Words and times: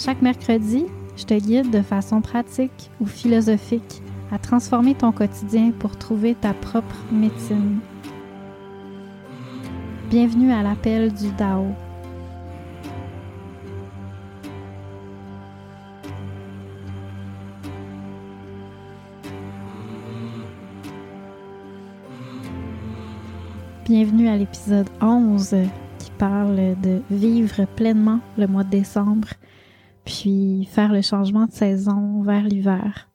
Chaque 0.00 0.22
mercredi, 0.22 0.86
je 1.16 1.24
te 1.24 1.34
guide 1.34 1.72
de 1.72 1.82
façon 1.82 2.20
pratique 2.20 2.88
ou 3.00 3.06
philosophique 3.06 4.00
à 4.30 4.38
transformer 4.38 4.94
ton 4.94 5.10
quotidien 5.10 5.72
pour 5.76 5.98
trouver 5.98 6.36
ta 6.36 6.54
propre 6.54 6.94
médecine. 7.10 7.80
Bienvenue 10.08 10.52
à 10.52 10.62
l'appel 10.62 11.12
du 11.12 11.32
Dao. 11.32 11.66
Bienvenue 23.84 24.28
à 24.28 24.36
l'épisode 24.36 24.88
11 25.00 25.56
qui 25.98 26.10
parle 26.18 26.76
de 26.80 27.02
vivre 27.10 27.64
pleinement 27.74 28.20
le 28.36 28.46
mois 28.46 28.62
de 28.62 28.70
décembre, 28.70 29.26
puis 30.08 30.64
faire 30.64 30.90
le 30.90 31.02
changement 31.02 31.44
de 31.44 31.52
saison 31.52 32.22
vers 32.22 32.44
l'hiver. 32.44 33.10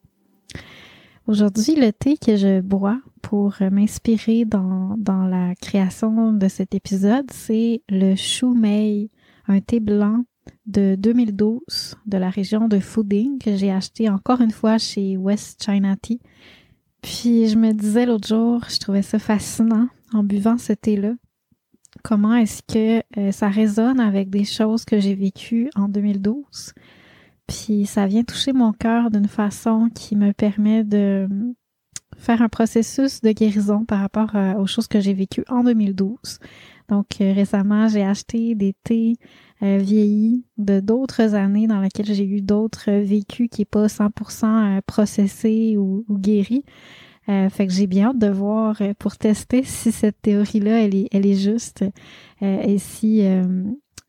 Aujourd'hui, 1.26 1.76
le 1.76 1.92
thé 1.92 2.18
que 2.18 2.36
je 2.36 2.62
bois 2.62 3.02
pour 3.24 3.56
m'inspirer 3.72 4.46
dans, 4.46 4.96
la 5.28 5.56
création 5.56 6.34
de 6.34 6.48
cet 6.48 6.76
épisode, 6.76 7.26
c'est 7.32 7.82
le 7.90 8.16
Chou 8.16 8.54
Mei, 8.54 9.10
un 9.48 9.60
thé 9.60 9.80
blanc 9.80 10.24
de 10.68 10.96
2012 11.00 11.96
de 12.06 12.18
la 12.18 12.30
région 12.30 12.68
de 12.68 12.78
Fuding 12.78 13.40
que 13.40 13.56
j'ai 13.56 13.72
acheté 13.72 14.08
encore 14.08 14.42
une 14.42 14.52
fois 14.52 14.78
chez 14.78 15.18
West 15.18 15.64
China 15.64 15.96
Tea. 16.00 16.20
Puis 17.02 17.48
je 17.48 17.58
me 17.58 17.72
disais 17.72 18.06
l'autre 18.06 18.28
jour, 18.28 18.62
je 18.70 18.78
trouvais 18.78 19.02
ça 19.02 19.18
fascinant 19.18 19.88
en 20.14 20.24
buvant 20.24 20.60
ce 20.60 20.74
thé-là. 20.74 21.14
Comment 22.04 22.36
est-ce 22.36 22.62
que 22.62 23.02
euh, 23.18 23.32
ça 23.32 23.48
résonne 23.48 24.02
avec 24.02 24.30
des 24.30 24.44
choses 24.44 24.84
que 24.84 25.00
j'ai 25.00 25.16
vécues 25.16 25.70
en 25.74 25.88
2012? 25.88 26.74
Puis 27.48 27.86
ça 27.86 28.08
vient 28.08 28.24
toucher 28.24 28.52
mon 28.52 28.74
cœur 28.74 29.10
d'une 29.10 29.30
façon 29.30 29.90
qui 29.96 30.18
me 30.18 30.34
permet 30.34 30.84
de 30.84 31.30
faire 32.18 32.42
un 32.42 32.50
processus 32.50 33.22
de 33.22 33.32
guérison 33.32 33.86
par 33.86 34.02
rapport 34.02 34.36
euh, 34.36 34.54
aux 34.56 34.68
choses 34.68 34.88
que 34.88 35.00
j'ai 35.00 35.14
vécues 35.14 35.46
en 35.48 35.64
2012. 35.64 36.40
Donc 36.90 37.22
euh, 37.22 37.32
récemment, 37.32 37.88
j'ai 37.88 38.04
acheté 38.04 38.54
des 38.54 38.76
thés 38.84 39.16
vieillis 39.62 40.44
de 40.58 40.82
d'autres 40.82 41.36
années 41.36 41.68
dans 41.68 41.80
lesquelles 41.80 42.14
j'ai 42.14 42.28
eu 42.28 42.42
d'autres 42.42 42.92
vécus 42.92 43.48
qui 43.50 43.62
n'est 43.62 43.66
pas 43.66 43.88
100% 43.88 44.82
processés 44.82 45.78
ou, 45.78 46.04
ou 46.10 46.18
guéris. 46.18 46.66
Euh, 47.30 47.50
fait 47.50 47.68
que 47.68 47.74
j'ai 47.74 47.88
bien 47.88 48.10
hâte 48.10 48.20
de 48.20 48.28
voir 48.28 48.82
euh, 48.82 48.94
pour 49.00 49.16
tester 49.18 49.64
si 49.64 49.92
cette 49.92 50.22
théorie-là, 50.22 50.84
elle 50.84 50.96
est, 50.96 51.08
elle 51.12 51.26
est 51.26 51.36
juste 51.36 51.86
euh, 52.42 52.62
et 52.62 52.78
si 52.78 53.24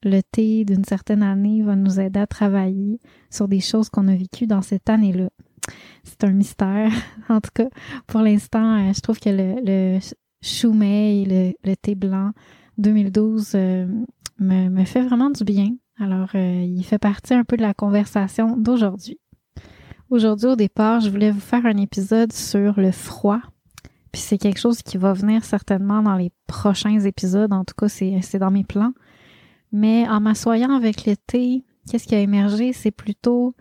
le 0.02 0.20
thé 0.20 0.64
d'une 0.64 0.84
certaine 0.84 1.22
année 1.22 1.62
va 1.62 1.76
nous 1.76 2.00
aider 2.00 2.20
à 2.20 2.26
travailler 2.26 2.98
sur 3.30 3.48
des 3.48 3.60
choses 3.60 3.88
qu'on 3.88 4.08
a 4.08 4.14
vécues 4.14 4.47
dans 4.47 4.62
cette 4.62 4.91
année-là. 4.91 5.28
C'est 6.02 6.25
un 6.25 6.32
mystère. 6.32 6.92
en 7.28 7.41
tout 7.41 7.50
cas, 7.54 7.69
pour 8.06 8.20
l'instant, 8.20 8.92
je 8.92 9.00
trouve 9.00 9.19
que 9.19 9.31
le, 9.31 9.54
le 9.64 9.98
choumet 10.42 11.25
le, 11.26 11.52
le 11.64 11.76
thé 11.76 11.94
blanc 11.94 12.32
2012 12.76 13.54
me, 13.54 14.69
me 14.69 14.84
fait 14.84 15.02
vraiment 15.02 15.31
du 15.31 15.44
bien. 15.44 15.70
Alors, 15.98 16.34
il 16.34 16.82
fait 16.82 16.98
partie 16.98 17.32
un 17.34 17.44
peu 17.44 17.56
de 17.56 17.62
la 17.62 17.72
conversation 17.72 18.56
d'aujourd'hui. 18.56 19.19
Aujourd'hui, 20.10 20.48
au 20.48 20.56
départ, 20.56 21.00
je 21.00 21.09
voulais 21.09 21.31
vous 21.31 21.41
faire 21.41 21.65
un 21.65 21.76
épisode 21.78 22.32
sur 22.32 22.78
le 22.78 22.92
froid. 22.92 23.41
Puis 24.12 24.20
c'est 24.20 24.38
quelque 24.38 24.60
chose 24.60 24.82
qui 24.82 24.98
va 24.98 25.12
venir 25.12 25.44
certainement 25.44 26.03
dans 26.03 26.16
les 26.16 26.31
prochains 26.47 27.00
épisodes. 27.00 27.53
En 27.53 27.65
tout 27.65 27.75
cas, 27.76 27.88
c'est, 27.88 28.38
dans 28.38 28.50
mes 28.50 28.64
plans. 28.64 28.93
Mais 29.72 30.09
en 30.09 30.20
m'assoyant 30.20 30.70
avec 30.70 31.06
le 31.06 31.16
thé, 31.16 31.64
qu'est-ce 31.91 32.06
qui 32.06 32.14
a 32.14 32.20
émergé? 32.20 32.72
C'est 32.72 32.91
plutôt 32.91 33.54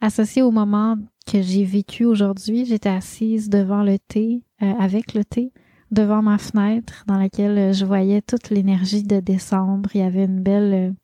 associé 0.00 0.42
au 0.42 0.50
moment 0.50 0.98
que 1.26 1.40
j'ai 1.40 1.64
vécu 1.64 2.04
aujourd'hui. 2.04 2.66
J'étais 2.66 2.90
assise 2.90 3.48
devant 3.48 3.82
le 3.82 3.98
thé, 3.98 4.42
euh, 4.62 4.72
avec 4.78 5.14
le 5.14 5.24
thé, 5.24 5.52
devant 5.90 6.22
ma 6.22 6.38
fenêtre 6.38 7.04
dans 7.06 7.18
laquelle 7.18 7.72
je 7.72 7.84
voyais 7.84 8.20
toute 8.20 8.50
l'énergie 8.50 9.04
de 9.04 9.20
décembre. 9.20 9.88
Il 9.94 10.00
y 10.00 10.04
avait 10.04 10.24
une 10.24 10.42
belle 10.42 10.94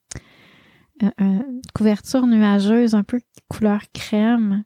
une 1.01 1.61
couverture 1.75 2.27
nuageuse 2.27 2.95
un 2.95 3.05
peu 3.05 3.21
couleur 3.49 3.83
crème. 3.93 4.65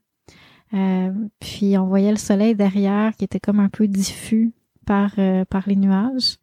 Euh, 0.74 1.12
puis 1.38 1.76
on 1.76 1.86
voyait 1.86 2.10
le 2.10 2.16
soleil 2.16 2.54
derrière 2.54 3.14
qui 3.16 3.24
était 3.24 3.40
comme 3.40 3.60
un 3.60 3.68
peu 3.68 3.86
diffus 3.88 4.54
par, 4.86 5.12
euh, 5.18 5.44
par 5.44 5.68
les 5.68 5.76
nuages. 5.76 6.38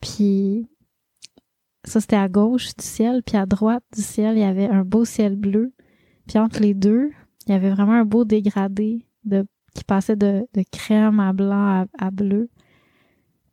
Puis 0.00 0.68
ça, 1.84 2.00
c'était 2.00 2.16
à 2.16 2.28
gauche 2.28 2.74
du 2.76 2.84
ciel. 2.84 3.22
Puis 3.22 3.36
à 3.36 3.46
droite 3.46 3.84
du 3.94 4.02
ciel, 4.02 4.36
il 4.36 4.40
y 4.40 4.44
avait 4.44 4.68
un 4.68 4.84
beau 4.84 5.04
ciel 5.04 5.36
bleu. 5.36 5.72
Puis 6.26 6.38
entre 6.38 6.60
les 6.60 6.74
deux, 6.74 7.10
il 7.46 7.52
y 7.52 7.54
avait 7.54 7.70
vraiment 7.70 7.94
un 7.94 8.04
beau 8.04 8.24
dégradé 8.24 9.06
de, 9.24 9.46
qui 9.74 9.84
passait 9.84 10.16
de, 10.16 10.46
de 10.54 10.64
crème 10.70 11.20
à 11.20 11.32
blanc 11.32 11.82
à, 11.82 11.86
à 11.98 12.10
bleu. 12.10 12.50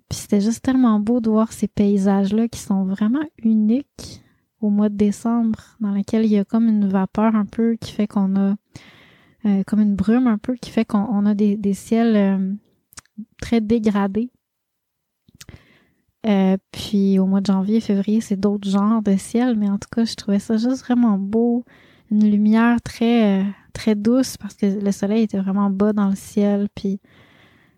Puis 0.10 0.20
c'était 0.20 0.42
juste 0.42 0.64
tellement 0.64 1.00
beau 1.00 1.20
de 1.20 1.30
voir 1.30 1.52
ces 1.52 1.68
paysages-là 1.68 2.48
qui 2.48 2.60
sont 2.60 2.86
vraiment 2.86 3.24
uniques 3.44 4.24
au 4.66 4.70
mois 4.70 4.90
de 4.90 4.96
décembre, 4.96 5.60
dans 5.80 5.92
lequel 5.92 6.26
il 6.26 6.32
y 6.32 6.38
a 6.38 6.44
comme 6.44 6.68
une 6.68 6.88
vapeur 6.88 7.36
un 7.36 7.46
peu 7.46 7.76
qui 7.80 7.92
fait 7.92 8.08
qu'on 8.08 8.36
a 8.36 8.56
euh, 9.46 9.64
comme 9.64 9.80
une 9.80 9.96
brume 9.96 10.26
un 10.26 10.40
peu 10.40 10.56
qui 10.56 10.72
fait 10.72 10.86
qu'on 10.86 11.26
a 11.26 11.36
des, 11.36 11.74
ciels 11.74 12.16
euh, 12.16 12.54
très 13.40 13.62
dégradés. 13.62 14.32
Euh, 16.26 16.58
puis 16.72 17.20
au 17.20 17.28
mois 17.28 17.42
de 17.42 17.46
janvier, 17.46 17.80
février, 17.80 18.22
c'est 18.22 18.40
d'autres 18.40 18.68
genres 18.68 19.04
de 19.04 19.16
ciel, 19.16 19.56
mais 19.56 19.70
en 19.70 19.78
tout 19.78 19.90
cas, 19.92 20.06
je 20.06 20.16
trouvais 20.16 20.40
ça 20.40 20.58
juste 20.58 20.84
vraiment 20.84 21.20
beau, 21.20 21.64
une 22.10 22.30
lumière 22.30 22.82
très 22.82 23.46
très 23.74 23.94
douce 23.94 24.38
parce 24.38 24.56
que 24.56 24.66
le 24.66 24.92
soleil 24.92 25.24
était 25.24 25.38
vraiment 25.38 25.70
bas 25.70 25.94
dans 25.94 26.10
le 26.10 26.16
ciel, 26.16 26.68
puis 26.74 27.00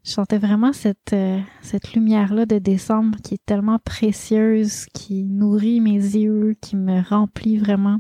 je 0.03 0.12
sentais 0.12 0.38
vraiment 0.38 0.74
cette, 0.74 1.13
euh, 1.13 1.40
cette 1.62 1.94
lumière-là 1.94 2.46
de 2.46 2.59
décembre 2.59 3.18
qui 3.24 3.35
est 3.35 3.46
tellement 3.46 3.80
précieuse, 3.80 4.85
qui 4.94 5.24
nourrit 5.24 5.81
mes 5.81 5.96
yeux, 5.96 6.56
qui 6.62 6.75
me 6.75 7.02
remplit 7.02 7.58
vraiment. 7.58 8.00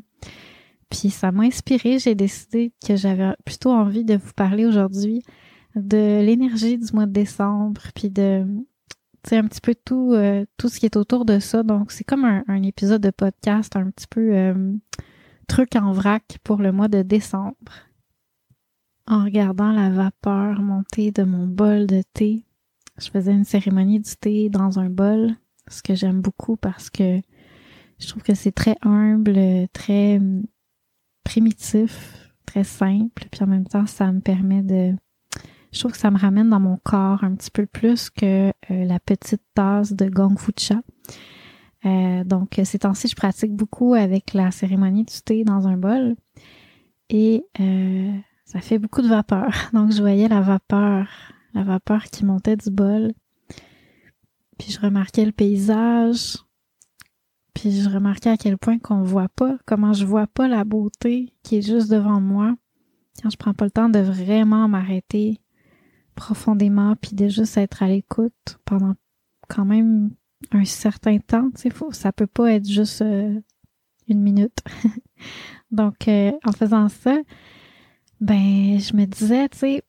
Puis 0.89 1.09
ça 1.09 1.31
m'a 1.31 1.43
inspiré, 1.43 1.99
j'ai 1.99 2.15
décidé 2.15 2.71
que 2.85 2.95
j'avais 2.95 3.33
plutôt 3.45 3.71
envie 3.71 4.05
de 4.05 4.15
vous 4.15 4.31
parler 4.35 4.65
aujourd'hui 4.65 5.21
de 5.75 6.21
l'énergie 6.25 6.77
du 6.77 6.91
mois 6.93 7.05
de 7.05 7.11
décembre, 7.11 7.81
puis 7.93 8.09
de 8.09 8.45
un 9.35 9.47
petit 9.47 9.59
peu 9.59 9.75
tout 9.75 10.13
euh, 10.13 10.45
tout 10.55 10.69
ce 10.69 10.79
qui 10.79 10.85
est 10.85 10.95
autour 10.95 11.25
de 11.25 11.39
ça. 11.39 11.63
Donc 11.63 11.91
c'est 11.91 12.05
comme 12.05 12.23
un, 12.23 12.43
un, 12.47 12.63
épisode 12.63 13.01
de 13.01 13.09
podcast 13.09 13.75
un 13.75 13.89
petit 13.89 14.07
peu 14.07 14.33
euh, 14.33 14.73
truc 15.47 15.75
en 15.75 15.91
vrac 15.91 16.37
pour 16.43 16.57
le 16.61 16.71
mois 16.71 16.87
de 16.87 17.01
décembre 17.01 17.55
en 19.07 19.23
regardant 19.23 19.71
la 19.71 19.89
vapeur 19.89 20.61
monter 20.61 21.11
de 21.11 21.23
mon 21.23 21.47
bol 21.47 21.87
de 21.87 22.03
thé. 22.13 22.43
Je 22.97 23.09
faisais 23.09 23.31
une 23.31 23.45
cérémonie 23.45 23.99
du 23.99 24.15
thé 24.19 24.49
dans 24.49 24.79
un 24.79 24.89
bol, 24.89 25.35
ce 25.67 25.81
que 25.81 25.95
j'aime 25.95 26.21
beaucoup 26.21 26.57
parce 26.57 26.89
que 26.89 27.21
je 27.99 28.07
trouve 28.07 28.23
que 28.23 28.35
c'est 28.35 28.51
très 28.51 28.75
humble, 28.81 29.67
très 29.73 30.17
hum, 30.17 30.43
primitif, 31.23 32.31
très 32.45 32.63
simple, 32.63 33.27
puis 33.31 33.43
en 33.43 33.47
même 33.47 33.67
temps, 33.67 33.85
ça 33.85 34.11
me 34.11 34.19
permet 34.19 34.61
de... 34.61 34.95
Je 35.71 35.79
trouve 35.79 35.91
que 35.91 35.97
ça 35.97 36.11
me 36.11 36.17
ramène 36.17 36.49
dans 36.49 36.59
mon 36.59 36.77
corps 36.77 37.23
un 37.23 37.35
petit 37.35 37.51
peu 37.51 37.65
plus 37.65 38.09
que 38.09 38.49
euh, 38.49 38.85
la 38.85 38.99
petite 38.99 39.41
tasse 39.53 39.93
de 39.93 40.09
Gong 40.09 40.37
Fu 40.37 40.51
Cha. 40.57 40.81
Euh, 41.85 42.23
donc, 42.23 42.59
ces 42.63 42.79
temps-ci, 42.79 43.07
je 43.09 43.15
pratique 43.15 43.53
beaucoup 43.53 43.93
avec 43.93 44.33
la 44.33 44.51
cérémonie 44.51 45.03
du 45.03 45.21
thé 45.23 45.43
dans 45.43 45.67
un 45.67 45.77
bol. 45.77 46.15
Et 47.09 47.43
euh, 47.59 48.11
ça 48.47 48.61
fait 48.61 48.79
beaucoup 48.79 49.01
de 49.01 49.09
vapeur. 49.09 49.51
Donc, 49.73 49.91
je 49.91 49.99
voyais 49.99 50.29
la 50.29 50.39
vapeur, 50.39 51.09
la 51.53 51.63
vapeur 51.63 52.05
qui 52.05 52.23
montait 52.23 52.55
du 52.55 52.71
bol. 52.71 53.11
Puis 54.57 54.71
je 54.71 54.79
remarquais 54.79 55.25
le 55.25 55.33
paysage. 55.33 56.37
Puis 57.53 57.81
je 57.81 57.89
remarquais 57.89 58.29
à 58.29 58.37
quel 58.37 58.57
point 58.57 58.79
qu'on 58.79 59.03
voit 59.03 59.27
pas, 59.29 59.57
comment 59.65 59.91
je 59.91 60.05
vois 60.05 60.27
pas 60.27 60.47
la 60.47 60.63
beauté 60.63 61.33
qui 61.43 61.57
est 61.57 61.61
juste 61.61 61.91
devant 61.91 62.21
moi. 62.21 62.55
Quand 63.21 63.29
je 63.29 63.37
prends 63.37 63.53
pas 63.53 63.65
le 63.65 63.71
temps 63.71 63.89
de 63.89 63.99
vraiment 63.99 64.69
m'arrêter 64.69 65.41
profondément 66.15 66.95
puis 66.95 67.15
de 67.15 67.27
juste 67.27 67.57
être 67.57 67.83
à 67.83 67.87
l'écoute 67.87 68.59
pendant 68.63 68.95
quand 69.49 69.65
même 69.65 70.11
un 70.51 70.63
certain 70.63 71.17
temps, 71.17 71.49
tu 71.51 71.69
sais, 71.69 71.71
ça 71.91 72.13
peut 72.13 72.27
pas 72.27 72.53
être 72.53 72.69
juste 72.69 73.01
euh, 73.01 73.41
une 74.07 74.21
minute. 74.21 74.59
Donc, 75.71 76.07
euh, 76.07 76.31
en 76.45 76.51
faisant 76.53 76.87
ça, 76.87 77.17
ben, 78.19 78.79
je 78.79 78.95
me 78.95 79.05
disais, 79.05 79.47
tu 79.49 79.57
sais, 79.57 79.83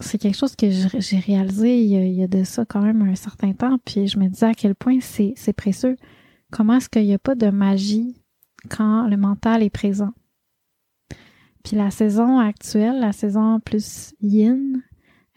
c'est 0.00 0.18
quelque 0.18 0.36
chose 0.36 0.56
que 0.56 0.70
j'ai 0.70 1.18
réalisé 1.18 1.82
il 1.82 2.14
y, 2.14 2.22
a, 2.22 2.26
de 2.26 2.44
ça 2.44 2.64
quand 2.64 2.80
même 2.80 3.02
un 3.02 3.14
certain 3.14 3.52
temps, 3.52 3.78
puis 3.84 4.06
je 4.06 4.18
me 4.18 4.28
disais 4.28 4.46
à 4.46 4.54
quel 4.54 4.74
point 4.74 4.98
c'est 5.00 5.52
précieux. 5.52 5.96
Comment 6.50 6.74
est-ce 6.74 6.88
qu'il 6.88 7.04
n'y 7.04 7.14
a 7.14 7.18
pas 7.18 7.34
de 7.34 7.50
magie 7.50 8.16
quand 8.68 9.06
le 9.08 9.16
mental 9.16 9.62
est 9.62 9.70
présent? 9.70 10.12
Puis 11.62 11.76
la 11.76 11.90
saison 11.90 12.38
actuelle, 12.38 13.00
la 13.00 13.12
saison 13.12 13.60
plus 13.60 14.14
yin 14.20 14.82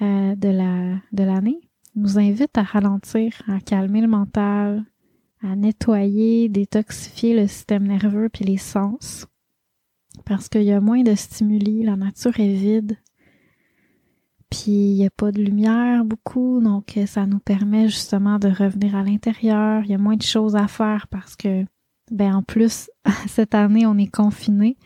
euh, 0.02 0.36
de 0.36 0.50
la 0.50 0.96
de 1.12 1.24
l'année, 1.24 1.70
nous 1.96 2.18
invite 2.18 2.58
à 2.58 2.64
ralentir, 2.64 3.42
à 3.48 3.60
calmer 3.60 4.02
le 4.02 4.08
mental, 4.08 4.84
à 5.42 5.56
nettoyer, 5.56 6.50
détoxifier 6.50 7.40
le 7.40 7.48
système 7.48 7.86
nerveux 7.86 8.30
puis 8.30 8.46
les 8.46 8.58
sens. 8.58 9.28
Parce 10.26 10.50
qu'il 10.50 10.64
y 10.64 10.72
a 10.72 10.82
moins 10.82 11.04
de 11.04 11.16
stimuli, 11.16 11.84
la 11.84 11.96
nature 11.96 12.40
est 12.40 12.54
vide. 12.54 12.98
Puis 14.50 14.72
il 14.72 14.96
n'y 14.96 15.06
a 15.06 15.10
pas 15.10 15.32
de 15.32 15.42
lumière 15.42 16.06
beaucoup, 16.06 16.62
donc 16.62 16.98
ça 17.08 17.26
nous 17.26 17.40
permet 17.40 17.88
justement 17.88 18.38
de 18.38 18.50
revenir 18.50 18.96
à 18.96 19.04
l'intérieur. 19.04 19.82
Il 19.84 19.90
y 19.90 19.96
a 19.96 19.98
moins 19.98 20.16
de 20.16 20.22
choses 20.22 20.56
à 20.56 20.68
faire 20.68 21.08
parce 21.08 21.36
que, 21.36 21.66
ben 22.12 22.36
en 22.36 22.44
plus, 22.44 22.90
cette 23.28 23.56
année, 23.56 23.88
on 23.88 23.98
est 23.98 24.14
confiné. 24.14 24.78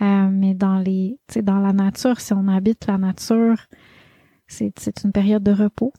Euh, 0.00 0.28
mais 0.30 0.54
dans 0.54 0.78
les, 0.78 1.18
dans 1.42 1.58
la 1.58 1.72
nature, 1.72 2.20
si 2.20 2.32
on 2.32 2.48
habite 2.48 2.86
la 2.86 2.98
nature, 2.98 3.58
c'est 4.46 5.04
une 5.04 5.12
période 5.12 5.42
de 5.42 5.52
repos. 5.52 5.92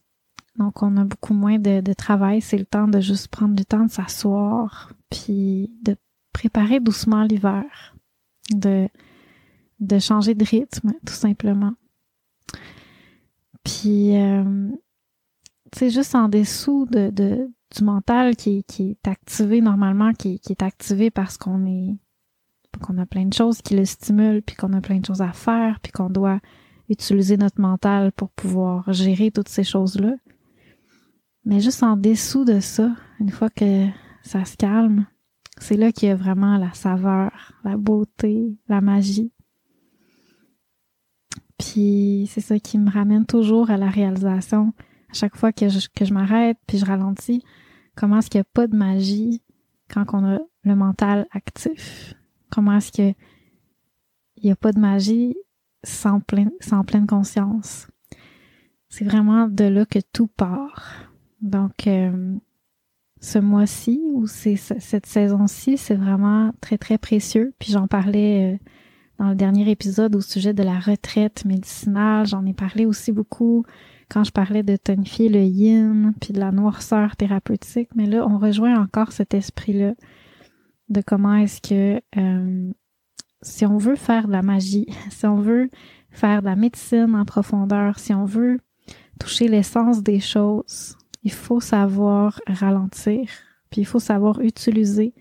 Donc, 0.58 0.82
on 0.82 0.98
a 0.98 1.04
beaucoup 1.04 1.34
moins 1.34 1.60
de, 1.60 1.82
de 1.82 1.94
travail. 1.94 2.42
C'est 2.42 2.58
le 2.58 2.66
temps 2.66 2.88
de 2.88 3.00
juste 3.00 3.28
prendre 3.28 3.56
du 3.56 3.66
temps 3.66 3.86
de 3.86 3.92
s'asseoir, 3.92 4.94
puis 5.10 5.72
de 5.84 5.96
préparer 6.34 6.80
doucement 6.80 7.24
l'hiver, 7.24 7.91
de, 8.56 8.88
de 9.80 10.00
changer 10.00 10.36
de 10.36 10.46
rythme, 10.46 10.94
tout 11.06 11.14
simplement. 11.14 11.74
Puis, 13.64 14.16
euh, 14.18 14.70
c'est 15.74 15.90
juste 15.90 16.16
en 16.16 16.30
dessous 16.30 16.86
de, 16.86 17.10
de, 17.10 17.50
du 17.76 17.84
mental 17.84 18.36
qui, 18.36 18.64
qui 18.64 18.92
est 18.92 19.08
activé 19.08 19.62
normalement, 19.62 20.14
qui, 20.14 20.40
qui 20.40 20.52
est 20.54 20.64
activé 20.64 21.12
parce 21.12 21.38
qu'on 21.38 21.66
est 21.66 21.98
qu'on 22.80 22.98
a 22.98 23.06
plein 23.06 23.26
de 23.26 23.34
choses 23.34 23.62
qui 23.62 23.76
le 23.76 23.86
stimulent, 23.86 24.42
puis 24.42 24.56
qu'on 24.56 24.74
a 24.74 24.82
plein 24.82 25.00
de 25.00 25.06
choses 25.06 25.22
à 25.22 25.34
faire, 25.34 25.80
puis 25.82 25.92
qu'on 25.92 26.10
doit 26.10 26.40
utiliser 26.90 27.38
notre 27.38 27.62
mental 27.62 28.12
pour 28.12 28.30
pouvoir 28.30 28.92
gérer 28.92 29.32
toutes 29.32 29.50
ces 29.50 29.64
choses-là. 29.64 30.14
Mais 31.46 31.60
juste 31.60 31.84
en 31.84 31.96
dessous 31.98 32.46
de 32.46 32.60
ça, 32.60 32.92
une 33.20 33.30
fois 33.30 33.50
que 33.50 33.88
ça 34.24 34.46
se 34.46 34.58
calme, 34.58 35.06
c'est 35.62 35.78
là 35.78 35.92
qu'il 35.92 36.10
y 36.10 36.12
a 36.12 36.16
vraiment 36.16 36.58
la 36.58 36.74
saveur, 36.74 37.54
la 37.64 37.78
beauté, 37.78 38.58
la 38.68 38.82
magie. 38.82 39.32
Puis 41.60 42.28
c'est 42.32 42.42
ça 42.42 42.58
qui 42.58 42.80
me 42.80 42.90
ramène 42.90 43.28
toujours 43.28 43.70
à 43.70 43.78
la 43.78 43.88
réalisation. 43.88 44.74
À 45.12 45.14
chaque 45.14 45.38
fois 45.38 45.54
que 45.54 45.70
je, 45.70 46.14
m'arrête 46.14 46.58
puis 46.66 46.80
je 46.80 46.86
ralentis, 46.86 47.44
comment 47.96 48.18
est-ce 48.18 48.32
qu'il 48.32 48.40
n'y 48.40 48.48
a 48.48 48.52
pas 48.52 48.66
de 48.66 48.76
magie 48.76 49.44
quand 49.88 50.06
on 50.14 50.26
a 50.26 50.40
le 50.64 50.76
mental 50.76 51.28
actif? 51.32 52.16
Comment 52.50 52.78
est-ce 52.78 52.92
qu'il 52.92 53.14
n'y 54.44 54.52
a 54.52 54.56
pas 54.56 54.72
de 54.72 54.80
magie 54.80 55.36
sans, 55.84 56.22
plein, 56.22 56.50
sans 56.60 56.84
pleine 56.84 57.06
conscience? 57.06 57.88
C'est 58.90 59.06
vraiment 59.06 59.48
de 59.48 59.66
là 59.66 59.86
que 59.86 60.00
tout 60.12 60.28
part. 60.28 61.12
Donc, 61.40 61.86
euh, 61.86 62.36
ce 63.22 63.38
mois-ci 63.38 64.02
ou 64.14 64.26
c'est 64.26 64.56
cette 64.56 65.06
saison-ci, 65.06 65.78
c'est 65.78 65.96
vraiment 65.96 66.52
très, 66.60 66.80
très 66.80 66.98
précieux. 66.98 67.54
Puis 67.60 67.72
j'en 67.72 67.88
parlais 67.88 68.54
euh, 68.54 68.58
dans 69.20 69.30
le 69.30 69.36
dernier 69.36 69.70
épisode 69.70 70.16
au 70.16 70.22
sujet 70.22 70.54
de 70.54 70.64
la 70.64 70.80
retraite 70.80 71.46
médicinale. 71.46 72.26
J'en 72.26 72.46
ai 72.48 72.54
parlé 72.54 72.88
aussi 72.88 73.12
beaucoup 73.12 73.64
quand 74.10 74.24
je 74.24 74.32
parlais 74.32 74.64
de 74.64 74.76
tonifier 74.76 75.30
le 75.30 75.44
yin, 75.44 76.14
puis 76.20 76.34
de 76.34 76.40
la 76.40 76.52
noirceur 76.52 77.16
thérapeutique. 77.16 77.90
Mais 77.96 78.08
là, 78.08 78.28
on 78.28 78.40
rejoint 78.40 78.82
encore 78.82 79.12
cet 79.12 79.36
esprit-là 79.36 79.94
de 80.90 81.02
comment 81.02 81.36
est-ce 81.36 81.62
que 81.62 82.02
euh, 82.18 82.72
si 83.44 83.68
on 83.68 83.78
veut 83.78 83.96
faire 83.96 84.28
de 84.28 84.32
la 84.32 84.42
magie, 84.42 84.88
si 85.12 85.28
on 85.28 85.40
veut 85.40 85.70
faire 86.10 86.42
de 86.42 86.48
la 86.48 86.56
médecine 86.56 87.16
en 87.16 87.24
profondeur, 87.24 88.00
si 88.00 88.16
on 88.16 88.26
veut 88.26 88.58
toucher 89.20 89.48
l'essence 89.48 90.02
des 90.02 90.20
choses, 90.20 90.98
il 91.24 91.32
faut 91.32 91.60
savoir 91.60 92.40
ralentir, 92.48 93.30
puis 93.70 93.82
il 93.82 93.86
faut 93.86 94.00
savoir 94.00 94.40
utiliser 94.42 95.14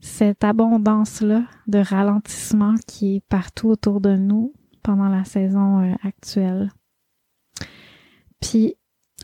cette 0.00 0.44
abondance-là 0.44 1.44
de 1.66 1.78
ralentissement 1.78 2.74
qui 2.86 3.16
est 3.16 3.24
partout 3.28 3.68
autour 3.68 4.00
de 4.00 4.16
nous 4.16 4.52
pendant 4.82 5.08
la 5.08 5.24
saison 5.24 5.80
euh, 5.80 5.94
actuelle. 6.02 6.70
Puis, 8.40 8.74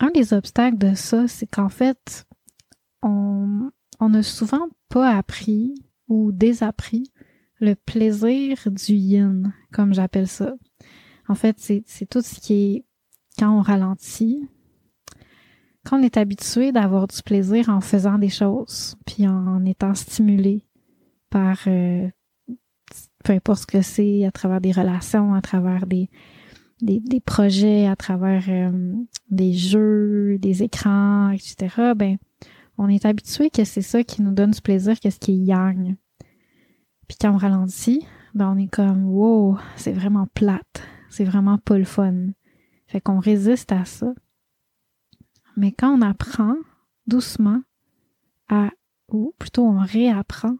un 0.00 0.11
des 0.11 0.32
obstacles 0.32 0.79
de 0.79 0.94
ça, 0.94 1.29
c'est 1.29 1.47
qu'en 1.47 1.69
fait, 1.69 2.26
on, 3.03 3.70
on 4.00 4.23
souvent 4.23 4.69
pas 4.88 5.14
appris 5.14 5.75
ou 6.08 6.32
désappris 6.32 7.12
le 7.61 7.75
plaisir 7.75 8.56
du 8.70 8.94
yin, 8.94 9.53
comme 9.73 9.93
j'appelle 9.93 10.29
ça. 10.29 10.55
En 11.29 11.35
fait, 11.35 11.58
c'est 11.58 12.06
tout 12.08 12.23
ce 12.23 12.41
qui 12.41 12.55
est 12.55 12.85
quand 13.38 13.56
on 13.56 13.61
ralentit, 13.61 14.49
quand 15.85 15.99
on 15.99 16.03
est 16.03 16.17
habitué 16.17 16.73
d'avoir 16.73 17.06
du 17.06 17.23
plaisir 17.23 17.69
en 17.69 17.81
faisant 17.81 18.19
des 18.19 18.29
choses, 18.29 18.97
puis 19.06 19.27
en, 19.27 19.65
étant 19.65 19.94
stimulé 19.94 20.67
par 21.31 21.59
euh, 21.67 22.09
peu 23.25 23.32
importe 23.32 23.61
ce 23.61 23.67
que 23.67 23.82
c'est, 23.82 24.25
à 24.25 24.31
travers 24.31 24.61
des 24.61 24.73
relations, 24.73 25.34
à 25.34 25.41
travers 25.41 25.87
des, 25.87 26.10
des, 26.81 27.20
projets, 27.20 27.87
à 27.87 27.96
travers 27.96 28.44
euh, 28.49 28.93
des 29.31 29.53
jeux, 29.53 30.39
des 30.39 30.63
écrans, 30.63 31.31
etc., 31.31 31.93
ben, 31.96 32.17
on 32.79 32.89
est 32.89 33.05
habitué 33.05 33.51
que 33.51 33.65
c'est 33.65 33.82
ça 33.82 34.03
qui 34.03 34.22
nous 34.22 34.32
donne 34.32 34.53
du 34.53 34.60
plaisir, 34.63 34.99
qu'est-ce 34.99 35.20
qui 35.20 35.32
est 35.32 35.44
yang. 35.44 35.96
Puis 37.08 37.19
quand 37.20 37.32
on 37.32 37.37
ralentit, 37.37 38.06
ben 38.34 38.55
on 38.55 38.58
est 38.58 38.70
comme 38.70 39.05
wow, 39.05 39.58
c'est 39.77 39.93
vraiment 39.93 40.27
plate, 40.32 40.82
c'est 41.10 41.25
vraiment 41.25 41.58
pas 41.58 41.77
le 41.77 41.84
fun. 41.84 42.29
Fait 42.87 43.01
qu'on 43.01 43.19
résiste 43.19 43.72
à 43.72 43.84
ça. 43.84 44.15
Mais 45.60 45.72
quand 45.72 45.93
on 45.94 46.00
apprend 46.00 46.55
doucement 47.06 47.60
à, 48.48 48.70
ou 49.12 49.34
plutôt 49.38 49.67
on 49.67 49.79
réapprend 49.79 50.56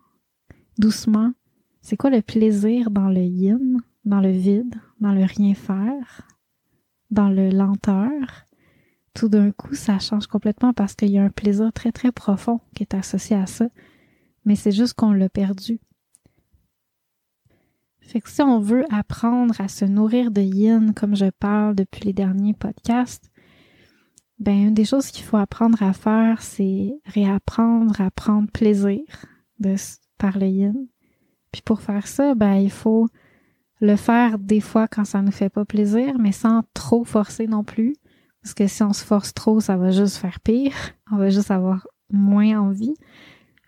doucement, 0.77 1.33
c'est 1.81 1.97
quoi 1.97 2.11
le 2.11 2.21
plaisir 2.21 2.91
dans 2.91 3.09
le 3.09 3.23
yin, 3.23 3.79
dans 4.05 4.21
le 4.21 4.29
vide, 4.31 4.75
dans 5.01 5.15
le 5.15 5.25
rien 5.25 5.55
faire, 5.55 6.29
dans 7.11 7.31
le 7.31 7.49
lenteur, 7.49 8.45
tout 9.15 9.31
d'un 9.31 9.53
coup, 9.53 9.75
ça 9.75 9.99
change 9.99 10.27
complètement 10.27 10.75
parce 10.75 10.95
qu'il 10.95 11.13
y 11.13 11.19
a 11.19 11.25
un 11.25 11.31
plaisir 11.31 11.73
très, 11.73 11.93
très 11.93 12.13
profond 12.13 12.61
qui 12.75 12.83
est 12.83 12.93
associé 12.93 13.37
à 13.37 13.47
ça. 13.47 13.69
Mais 14.45 14.55
c'est 14.55 14.71
juste 14.71 14.93
qu'on 14.93 15.13
l'a 15.13 15.31
perdu. 15.31 15.81
Fait 18.03 18.21
que 18.21 18.29
si 18.29 18.43
on 18.43 18.61
veut 18.61 18.85
apprendre 18.93 19.59
à 19.63 19.69
se 19.69 19.87
nourrir 19.87 20.31
de 20.31 20.43
yin, 20.43 20.93
comme 20.93 21.17
je 21.17 21.31
parle 21.31 21.75
depuis 21.75 22.05
les 22.05 22.13
derniers 22.13 22.53
podcasts, 22.53 23.30
ben, 24.41 24.69
une 24.69 24.75
des 24.75 24.87
choses 24.87 25.11
qu'il 25.11 25.25
faut 25.25 25.37
apprendre 25.37 25.83
à 25.83 25.93
faire, 25.93 26.41
c'est 26.41 26.99
réapprendre 27.05 28.01
à 28.01 28.11
prendre 28.11 28.51
plaisir 28.51 29.01
de, 29.59 29.75
par 30.17 30.39
le 30.39 30.47
yin. 30.47 30.87
Puis 31.53 31.61
pour 31.63 31.83
faire 31.83 32.07
ça, 32.07 32.35
ben, 32.35 32.55
il 32.55 32.71
faut 32.71 33.07
le 33.81 33.97
faire 33.97 34.39
des 34.39 34.61
fois 34.61 34.89
quand 34.89 35.05
ça 35.05 35.21
nous 35.21 35.31
fait 35.31 35.51
pas 35.51 35.67
plaisir, 35.67 36.19
mais 36.19 36.33
sans 36.33 36.63
trop 36.73 37.05
forcer 37.05 37.47
non 37.47 37.65
plus. 37.65 37.95
Parce 38.43 38.55
que 38.55 38.67
si 38.67 38.83
on 38.83 38.95
se 38.95 39.05
force 39.05 39.35
trop, 39.35 39.61
ça 39.61 39.77
va 39.77 39.91
juste 39.91 40.17
faire 40.17 40.41
pire. 40.41 40.73
On 41.13 41.17
va 41.17 41.29
juste 41.29 41.51
avoir 41.51 41.87
moins 42.11 42.59
envie. 42.59 42.95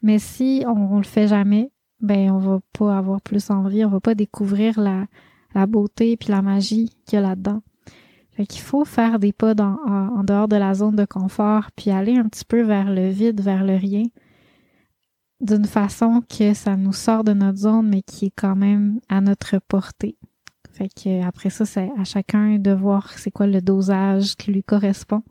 Mais 0.02 0.18
si 0.18 0.64
on, 0.66 0.96
le 0.96 1.04
fait 1.04 1.28
jamais, 1.28 1.70
ben, 2.00 2.30
on 2.30 2.38
va 2.38 2.60
pas 2.72 2.96
avoir 2.96 3.20
plus 3.20 3.50
envie. 3.50 3.84
On 3.84 3.90
va 3.90 4.00
pas 4.00 4.14
découvrir 4.14 4.80
la, 4.80 5.06
la 5.54 5.66
beauté 5.66 6.16
puis 6.16 6.30
la 6.30 6.42
magie 6.42 6.90
qu'il 7.06 7.16
y 7.16 7.22
a 7.22 7.28
là-dedans. 7.28 7.62
Fait 8.42 8.46
qu'il 8.46 8.62
faut 8.62 8.84
faire 8.84 9.20
des 9.20 9.32
pas 9.32 9.54
en, 9.60 10.24
dehors 10.24 10.48
de 10.48 10.56
la 10.56 10.74
zone 10.74 10.96
de 10.96 11.04
confort, 11.04 11.70
puis 11.76 11.92
aller 11.92 12.16
un 12.16 12.28
petit 12.28 12.44
peu 12.44 12.62
vers 12.62 12.90
le 12.92 13.08
vide, 13.08 13.40
vers 13.40 13.62
le 13.62 13.76
rien, 13.76 14.02
d'une 15.40 15.64
façon 15.64 16.24
que 16.28 16.52
ça 16.52 16.76
nous 16.76 16.92
sort 16.92 17.22
de 17.22 17.34
notre 17.34 17.58
zone, 17.58 17.88
mais 17.88 18.02
qui 18.02 18.26
est 18.26 18.32
quand 18.34 18.56
même 18.56 18.98
à 19.08 19.20
notre 19.20 19.60
portée. 19.60 20.16
Fait 20.72 20.88
que 20.88 21.24
après 21.24 21.50
ça, 21.50 21.64
c'est 21.64 21.92
à 21.96 22.02
chacun 22.02 22.58
de 22.58 22.72
voir 22.72 23.16
c'est 23.16 23.30
quoi 23.30 23.46
le 23.46 23.62
dosage 23.62 24.34
qui 24.34 24.50
lui 24.50 24.64
correspond. 24.64 25.22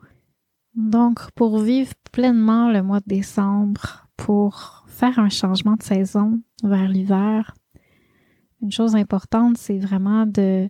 Donc, 0.73 1.31
pour 1.31 1.59
vivre 1.59 1.91
pleinement 2.13 2.71
le 2.71 2.81
mois 2.81 3.01
de 3.01 3.07
décembre, 3.07 4.07
pour 4.15 4.85
faire 4.87 5.19
un 5.19 5.27
changement 5.27 5.75
de 5.75 5.83
saison 5.83 6.39
vers 6.63 6.87
l'hiver, 6.87 7.55
une 8.61 8.71
chose 8.71 8.95
importante, 8.95 9.57
c'est 9.57 9.79
vraiment 9.79 10.25
de 10.25 10.69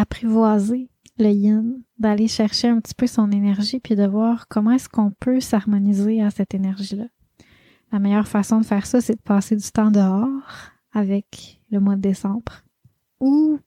apprivoiser 0.00 0.88
le 1.18 1.28
yin, 1.28 1.82
d'aller 1.98 2.26
chercher 2.26 2.68
un 2.68 2.80
petit 2.80 2.94
peu 2.94 3.06
son 3.06 3.30
énergie 3.30 3.80
puis 3.80 3.96
de 3.96 4.06
voir 4.06 4.48
comment 4.48 4.70
est-ce 4.70 4.88
qu'on 4.88 5.10
peut 5.10 5.40
s'harmoniser 5.40 6.22
à 6.22 6.30
cette 6.30 6.54
énergie-là. 6.54 7.04
La 7.92 7.98
meilleure 7.98 8.28
façon 8.28 8.60
de 8.60 8.64
faire 8.64 8.86
ça, 8.86 9.02
c'est 9.02 9.16
de 9.16 9.20
passer 9.20 9.56
du 9.56 9.70
temps 9.70 9.90
dehors 9.90 10.70
avec 10.92 11.60
le 11.70 11.80
mois 11.80 11.96
de 11.96 12.00
décembre 12.00 12.62
ou 13.20 13.58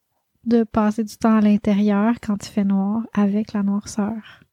de 0.45 0.63
passer 0.63 1.03
du 1.03 1.15
temps 1.17 1.37
à 1.37 1.41
l'intérieur 1.41 2.15
quand 2.19 2.43
il 2.47 2.49
fait 2.49 2.63
noir 2.63 3.05
avec 3.13 3.53
la 3.53 3.61
noirceur. 3.61 4.43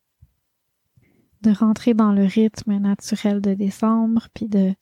De 1.41 1.51
rentrer 1.51 1.95
dans 1.95 2.13
le 2.13 2.25
rythme 2.25 2.77
naturel 2.77 3.41
de 3.41 3.55
décembre 3.55 4.29
puis 4.35 4.49
de 4.49 4.75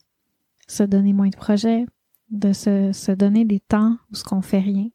se 0.67 0.83
donner 0.83 1.13
moins 1.13 1.29
de 1.29 1.37
projets, 1.37 1.87
de 2.31 2.53
se, 2.53 2.93
se 2.93 3.13
donner 3.13 3.45
des 3.45 3.61
temps 3.61 3.97
où 4.11 4.17
ce 4.17 4.25
qu'on 4.25 4.43
fait 4.43 4.59
rien. 4.59 4.89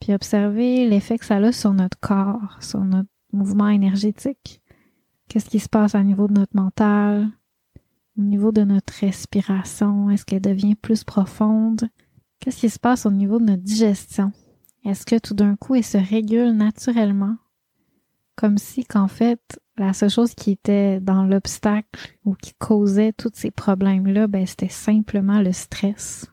Puis 0.00 0.14
observer 0.14 0.88
l'effet 0.88 1.18
que 1.18 1.24
ça 1.24 1.36
a 1.36 1.52
sur 1.52 1.72
notre 1.72 1.98
corps, 2.00 2.56
sur 2.60 2.84
notre 2.84 3.08
mouvement 3.32 3.68
énergétique. 3.68 4.62
Qu'est-ce 5.28 5.50
qui 5.50 5.60
se 5.60 5.68
passe 5.68 5.94
au 5.94 6.02
niveau 6.02 6.28
de 6.28 6.34
notre 6.34 6.56
mental, 6.56 7.28
au 8.18 8.22
niveau 8.22 8.52
de 8.52 8.62
notre 8.62 8.92
respiration? 9.00 10.10
Est-ce 10.10 10.24
qu'elle 10.24 10.40
devient 10.40 10.74
plus 10.74 11.04
profonde? 11.04 11.88
Qu'est-ce 12.40 12.60
qui 12.60 12.70
se 12.70 12.78
passe 12.78 13.04
au 13.06 13.10
niveau 13.10 13.38
de 13.38 13.44
notre 13.44 13.62
digestion? 13.62 14.32
Est-ce 14.84 15.04
que 15.04 15.18
tout 15.18 15.34
d'un 15.34 15.56
coup, 15.56 15.74
elle 15.74 15.84
se 15.84 15.98
régule 15.98 16.52
naturellement? 16.52 17.36
Comme 18.36 18.58
si 18.58 18.84
qu'en 18.84 19.08
fait, 19.08 19.58
la 19.76 19.92
seule 19.92 20.10
chose 20.10 20.34
qui 20.34 20.52
était 20.52 21.00
dans 21.00 21.24
l'obstacle 21.24 22.16
ou 22.24 22.34
qui 22.34 22.54
causait 22.54 23.12
tous 23.12 23.32
ces 23.34 23.50
problèmes-là, 23.50 24.28
ben, 24.28 24.46
c'était 24.46 24.68
simplement 24.68 25.40
le 25.40 25.52
stress. 25.52 26.26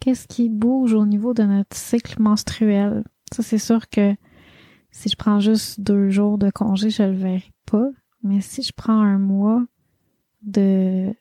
Qu'est-ce 0.00 0.26
qui 0.28 0.48
bouge 0.48 0.94
au 0.94 1.06
niveau 1.06 1.34
de 1.34 1.42
notre 1.42 1.76
cycle 1.76 2.20
menstruel? 2.22 3.04
Ça, 3.32 3.42
c'est 3.42 3.58
sûr 3.58 3.88
que 3.88 4.14
si 4.90 5.08
je 5.08 5.16
prends 5.16 5.40
juste 5.40 5.80
deux 5.80 6.08
jours 6.08 6.38
de 6.38 6.50
congé, 6.50 6.90
je 6.90 7.02
le 7.02 7.16
verrai 7.16 7.52
pas. 7.66 7.88
Mais 8.22 8.40
si 8.40 8.62
je 8.62 8.72
prends 8.72 9.00
un 9.00 9.18
mois 9.18 9.64
de, 10.42 11.12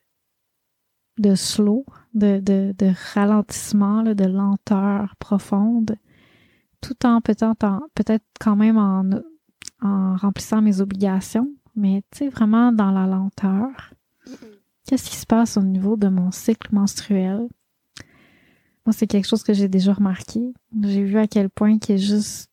de 1.19 1.35
slow, 1.35 1.85
de, 2.13 2.39
de, 2.39 2.73
de 2.77 2.91
ralentissement, 3.13 4.03
de 4.03 4.25
lenteur 4.25 5.15
profonde, 5.19 5.95
tout 6.81 7.05
en 7.05 7.21
peut-être 7.21 7.55
peut-être 7.95 8.25
quand 8.39 8.55
même 8.55 8.77
en, 8.77 9.03
en 9.81 10.15
remplissant 10.15 10.61
mes 10.61 10.81
obligations, 10.81 11.49
mais 11.75 12.03
tu 12.11 12.19
sais, 12.19 12.29
vraiment 12.29 12.71
dans 12.71 12.91
la 12.91 13.05
lenteur. 13.05 13.93
Qu'est-ce 14.85 15.09
qui 15.09 15.15
se 15.15 15.25
passe 15.25 15.57
au 15.57 15.63
niveau 15.63 15.97
de 15.97 16.07
mon 16.07 16.31
cycle 16.31 16.73
menstruel? 16.73 17.47
Moi, 18.87 18.93
c'est 18.93 19.05
quelque 19.05 19.27
chose 19.27 19.43
que 19.43 19.53
j'ai 19.53 19.67
déjà 19.67 19.93
remarqué. 19.93 20.53
J'ai 20.81 21.03
vu 21.03 21.19
à 21.19 21.27
quel 21.27 21.49
point 21.49 21.77
que 21.77 21.97
juste 21.97 22.49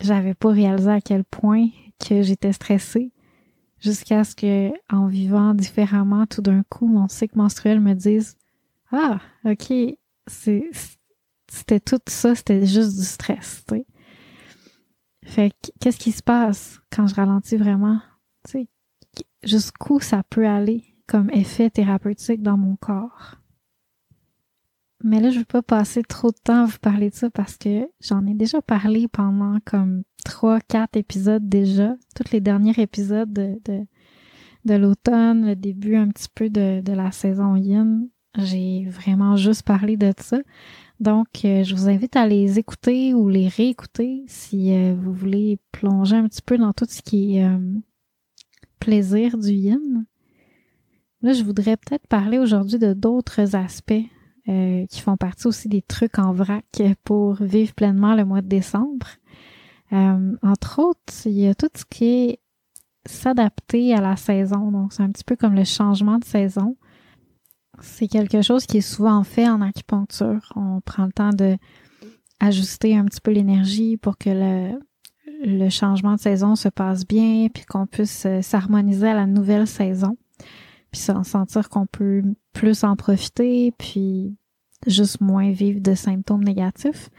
j'avais 0.00 0.34
pas 0.34 0.50
réalisé 0.50 0.90
à 0.90 1.00
quel 1.00 1.24
point 1.24 1.68
que 2.04 2.22
j'étais 2.22 2.52
stressée 2.52 3.12
jusqu'à 3.78 4.24
ce 4.24 4.34
que 4.34 4.72
en 4.92 5.06
vivant 5.06 5.54
différemment 5.54 6.26
tout 6.26 6.42
d'un 6.42 6.62
coup 6.62 6.86
mon 6.86 7.06
cycle 7.08 7.36
menstruel 7.36 7.80
me 7.80 7.92
dise 7.94 8.36
ah 8.92 9.20
ok 9.44 9.72
c'est 10.26 10.70
c'était 11.50 11.80
tout 11.80 11.98
ça 12.06 12.34
c'était 12.34 12.64
juste 12.64 12.96
du 12.96 13.04
stress 13.04 13.62
tu 13.68 13.74
sais 13.74 13.86
fait 15.30 15.52
qu'est-ce 15.80 15.98
qui 15.98 16.12
se 16.12 16.22
passe 16.22 16.80
quand 16.90 17.06
je 17.06 17.14
ralentis 17.14 17.56
vraiment? 17.56 18.00
Tu 18.44 18.50
sais, 18.50 18.68
jusqu'où 19.42 20.00
ça 20.00 20.22
peut 20.28 20.46
aller 20.46 20.84
comme 21.06 21.30
effet 21.30 21.70
thérapeutique 21.70 22.42
dans 22.42 22.56
mon 22.56 22.76
corps? 22.76 23.39
Mais 25.02 25.20
là, 25.20 25.30
je 25.30 25.38
veux 25.38 25.44
pas 25.44 25.62
passer 25.62 26.02
trop 26.02 26.30
de 26.30 26.36
temps 26.42 26.62
à 26.62 26.66
vous 26.66 26.78
parler 26.78 27.10
de 27.10 27.14
ça 27.14 27.30
parce 27.30 27.56
que 27.56 27.88
j'en 28.00 28.26
ai 28.26 28.34
déjà 28.34 28.60
parlé 28.60 29.08
pendant 29.08 29.58
comme 29.64 30.02
trois, 30.24 30.60
quatre 30.60 30.96
épisodes 30.96 31.48
déjà. 31.48 31.96
Tous 32.14 32.32
les 32.32 32.40
derniers 32.40 32.78
épisodes 32.78 33.32
de, 33.32 33.58
de, 33.64 33.86
de 34.66 34.74
l'automne, 34.74 35.46
le 35.46 35.56
début 35.56 35.96
un 35.96 36.08
petit 36.08 36.28
peu 36.34 36.50
de, 36.50 36.80
de 36.82 36.92
la 36.92 37.12
saison 37.12 37.56
yin. 37.56 38.08
J'ai 38.38 38.86
vraiment 38.88 39.36
juste 39.36 39.62
parlé 39.62 39.96
de 39.96 40.12
ça. 40.18 40.38
Donc, 41.00 41.44
euh, 41.44 41.64
je 41.64 41.74
vous 41.74 41.88
invite 41.88 42.14
à 42.14 42.26
les 42.26 42.58
écouter 42.58 43.14
ou 43.14 43.28
les 43.28 43.48
réécouter 43.48 44.22
si 44.26 44.74
euh, 44.74 44.94
vous 44.94 45.14
voulez 45.14 45.58
plonger 45.72 46.16
un 46.16 46.28
petit 46.28 46.42
peu 46.42 46.58
dans 46.58 46.72
tout 46.74 46.84
ce 46.86 47.00
qui 47.00 47.38
est 47.38 47.44
euh, 47.44 47.58
plaisir 48.78 49.38
du 49.38 49.50
yin. 49.50 50.04
Là, 51.22 51.32
je 51.32 51.42
voudrais 51.42 51.76
peut-être 51.78 52.06
parler 52.06 52.38
aujourd'hui 52.38 52.78
de 52.78 52.92
d'autres 52.92 53.56
aspects 53.56 54.04
qui 54.88 55.00
font 55.00 55.16
partie 55.16 55.46
aussi 55.46 55.68
des 55.68 55.82
trucs 55.82 56.18
en 56.18 56.32
vrac 56.32 56.82
pour 57.04 57.34
vivre 57.34 57.74
pleinement 57.74 58.14
le 58.14 58.24
mois 58.24 58.42
de 58.42 58.48
décembre. 58.48 59.06
entre 59.92 60.78
autres, 60.80 61.12
il 61.26 61.38
y 61.38 61.48
a 61.48 61.54
tout 61.54 61.70
ce 61.74 61.84
qui 61.84 62.04
est 62.04 62.40
s'adapter 63.06 63.94
à 63.94 64.00
la 64.00 64.16
saison. 64.16 64.70
Donc, 64.70 64.92
c'est 64.92 65.02
un 65.02 65.10
petit 65.10 65.24
peu 65.24 65.36
comme 65.36 65.54
le 65.54 65.64
changement 65.64 66.18
de 66.18 66.24
saison. 66.24 66.76
C'est 67.80 68.08
quelque 68.08 68.42
chose 68.42 68.66
qui 68.66 68.78
est 68.78 68.82
souvent 68.82 69.24
fait 69.24 69.48
en 69.48 69.60
acupuncture. 69.62 70.52
On 70.54 70.80
prend 70.80 71.06
le 71.06 71.12
temps 71.12 71.30
de 71.30 71.56
ajuster 72.40 72.96
un 72.96 73.04
petit 73.04 73.20
peu 73.20 73.30
l'énergie 73.30 73.96
pour 73.96 74.18
que 74.18 74.30
le, 74.30 74.78
le 75.44 75.68
changement 75.68 76.14
de 76.14 76.20
saison 76.20 76.56
se 76.56 76.68
passe 76.68 77.06
bien, 77.06 77.48
puis 77.52 77.64
qu'on 77.64 77.86
puisse 77.86 78.26
euh, 78.26 78.42
s'harmoniser 78.42 79.08
à 79.08 79.14
la 79.14 79.26
nouvelle 79.26 79.66
saison, 79.66 80.16
puis 80.90 81.00
sentir 81.00 81.68
qu'on 81.68 81.86
peut 81.86 82.22
plus 82.52 82.82
en 82.84 82.96
profiter, 82.96 83.72
puis 83.78 84.36
juste 84.86 85.20
moins 85.20 85.50
vivre 85.50 85.80
de 85.80 85.94
symptômes 85.94 86.44
négatifs. 86.44 87.10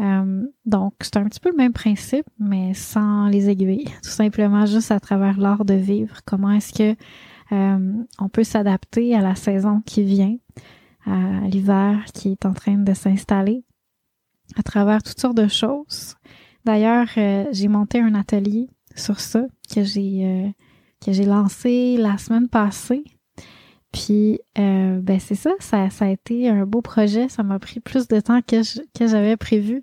Euh, 0.00 0.46
donc, 0.64 0.94
c'est 1.00 1.16
un 1.16 1.24
petit 1.24 1.40
peu 1.40 1.50
le 1.50 1.56
même 1.56 1.72
principe, 1.72 2.26
mais 2.38 2.74
sans 2.74 3.26
les 3.28 3.48
aiguilles. 3.48 3.84
Tout 4.02 4.10
simplement 4.10 4.66
juste 4.66 4.90
à 4.90 5.00
travers 5.00 5.38
l'art 5.38 5.64
de 5.64 5.74
vivre. 5.74 6.20
Comment 6.24 6.52
est-ce 6.52 6.72
que 6.72 6.96
euh, 7.52 8.04
on 8.18 8.28
peut 8.28 8.44
s'adapter 8.44 9.14
à 9.14 9.20
la 9.20 9.34
saison 9.34 9.80
qui 9.84 10.04
vient, 10.04 10.36
à 11.06 11.40
l'hiver 11.48 12.04
qui 12.14 12.32
est 12.32 12.46
en 12.46 12.52
train 12.52 12.76
de 12.76 12.94
s'installer, 12.94 13.64
à 14.56 14.62
travers 14.62 15.02
toutes 15.02 15.18
sortes 15.18 15.36
de 15.36 15.48
choses. 15.48 16.14
D'ailleurs, 16.64 17.08
euh, 17.16 17.46
j'ai 17.52 17.68
monté 17.68 18.00
un 18.00 18.14
atelier 18.14 18.68
sur 18.94 19.20
ça 19.20 19.46
que 19.72 19.82
j'ai 19.82 20.54
que 21.04 21.12
j'ai 21.12 21.24
lancé 21.24 21.96
la 21.96 22.18
semaine 22.18 22.48
passée. 22.48 23.04
Puis 23.98 24.40
ben 24.54 25.18
c'est 25.18 25.34
ça, 25.34 25.50
ça, 25.58 25.90
ça 25.90 26.04
a 26.04 26.08
été 26.08 26.48
un 26.48 26.64
beau 26.66 26.82
projet. 26.82 27.28
Ça 27.28 27.42
m'a 27.42 27.58
pris 27.58 27.80
plus 27.80 28.06
de 28.06 28.20
temps 28.20 28.42
que 28.42 28.62
que 28.96 29.06
j'avais 29.06 29.36
prévu, 29.36 29.82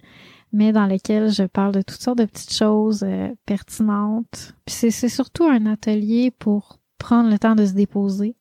mais 0.54 0.72
dans 0.72 0.88
lequel 0.88 1.32
je 1.32 1.44
parle 1.44 1.74
de 1.74 1.82
toutes 1.82 2.02
sortes 2.02 2.20
de 2.20 2.26
petites 2.26 2.54
choses 2.54 3.06
pertinentes. 3.46 4.56
Puis 4.66 4.92
c'est 4.92 5.10
surtout 5.10 5.44
un 5.46 5.66
atelier 5.66 6.32
pour 6.32 6.80
prendre 6.98 7.30
le 7.30 7.38
temps 7.38 7.56
de 7.56 7.66
se 7.66 7.74
déposer, 7.74 8.36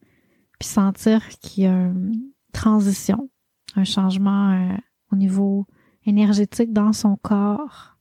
puis 0.58 0.68
sentir 0.68 1.26
qu'il 1.40 1.64
y 1.64 1.66
a 1.66 1.72
une 1.72 2.30
transition, 2.52 3.28
un 3.76 3.84
changement 3.84 4.52
euh, 4.52 4.76
au 5.12 5.16
niveau 5.16 5.66
énergétique 6.06 6.72
dans 6.72 6.92
son 6.92 7.16
corps 7.16 7.96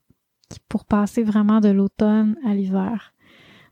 pour 0.69 0.85
passer 0.85 1.23
vraiment 1.23 1.59
de 1.59 1.69
l'automne 1.69 2.37
à 2.45 2.53
l'hiver. 2.53 3.13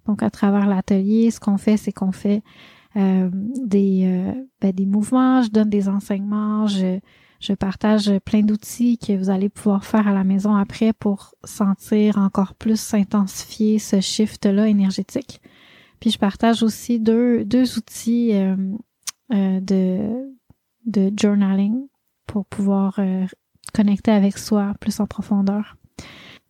Donc 0.08 0.24
à 0.24 0.30
travers 0.30 0.66
l'atelier, 0.66 1.30
ce 1.30 1.40
qu'on 1.40 1.58
fait, 1.58 1.78
c'est 1.78 1.92
qu'on 1.92 2.12
fait 2.12 2.38
euh, 2.38 2.81
des, 2.96 4.04
euh, 4.06 4.34
ben, 4.60 4.72
des 4.72 4.86
mouvements, 4.86 5.42
je 5.42 5.50
donne 5.50 5.70
des 5.70 5.88
enseignements, 5.88 6.68
je, 6.68 7.00
je 7.40 7.54
partage 7.54 8.12
plein 8.26 8.42
d'outils 8.42 8.98
que 8.98 9.14
vous 9.18 9.30
allez 9.30 9.50
pouvoir 9.50 9.84
faire 9.84 10.08
à 10.08 10.14
la 10.14 10.24
maison 10.24 10.56
après 10.56 10.94
pour 10.94 11.34
sentir 11.44 12.18
encore 12.18 12.54
plus 12.54 12.80
s'intensifier 12.80 13.80
ce 13.80 14.00
shift-là 14.00 14.68
énergétique. 14.68 15.42
Puis 16.00 16.12
je 16.12 16.18
partage 16.18 16.64
aussi 16.64 17.00
deux, 17.00 17.46
deux 17.46 17.78
outils 17.78 18.34
euh, 18.34 18.56
euh, 19.34 19.60
de, 19.60 20.34
de 20.86 21.12
journaling 21.20 21.88
pour 22.28 22.46
pouvoir 22.46 22.96
euh, 23.00 23.26
connecter 23.74 24.12
avec 24.12 24.38
soi 24.38 24.74
plus 24.80 25.00
en 25.00 25.06
profondeur. 25.06 25.78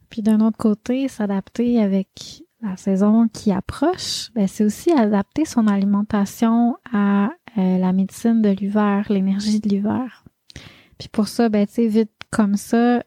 Puis 0.10 0.21
d'un 0.21 0.41
autre 0.41 0.57
côté, 0.57 1.07
s'adapter 1.07 1.81
avec 1.81 2.43
la 2.62 2.77
saison 2.77 3.27
qui 3.27 3.51
approche, 3.51 4.32
ben 4.36 4.48
c'est 4.48 4.63
aussi 4.63 4.91
adapter 4.91 5.46
son 5.46 5.68
alimentation 5.68 6.77
à 6.91 7.30
la 7.58 7.91
médecine 7.91 8.41
de 8.41 8.50
l'hiver, 8.50 9.08
l'énergie 9.10 9.60
de 9.60 9.68
l'hiver. 9.68 10.24
Puis 10.98 11.10
pour 11.10 11.27
ça, 11.27 11.50
ben 11.50 11.65
tu 11.65 11.74
sais, 11.74 11.88
vite 11.88 12.12
comme 12.30 12.56
ça, 12.56 13.03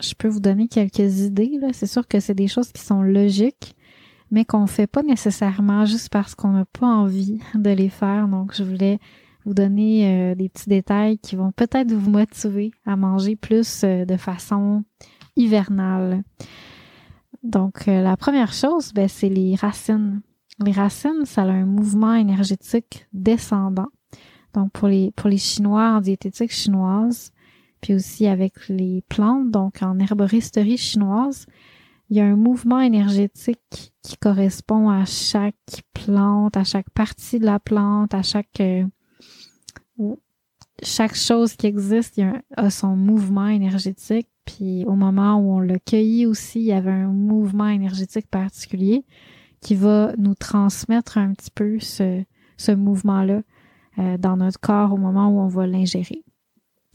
je 0.00 0.14
peux 0.16 0.28
vous 0.28 0.40
donner 0.40 0.68
quelques 0.68 1.20
idées. 1.20 1.58
C'est 1.72 1.86
sûr 1.86 2.06
que 2.06 2.20
c'est 2.20 2.34
des 2.34 2.48
choses 2.48 2.72
qui 2.72 2.82
sont 2.82 3.02
logiques, 3.02 3.76
mais 4.30 4.44
qu'on 4.44 4.62
ne 4.62 4.66
fait 4.66 4.86
pas 4.86 5.02
nécessairement 5.02 5.84
juste 5.84 6.10
parce 6.10 6.34
qu'on 6.34 6.52
n'a 6.52 6.64
pas 6.64 6.86
envie 6.86 7.40
de 7.54 7.70
les 7.70 7.88
faire. 7.88 8.28
Donc, 8.28 8.54
je 8.54 8.62
voulais 8.62 8.98
vous 9.44 9.54
donner 9.54 10.32
euh, 10.32 10.34
des 10.34 10.48
petits 10.48 10.68
détails 10.68 11.18
qui 11.18 11.36
vont 11.36 11.52
peut-être 11.52 11.92
vous 11.92 12.10
motiver 12.10 12.70
à 12.84 12.96
manger 12.96 13.36
plus 13.36 13.82
euh, 13.84 14.04
de 14.04 14.16
façon 14.16 14.84
hivernale. 15.36 16.22
Donc, 17.42 17.88
euh, 17.88 18.02
la 18.02 18.16
première 18.16 18.52
chose, 18.52 18.92
ben, 18.92 19.08
c'est 19.08 19.28
les 19.28 19.54
racines. 19.54 20.20
Les 20.64 20.72
racines, 20.72 21.24
ça 21.24 21.42
a 21.42 21.46
un 21.46 21.66
mouvement 21.66 22.14
énergétique 22.14 23.06
descendant. 23.12 23.88
Donc, 24.54 24.72
pour 24.72 24.88
les, 24.88 25.12
pour 25.12 25.28
les 25.28 25.38
Chinois 25.38 25.90
en 25.90 26.00
diététique 26.00 26.50
chinoise, 26.50 27.32
puis 27.80 27.94
aussi 27.94 28.26
avec 28.26 28.68
les 28.68 29.02
plantes, 29.08 29.50
donc 29.50 29.82
en 29.82 29.98
herboristerie 29.98 30.78
chinoise, 30.78 31.46
il 32.10 32.16
y 32.16 32.20
a 32.20 32.24
un 32.24 32.36
mouvement 32.36 32.80
énergétique 32.80 33.92
qui 34.02 34.16
correspond 34.16 34.88
à 34.88 35.04
chaque 35.04 35.82
plante, 35.92 36.56
à 36.56 36.64
chaque 36.64 36.90
partie 36.90 37.38
de 37.38 37.44
la 37.44 37.60
plante, 37.60 38.14
à 38.14 38.22
chaque 38.22 38.60
euh, 38.60 38.84
chaque 40.82 41.14
chose 41.14 41.54
qui 41.54 41.66
existe 41.66 42.20
a, 42.56 42.70
son 42.70 42.96
mouvement 42.96 43.48
énergétique. 43.48 44.28
Puis 44.44 44.84
au 44.86 44.94
moment 44.94 45.36
où 45.36 45.54
on 45.56 45.60
l'a 45.60 45.78
cueilli 45.78 46.26
aussi, 46.26 46.60
il 46.60 46.66
y 46.66 46.72
avait 46.72 46.90
un 46.90 47.08
mouvement 47.08 47.68
énergétique 47.68 48.28
particulier 48.30 49.04
qui 49.60 49.74
va 49.74 50.12
nous 50.16 50.34
transmettre 50.34 51.18
un 51.18 51.32
petit 51.34 51.50
peu 51.50 51.78
ce, 51.80 52.22
ce 52.56 52.72
mouvement-là 52.72 53.42
euh, 53.98 54.16
dans 54.16 54.36
notre 54.36 54.60
corps 54.60 54.92
au 54.92 54.96
moment 54.96 55.28
où 55.28 55.40
on 55.40 55.48
va 55.48 55.66
l'ingérer. 55.66 56.24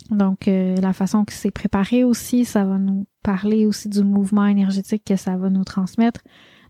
Donc, 0.09 0.47
euh, 0.47 0.75
la 0.77 0.93
façon 0.93 1.25
que 1.25 1.33
c'est 1.33 1.51
préparé 1.51 2.03
aussi, 2.03 2.45
ça 2.45 2.65
va 2.65 2.77
nous 2.77 3.05
parler 3.23 3.65
aussi 3.65 3.89
du 3.89 4.03
mouvement 4.03 4.45
énergétique 4.45 5.03
que 5.05 5.15
ça 5.15 5.37
va 5.37 5.49
nous 5.49 5.63
transmettre. 5.63 6.21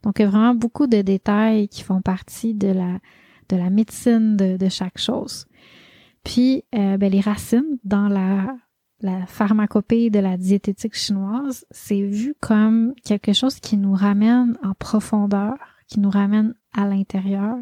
Donc, 0.04 0.20
il 0.20 0.24
y 0.24 0.26
a 0.26 0.30
vraiment 0.30 0.56
beaucoup 0.56 0.88
de 0.88 1.02
détails 1.02 1.68
qui 1.68 1.84
font 1.84 2.02
partie 2.02 2.54
de 2.54 2.68
la, 2.68 3.00
de 3.50 3.56
la 3.56 3.70
médecine 3.70 4.36
de, 4.36 4.58
de 4.58 4.70
chaque 4.70 4.98
chose. 4.98 5.46
Puis, 6.24 6.64
euh, 6.76 6.98
ben, 6.98 7.12
les 7.12 7.22
racines 7.22 7.78
dans 7.84 8.08
la, 8.08 8.56
la 9.02 9.26
pharmacopée 9.26 10.10
de 10.10 10.20
la 10.20 10.38
diététique 10.38 10.96
chinoise, 10.96 11.66
c'est 11.72 12.02
vu 12.02 12.36
comme 12.40 12.94
quelque 13.04 13.34
chose 13.34 13.60
qui 13.60 13.78
nous 13.78 13.94
ramène 13.94 14.58
en 14.64 14.74
profondeur, 14.74 15.56
qui 15.88 16.00
nous 16.00 16.10
ramène 16.10 16.56
à 16.74 16.88
l'intérieur, 16.88 17.58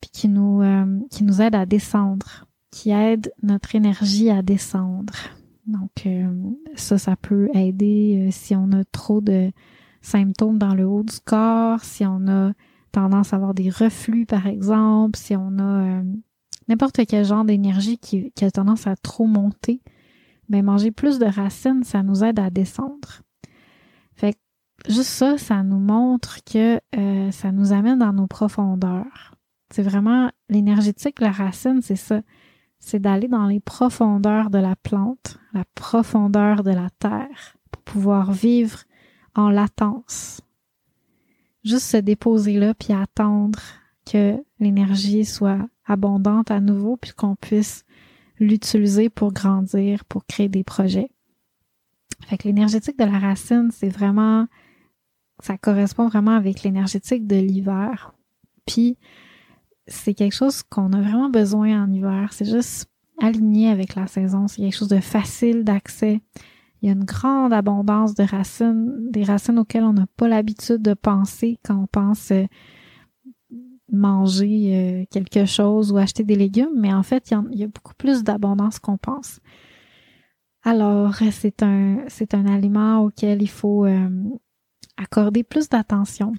puis 0.00 0.10
qui 0.12 0.28
nous, 0.28 0.62
euh, 0.62 0.98
qui 1.10 1.24
nous 1.24 1.40
aide 1.40 1.54
à 1.54 1.66
descendre 1.66 2.46
qui 2.74 2.90
aide 2.90 3.32
notre 3.42 3.76
énergie 3.76 4.30
à 4.30 4.42
descendre. 4.42 5.14
Donc 5.66 6.06
euh, 6.06 6.28
ça, 6.74 6.98
ça 6.98 7.14
peut 7.14 7.48
aider 7.54 8.26
euh, 8.26 8.30
si 8.32 8.56
on 8.56 8.72
a 8.72 8.82
trop 8.84 9.20
de 9.20 9.52
symptômes 10.02 10.58
dans 10.58 10.74
le 10.74 10.84
haut 10.84 11.04
du 11.04 11.20
corps, 11.24 11.84
si 11.84 12.04
on 12.04 12.26
a 12.26 12.52
tendance 12.90 13.32
à 13.32 13.36
avoir 13.36 13.54
des 13.54 13.70
reflux 13.70 14.26
par 14.26 14.48
exemple, 14.48 15.16
si 15.16 15.36
on 15.36 15.58
a 15.58 16.00
euh, 16.00 16.02
n'importe 16.68 17.00
quel 17.06 17.24
genre 17.24 17.44
d'énergie 17.44 17.98
qui, 17.98 18.32
a 18.40 18.50
tendance 18.50 18.86
à 18.86 18.96
trop 18.96 19.26
monter, 19.26 19.80
mais 20.48 20.62
ben, 20.62 20.66
manger 20.66 20.90
plus 20.90 21.18
de 21.18 21.26
racines, 21.26 21.84
ça 21.84 22.02
nous 22.02 22.24
aide 22.24 22.38
à 22.38 22.50
descendre. 22.50 23.22
Fait 24.14 24.34
que 24.34 24.92
juste 24.92 25.08
ça, 25.08 25.38
ça 25.38 25.62
nous 25.62 25.78
montre 25.78 26.38
que 26.44 26.80
ça 27.30 27.52
nous 27.52 27.72
amène 27.72 27.98
dans 27.98 28.12
nos 28.12 28.26
profondeurs. 28.26 29.34
C'est 29.70 29.82
vraiment 29.82 30.30
l'énergétique, 30.48 31.20
la 31.20 31.32
racine, 31.32 31.80
c'est 31.82 31.96
ça 31.96 32.20
c'est 32.84 32.98
d'aller 32.98 33.28
dans 33.28 33.46
les 33.46 33.60
profondeurs 33.60 34.50
de 34.50 34.58
la 34.58 34.76
plante, 34.76 35.38
la 35.54 35.64
profondeur 35.74 36.62
de 36.62 36.70
la 36.70 36.90
terre, 36.98 37.56
pour 37.70 37.82
pouvoir 37.82 38.32
vivre 38.32 38.80
en 39.34 39.48
latence. 39.48 40.42
Juste 41.64 41.86
se 41.86 41.96
déposer 41.96 42.58
là, 42.58 42.74
puis 42.74 42.92
attendre 42.92 43.58
que 44.04 44.36
l'énergie 44.60 45.24
soit 45.24 45.66
abondante 45.86 46.50
à 46.50 46.60
nouveau, 46.60 46.96
puis 46.96 47.12
qu'on 47.12 47.36
puisse 47.36 47.84
l'utiliser 48.38 49.08
pour 49.10 49.32
grandir, 49.32 50.04
pour 50.04 50.26
créer 50.26 50.48
des 50.48 50.64
projets. 50.64 51.10
Fait 52.26 52.38
que 52.38 52.48
l'énergétique 52.48 52.98
de 52.98 53.04
la 53.04 53.18
racine, 53.18 53.70
c'est 53.72 53.88
vraiment, 53.88 54.46
ça 55.40 55.58
correspond 55.58 56.08
vraiment 56.08 56.32
avec 56.32 56.62
l'énergétique 56.62 57.26
de 57.26 57.36
l'hiver. 57.36 58.14
Puis, 58.66 58.96
c'est 59.86 60.14
quelque 60.14 60.34
chose 60.34 60.62
qu'on 60.62 60.92
a 60.92 61.00
vraiment 61.00 61.28
besoin 61.28 61.84
en 61.84 61.92
hiver. 61.92 62.32
C'est 62.32 62.50
juste 62.50 62.88
aligné 63.20 63.68
avec 63.68 63.94
la 63.94 64.06
saison. 64.06 64.48
C'est 64.48 64.62
quelque 64.62 64.76
chose 64.76 64.88
de 64.88 65.00
facile 65.00 65.64
d'accès. 65.64 66.20
Il 66.80 66.88
y 66.88 66.90
a 66.90 66.92
une 66.92 67.04
grande 67.04 67.52
abondance 67.52 68.14
de 68.14 68.24
racines, 68.24 69.10
des 69.10 69.24
racines 69.24 69.58
auxquelles 69.58 69.84
on 69.84 69.92
n'a 69.92 70.06
pas 70.16 70.28
l'habitude 70.28 70.82
de 70.82 70.94
penser 70.94 71.58
quand 71.64 71.76
on 71.76 71.86
pense 71.86 72.30
euh, 72.30 72.44
manger 73.92 74.76
euh, 74.76 75.04
quelque 75.10 75.44
chose 75.44 75.92
ou 75.92 75.96
acheter 75.96 76.24
des 76.24 76.36
légumes, 76.36 76.74
mais 76.76 76.92
en 76.92 77.02
fait, 77.02 77.30
il 77.30 77.58
y, 77.58 77.64
a 77.64 77.66
beaucoup 77.66 77.94
plus 77.94 78.22
d'abondance 78.22 78.78
qu'on 78.78 78.96
pense. 78.96 79.40
Alors, 80.62 81.16
c'est 81.30 81.62
un, 81.62 81.98
c'est 82.08 82.34
un 82.34 82.46
aliment 82.46 83.00
auquel 83.00 83.42
il 83.42 83.50
faut 83.50 83.84
euh, 83.84 84.08
accorder 84.96 85.42
plus 85.44 85.68
d'attention 85.68 86.32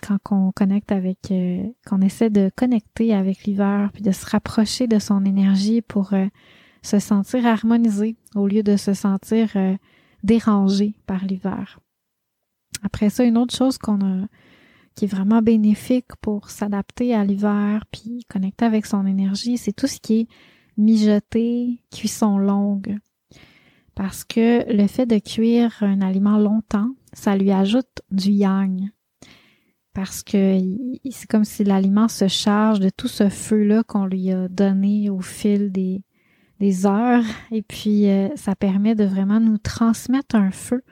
quand 0.00 0.18
on 0.30 0.52
connecte 0.52 0.92
avec, 0.92 1.32
euh, 1.32 1.64
qu'on 1.84 2.00
essaie 2.00 2.30
de 2.30 2.50
connecter 2.54 3.14
avec 3.14 3.44
l'hiver, 3.44 3.90
puis 3.92 4.02
de 4.02 4.12
se 4.12 4.26
rapprocher 4.26 4.86
de 4.86 5.00
son 5.00 5.24
énergie 5.24 5.82
pour 5.82 6.12
se 6.82 6.98
sentir 7.00 7.44
harmonisé 7.46 8.16
au 8.36 8.46
lieu 8.46 8.62
de 8.62 8.76
se 8.76 8.94
sentir 8.94 9.56
dérangé 10.22 10.94
par 11.06 11.24
l'hiver. 11.24 11.80
Après 12.84 13.10
ça, 13.10 13.24
une 13.24 13.38
autre 13.38 13.56
chose 13.56 13.76
qu'on 13.76 14.00
a, 14.02 14.26
qui 14.98 15.04
est 15.04 15.08
vraiment 15.08 15.42
bénéfique 15.42 16.16
pour 16.20 16.50
s'adapter 16.50 17.14
à 17.14 17.24
l'hiver, 17.24 17.84
puis 17.92 18.26
connecter 18.28 18.64
avec 18.64 18.84
son 18.84 19.06
énergie, 19.06 19.56
c'est 19.56 19.72
tout 19.72 19.86
ce 19.86 20.00
qui 20.00 20.22
est 20.22 20.28
mijoter, 20.76 21.80
cuisson 21.92 22.36
longue. 22.36 22.98
Parce 23.94 24.24
que 24.24 24.68
le 24.72 24.88
fait 24.88 25.06
de 25.06 25.18
cuire 25.18 25.72
un 25.82 26.00
aliment 26.00 26.36
longtemps, 26.36 26.90
ça 27.12 27.36
lui 27.36 27.52
ajoute 27.52 28.02
du 28.10 28.30
yang. 28.30 28.90
Parce 29.92 30.24
que 30.24 30.58
c'est 31.08 31.30
comme 31.30 31.44
si 31.44 31.62
l'aliment 31.62 32.08
se 32.08 32.26
charge 32.26 32.80
de 32.80 32.90
tout 32.90 33.06
ce 33.06 33.28
feu-là 33.28 33.84
qu'on 33.84 34.04
lui 34.04 34.32
a 34.32 34.48
donné 34.48 35.10
au 35.10 35.20
fil 35.20 35.70
des, 35.70 36.02
des 36.58 36.86
heures. 36.86 37.24
Et 37.52 37.62
puis 37.62 38.10
euh, 38.10 38.30
ça 38.34 38.56
permet 38.56 38.96
de 38.96 39.04
vraiment 39.04 39.38
nous 39.38 39.58
transmettre 39.58 40.34
un 40.34 40.50
feu, 40.50 40.82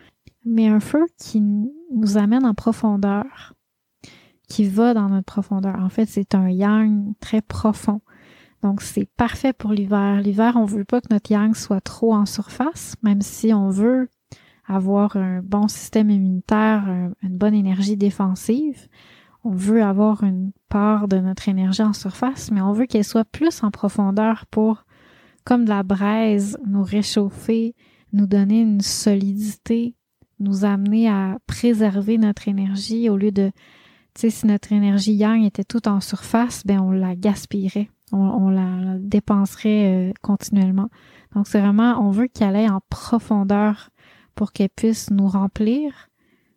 mais 0.45 0.69
un 0.69 0.79
feu 0.79 1.05
qui 1.19 1.40
nous 1.40 2.16
amène 2.16 2.47
en 2.47 2.55
profondeur, 2.55 3.56
qui 4.49 4.69
va 4.69 4.95
dans 4.95 5.09
notre 5.09 5.27
profondeur. 5.27 5.77
En 5.81 5.89
fait, 5.89 6.07
c'est 6.07 6.35
un 6.35 6.49
yang 6.49 7.15
très 7.21 7.43
profond. 7.43 8.01
Donc, 8.63 8.83
c'est 8.83 9.09
parfait 9.17 9.53
pour 9.53 9.73
l'hiver. 9.73 10.21
L'hiver, 10.21 10.55
on 10.57 10.65
veut 10.65 10.85
pas 10.85 11.01
que 11.01 11.09
notre 11.11 11.31
yang 11.31 11.55
soit 11.55 11.81
trop 11.81 12.15
en 12.15 12.27
surface, 12.27 12.95
même 13.03 13.21
si 13.21 13.53
on 13.53 13.69
veut 13.69 14.09
avoir 14.67 15.17
un 15.17 15.41
bon 15.43 15.69
système 15.69 16.11
immunitaire, 16.11 16.85
une 17.23 17.37
bonne 17.37 17.55
énergie 17.55 17.97
défensive. 17.97 18.89
On 19.45 19.51
veut 19.51 19.83
avoir 19.83 20.25
une 20.25 20.51
part 20.69 21.07
de 21.07 21.19
notre 21.19 21.49
énergie 21.49 21.83
en 21.83 21.93
surface, 21.93 22.51
mais 22.51 22.61
on 22.61 22.73
veut 22.73 22.87
qu'elle 22.87 23.05
soit 23.05 23.25
plus 23.25 23.63
en 23.63 23.71
profondeur 23.71 24.47
pour, 24.51 24.85
comme 25.45 25.65
de 25.65 25.71
la 25.71 25.85
braise, 25.85 26.59
nous 26.67 26.83
réchauffer, 26.83 27.77
nous 28.13 28.27
donner 28.27 28.61
une 28.61 28.81
solidité, 28.81 29.95
nous 30.41 30.65
amener 30.65 31.09
à 31.09 31.39
préserver 31.47 32.19
notre 32.19 32.49
énergie 32.49 33.09
au 33.09 33.17
lieu 33.17 33.31
de, 33.31 33.53
si 34.18 34.46
notre 34.46 34.72
énergie 34.72 35.14
yang 35.14 35.44
était 35.44 35.64
toute 35.64 35.87
en 35.87 36.00
surface, 36.00 36.64
ben 36.64 36.81
on 36.81 36.90
la 36.90 37.14
gaspillerait, 37.14 37.90
on, 38.12 38.48
la 38.50 38.98
dépenserait 38.98 40.11
euh, 40.11 40.12
continuellement. 40.22 40.88
Donc 41.35 41.46
c'est 41.46 41.61
vraiment, 41.61 42.00
on 42.00 42.11
veut 42.11 42.29
qu'elle 42.29 42.57
aille 42.57 42.68
en 42.68 42.81
profondeur 42.88 43.90
pour 44.35 44.52
qu'elle 44.52 44.70
puisse 44.70 45.11
nous 45.11 45.29
remplir, 45.29 46.09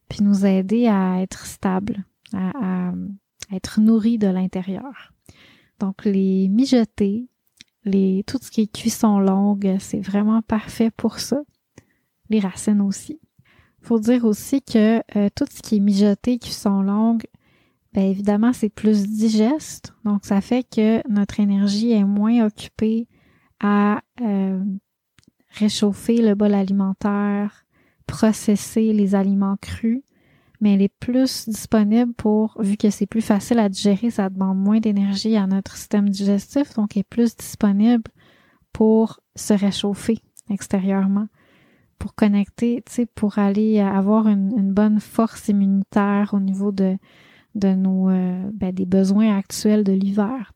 puis 0.08 0.24
nous 0.24 0.46
aider 0.46 0.88
à 0.88 1.22
être 1.22 1.46
stable, 1.46 2.06
à, 2.34 2.92
être 3.52 3.80
nourri 3.80 4.18
de 4.18 4.28
l'intérieur. 4.28 5.14
Donc 5.80 6.06
les 6.06 6.48
mijoter, 6.50 7.28
les 7.84 8.24
tout 8.28 8.38
ce 8.42 8.52
qui 8.52 8.62
est 8.62 8.72
cuisson 8.72 9.20
longue, 9.20 9.78
c'est 9.80 10.02
vraiment 10.02 10.42
parfait 10.42 10.92
pour 10.92 11.20
ça. 11.20 11.42
Les 12.30 12.40
racines 12.40 12.82
aussi. 12.82 13.20
Faut 13.82 14.00
dire 14.00 14.26
aussi 14.26 14.62
que 14.62 15.02
euh, 15.16 15.30
tout 15.36 15.46
ce 15.50 15.62
qui 15.62 15.78
est 15.78 15.80
mijoté, 15.80 16.38
cuisson 16.38 16.82
longue, 16.82 17.24
bien 17.94 18.04
évidemment 18.04 18.54
c'est 18.54 18.70
plus 18.70 19.08
digeste, 19.08 19.94
donc 20.06 20.26
ça 20.26 20.42
fait 20.42 20.64
que 20.64 21.08
notre 21.10 21.40
énergie 21.40 21.92
est 21.92 22.04
moins 22.04 22.46
occupée 22.46 23.08
à 23.60 24.02
euh, 24.22 24.64
réchauffer 25.50 26.22
le 26.22 26.36
bol 26.36 26.54
alimentaire, 26.54 27.66
processer 28.08 28.94
les 28.94 29.16
aliments 29.16 29.58
crus, 29.62 30.02
mais 30.62 30.74
elle 30.74 30.82
est 30.82 30.94
plus 31.00 31.48
disponible 31.48 32.14
pour, 32.14 32.62
vu 32.62 32.76
que 32.78 32.90
c'est 32.90 33.06
plus 33.06 33.22
facile 33.22 33.60
à 33.60 33.70
digérer, 33.70 34.10
ça 34.10 34.30
demande 34.30 34.58
moins 34.58 34.80
d'énergie 34.80 35.36
à 35.38 35.48
notre 35.48 35.76
système 35.76 36.10
digestif, 36.10 36.74
donc 36.76 36.96
elle 36.96 37.02
est 37.02 37.10
plus 37.10 37.36
disponible 37.36 38.04
pour 38.74 39.20
se 39.36 39.54
réchauffer 39.54 40.20
extérieurement, 40.50 41.28
pour 41.98 42.16
connecter, 42.16 42.84
tu 42.86 42.94
sais, 42.94 43.06
pour 43.06 43.40
aller 43.40 43.80
avoir 43.80 44.28
une, 44.28 44.74
bonne 44.74 45.00
force 45.00 45.48
immunitaire 45.48 46.34
au 46.34 46.40
niveau 46.40 46.72
de, 46.72 46.98
de 47.56 47.74
nos 47.74 48.10
euh, 48.10 48.50
ben, 48.54 48.74
des 48.74 48.86
besoins 48.86 49.38
actuels 49.38 49.84
de 49.84 49.94
l'hiver. 49.94 50.54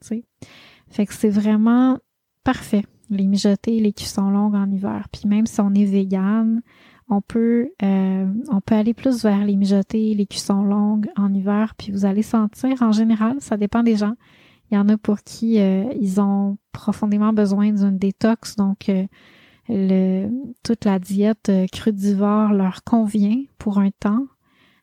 Fait 0.90 1.06
que 1.06 1.14
c'est 1.14 1.30
vraiment 1.30 1.98
parfait, 2.44 2.84
les 3.10 3.28
mijotés, 3.28 3.80
les 3.80 3.94
cuissons 3.94 4.30
longues 4.30 4.56
en 4.56 4.70
hiver. 4.70 5.08
Puis 5.12 5.28
même 5.28 5.46
si 5.46 5.60
on 5.62 5.74
est 5.74 5.86
vegan, 5.86 6.62
on 7.10 7.22
peut 7.22 7.70
euh, 7.82 8.26
on 8.50 8.62
peut 8.62 8.76
aller 8.76 8.94
plus 8.94 9.24
vers 9.24 9.44
les 9.44 9.56
mijotés, 9.56 10.14
les 10.14 10.26
cuissons 10.26 10.64
longues 10.64 11.10
en 11.18 11.34
hiver, 11.34 11.74
puis 11.78 11.92
vous 11.92 12.06
allez 12.06 12.22
sentir 12.22 12.82
en 12.82 12.92
général, 12.92 13.38
ça 13.40 13.58
dépend 13.58 13.84
des 13.84 13.96
gens. 13.96 14.14
Il 14.72 14.76
y 14.76 14.78
en 14.78 14.90
a 14.90 14.98
pour 14.98 15.22
qui 15.22 15.60
euh, 15.60 15.86
ils 16.00 16.22
ont 16.22 16.58
profondément 16.72 17.34
besoin 17.34 17.72
d'une 17.72 17.98
détox, 17.98 18.56
donc 18.56 18.90
le, 19.70 20.30
toute 20.64 20.86
la 20.86 21.00
diète 21.00 21.52
crudivore 21.72 22.54
leur 22.54 22.84
convient 22.84 23.44
pour 23.58 23.80
un 23.80 23.92
temps, 23.92 24.26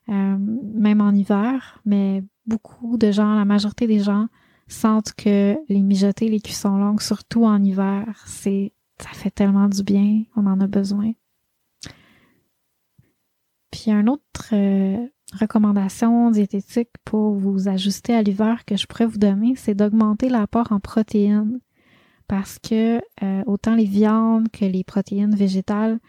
même 0.07 1.01
en 1.01 1.11
hiver, 1.11 1.79
mais 1.85 2.23
beaucoup 2.45 2.97
de 2.97 3.11
gens, 3.11 3.35
la 3.35 3.45
majorité 3.45 3.87
des 3.87 3.99
gens 3.99 4.27
sentent 4.67 5.13
que 5.13 5.57
les 5.69 5.81
mijotés, 5.81 6.27
les 6.27 6.39
cuissons 6.39 6.77
longues, 6.77 7.01
surtout 7.01 7.45
en 7.45 7.61
hiver, 7.63 8.05
c'est 8.25 8.73
ça 9.01 9.09
fait 9.09 9.31
tellement 9.31 9.67
du 9.67 9.83
bien, 9.83 10.23
on 10.35 10.45
en 10.45 10.59
a 10.59 10.67
besoin. 10.67 11.13
Puis 13.71 13.89
une 13.89 14.09
autre 14.09 14.53
euh, 14.53 15.07
recommandation 15.39 16.29
diététique 16.29 16.91
pour 17.05 17.33
vous 17.33 17.67
ajuster 17.67 18.13
à 18.13 18.21
l'hiver 18.21 18.63
que 18.65 18.75
je 18.75 18.85
pourrais 18.85 19.05
vous 19.05 19.17
donner, 19.17 19.55
c'est 19.55 19.73
d'augmenter 19.73 20.29
l'apport 20.29 20.71
en 20.71 20.79
protéines. 20.79 21.59
Parce 22.27 22.59
que 22.59 23.01
euh, 23.23 23.43
autant 23.45 23.75
les 23.75 23.85
viandes 23.85 24.49
que 24.51 24.65
les 24.65 24.83
protéines 24.83 25.35
végétales, 25.35 25.99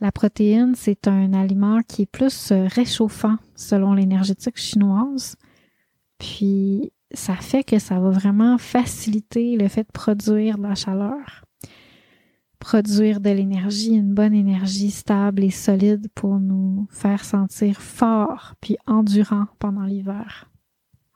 la 0.00 0.12
protéine, 0.12 0.74
c'est 0.74 1.08
un 1.08 1.32
aliment 1.32 1.80
qui 1.82 2.02
est 2.02 2.10
plus 2.10 2.52
euh, 2.52 2.66
réchauffant 2.66 3.36
selon 3.54 3.94
l'énergétique 3.94 4.58
chinoise. 4.58 5.36
Puis 6.18 6.92
ça 7.12 7.34
fait 7.34 7.64
que 7.64 7.78
ça 7.78 7.98
va 7.98 8.10
vraiment 8.10 8.58
faciliter 8.58 9.56
le 9.56 9.68
fait 9.68 9.84
de 9.84 9.92
produire 9.92 10.58
de 10.58 10.64
la 10.64 10.74
chaleur, 10.74 11.44
produire 12.58 13.20
de 13.20 13.30
l'énergie, 13.30 13.94
une 13.94 14.14
bonne 14.14 14.34
énergie 14.34 14.90
stable 14.90 15.44
et 15.44 15.50
solide 15.50 16.08
pour 16.14 16.40
nous 16.40 16.86
faire 16.90 17.24
sentir 17.24 17.80
forts 17.80 18.54
puis 18.60 18.76
endurants 18.86 19.46
pendant 19.58 19.84
l'hiver. 19.84 20.50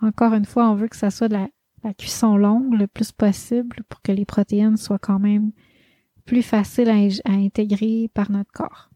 Encore 0.01 0.33
une 0.33 0.47
fois, 0.47 0.71
on 0.71 0.75
veut 0.75 0.89
que 0.89 0.97
ça 0.97 1.11
soit 1.11 1.29
de 1.29 1.35
la, 1.35 1.49
cuisson 1.95 2.37
longue 2.37 2.75
le 2.75 2.87
plus 2.87 3.13
possible 3.13 3.83
pour 3.89 4.03
que 4.03 4.13
les 4.13 4.27
protéines 4.27 4.77
soient 4.77 4.99
quand 4.99 5.19
même 5.19 5.53
plus 6.31 6.43
faciles 6.45 6.89
à 7.25 7.33
intégrer 7.33 8.09
par 8.15 8.31
notre 8.31 8.53
corps. 8.53 8.89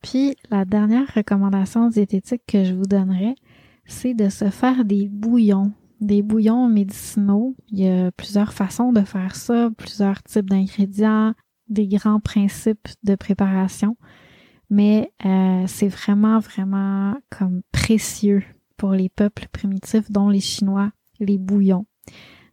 Puis 0.00 0.36
la 0.48 0.64
dernière 0.64 1.12
recommandation 1.12 1.88
diététique 1.88 2.42
que 2.46 2.62
je 2.62 2.72
vous 2.72 2.84
donnerais, 2.84 3.34
c'est 3.84 4.14
de 4.14 4.28
se 4.28 4.50
faire 4.50 4.84
des 4.84 5.08
bouillons, 5.08 5.72
des 6.00 6.22
bouillons 6.22 6.68
médicinaux. 6.68 7.56
Il 7.66 7.80
y 7.80 7.88
a 7.88 8.12
plusieurs 8.12 8.52
façons 8.52 8.92
de 8.92 9.00
faire 9.00 9.34
ça, 9.34 9.70
plusieurs 9.76 10.22
types 10.22 10.48
d'ingrédients, 10.48 11.34
des 11.68 11.88
grands 11.88 12.20
principes 12.20 12.90
de 13.02 13.16
préparation, 13.16 13.96
mais 14.70 15.10
euh, 15.24 15.64
c'est 15.66 15.88
vraiment, 15.88 16.38
vraiment 16.38 17.16
comme 17.28 17.62
précieux 17.72 18.44
pour 18.76 18.92
les 18.92 19.08
peuples 19.08 19.48
primitifs, 19.50 20.12
dont 20.12 20.28
les 20.28 20.38
Chinois, 20.38 20.92
les 21.18 21.38
bouillons. 21.38 21.86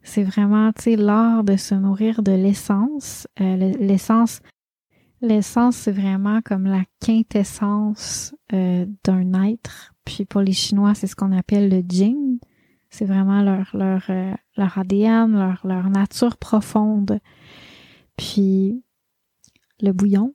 C'est 0.04 0.22
vraiment, 0.22 0.70
tu 0.72 0.82
sais, 0.82 0.96
l'art 0.96 1.44
de 1.44 1.56
se 1.56 1.74
nourrir 1.74 2.22
de 2.22 2.32
l'essence. 2.32 3.26
Euh, 3.40 3.56
l'essence, 3.80 4.40
l'essence, 5.22 5.76
c'est 5.76 5.92
vraiment 5.92 6.42
comme 6.42 6.66
la 6.66 6.84
quintessence 7.00 8.34
euh, 8.52 8.86
d'un 9.02 9.32
être 9.44 9.94
puis 10.04 10.26
pour 10.26 10.42
les 10.42 10.52
Chinois, 10.52 10.94
c'est 10.94 11.06
ce 11.06 11.16
qu'on 11.16 11.32
appelle 11.32 11.70
le 11.70 11.82
Jing. 11.88 12.38
C'est 12.90 13.06
vraiment 13.06 13.42
leur, 13.42 13.70
leur, 13.72 14.04
euh, 14.10 14.34
leur 14.58 14.76
ADN, 14.76 15.32
leur, 15.32 15.66
leur 15.66 15.88
nature 15.88 16.36
profonde. 16.36 17.18
Puis 18.18 18.82
le 19.80 19.92
bouillon, 19.92 20.34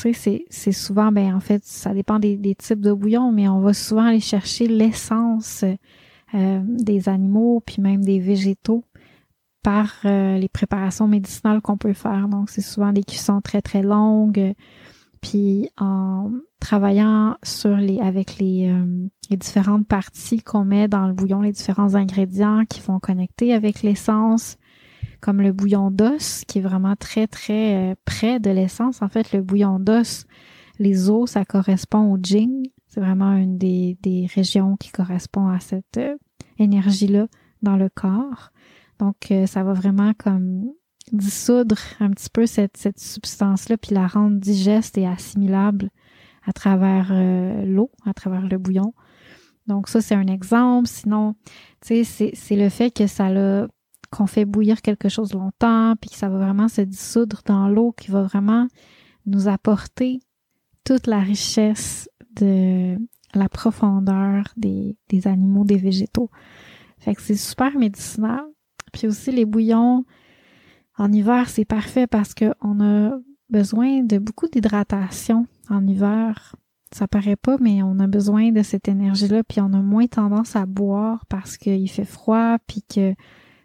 tu 0.00 0.14
sais, 0.14 0.44
c'est 0.48 0.72
souvent, 0.72 1.10
ben 1.10 1.34
en 1.34 1.40
fait, 1.40 1.64
ça 1.64 1.92
dépend 1.92 2.20
des, 2.20 2.54
types 2.54 2.80
de 2.80 2.92
bouillon, 2.92 3.32
mais 3.32 3.48
on 3.48 3.58
va 3.58 3.74
souvent 3.74 4.04
aller 4.04 4.20
chercher 4.20 4.68
l'essence 4.68 5.64
des 6.32 7.08
animaux, 7.08 7.60
puis 7.64 7.80
même 7.82 8.04
des 8.04 8.20
végétaux 8.20 8.84
par 9.62 9.92
euh, 10.04 10.38
les 10.38 10.48
préparations 10.48 11.08
médicinales 11.08 11.60
qu'on 11.60 11.76
peut 11.76 11.92
faire. 11.92 12.28
Donc, 12.28 12.50
c'est 12.50 12.60
souvent 12.60 12.92
des 12.92 13.04
cuissons 13.04 13.40
très, 13.40 13.60
très 13.62 13.82
longues, 13.82 14.54
puis 15.20 15.68
en 15.78 16.30
travaillant 16.60 17.36
sur 17.42 17.76
les 17.76 18.00
avec 18.00 18.38
les, 18.38 18.68
euh, 18.70 19.08
les 19.30 19.36
différentes 19.36 19.86
parties 19.86 20.42
qu'on 20.42 20.64
met 20.64 20.88
dans 20.88 21.06
le 21.06 21.12
bouillon, 21.12 21.40
les 21.40 21.52
différents 21.52 21.94
ingrédients 21.94 22.64
qui 22.68 22.80
vont 22.80 22.98
connecter 22.98 23.52
avec 23.52 23.82
l'essence, 23.82 24.56
comme 25.20 25.40
le 25.40 25.52
bouillon 25.52 25.90
d'os 25.90 26.44
qui 26.46 26.58
est 26.58 26.62
vraiment 26.62 26.94
très 26.96 27.26
très 27.26 27.92
euh, 27.92 27.94
près 28.04 28.40
de 28.40 28.50
l'essence. 28.50 29.02
En 29.02 29.08
fait, 29.08 29.32
le 29.32 29.42
bouillon 29.42 29.80
d'os, 29.80 30.26
les 30.78 31.10
os, 31.10 31.30
ça 31.30 31.44
correspond 31.44 32.12
au 32.12 32.18
jing. 32.22 32.68
C'est 32.86 33.00
vraiment 33.00 33.32
une 33.32 33.58
des, 33.58 33.98
des 34.02 34.26
régions 34.32 34.76
qui 34.76 34.90
correspond 34.90 35.48
à 35.48 35.60
cette 35.60 36.00
énergie-là 36.58 37.26
dans 37.62 37.76
le 37.76 37.88
corps. 37.88 38.50
Donc, 38.98 39.32
ça 39.46 39.62
va 39.62 39.72
vraiment 39.72 40.12
comme 40.14 40.72
dissoudre 41.12 41.78
un 42.00 42.10
petit 42.10 42.30
peu 42.30 42.46
cette, 42.46 42.76
cette 42.76 43.00
substance-là, 43.00 43.76
puis 43.76 43.94
la 43.94 44.06
rendre 44.06 44.38
digeste 44.38 44.98
et 44.98 45.06
assimilable 45.06 45.90
à 46.46 46.52
travers 46.52 47.08
euh, 47.10 47.64
l'eau, 47.64 47.90
à 48.06 48.14
travers 48.14 48.46
le 48.46 48.58
bouillon. 48.58 48.94
Donc 49.66 49.88
ça, 49.88 50.00
c'est 50.00 50.14
un 50.14 50.26
exemple. 50.26 50.88
Sinon, 50.88 51.34
tu 51.80 52.04
sais, 52.04 52.32
c'est 52.34 52.56
le 52.56 52.68
fait 52.70 52.90
que 52.90 53.06
ça 53.06 53.30
l'a 53.30 53.68
qu'on 54.10 54.26
fait 54.26 54.46
bouillir 54.46 54.80
quelque 54.80 55.10
chose 55.10 55.34
longtemps, 55.34 55.94
puis 56.00 56.08
que 56.08 56.16
ça 56.16 56.30
va 56.30 56.38
vraiment 56.38 56.68
se 56.68 56.80
dissoudre 56.80 57.42
dans 57.44 57.68
l'eau, 57.68 57.92
qui 57.92 58.10
va 58.10 58.22
vraiment 58.22 58.66
nous 59.26 59.48
apporter 59.48 60.20
toute 60.82 61.06
la 61.06 61.20
richesse 61.20 62.08
de 62.34 62.96
la 63.34 63.48
profondeur 63.50 64.44
des, 64.56 64.96
des 65.10 65.26
animaux, 65.26 65.64
des 65.64 65.76
végétaux. 65.76 66.30
Fait 66.98 67.14
que 67.14 67.20
c'est 67.20 67.36
super 67.36 67.76
médicinal. 67.76 68.46
Puis 68.92 69.06
aussi 69.06 69.30
les 69.30 69.44
bouillons, 69.44 70.04
en 70.98 71.12
hiver, 71.12 71.48
c'est 71.48 71.64
parfait 71.64 72.06
parce 72.06 72.34
qu'on 72.34 72.80
a 72.80 73.18
besoin 73.50 74.02
de 74.02 74.18
beaucoup 74.18 74.48
d'hydratation 74.48 75.46
en 75.70 75.86
hiver. 75.86 76.56
Ça 76.92 77.06
paraît 77.06 77.36
pas, 77.36 77.56
mais 77.60 77.82
on 77.82 77.98
a 78.00 78.06
besoin 78.06 78.50
de 78.50 78.62
cette 78.62 78.88
énergie-là, 78.88 79.44
puis 79.44 79.60
on 79.60 79.72
a 79.74 79.82
moins 79.82 80.06
tendance 80.06 80.56
à 80.56 80.66
boire 80.66 81.24
parce 81.28 81.56
qu'il 81.56 81.88
fait 81.90 82.04
froid, 82.04 82.56
puis 82.66 82.82
que 82.82 83.14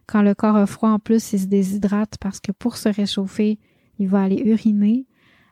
quand 0.07 0.21
le 0.21 0.35
corps 0.35 0.57
a 0.57 0.65
froid 0.65 0.89
en 0.89 0.99
plus, 0.99 1.33
il 1.33 1.39
se 1.39 1.45
déshydrate 1.45 2.17
parce 2.19 2.39
que 2.39 2.51
pour 2.51 2.77
se 2.77 2.89
réchauffer, 2.89 3.59
il 3.97 4.07
va 4.07 4.21
aller 4.21 4.41
uriner. 4.45 5.07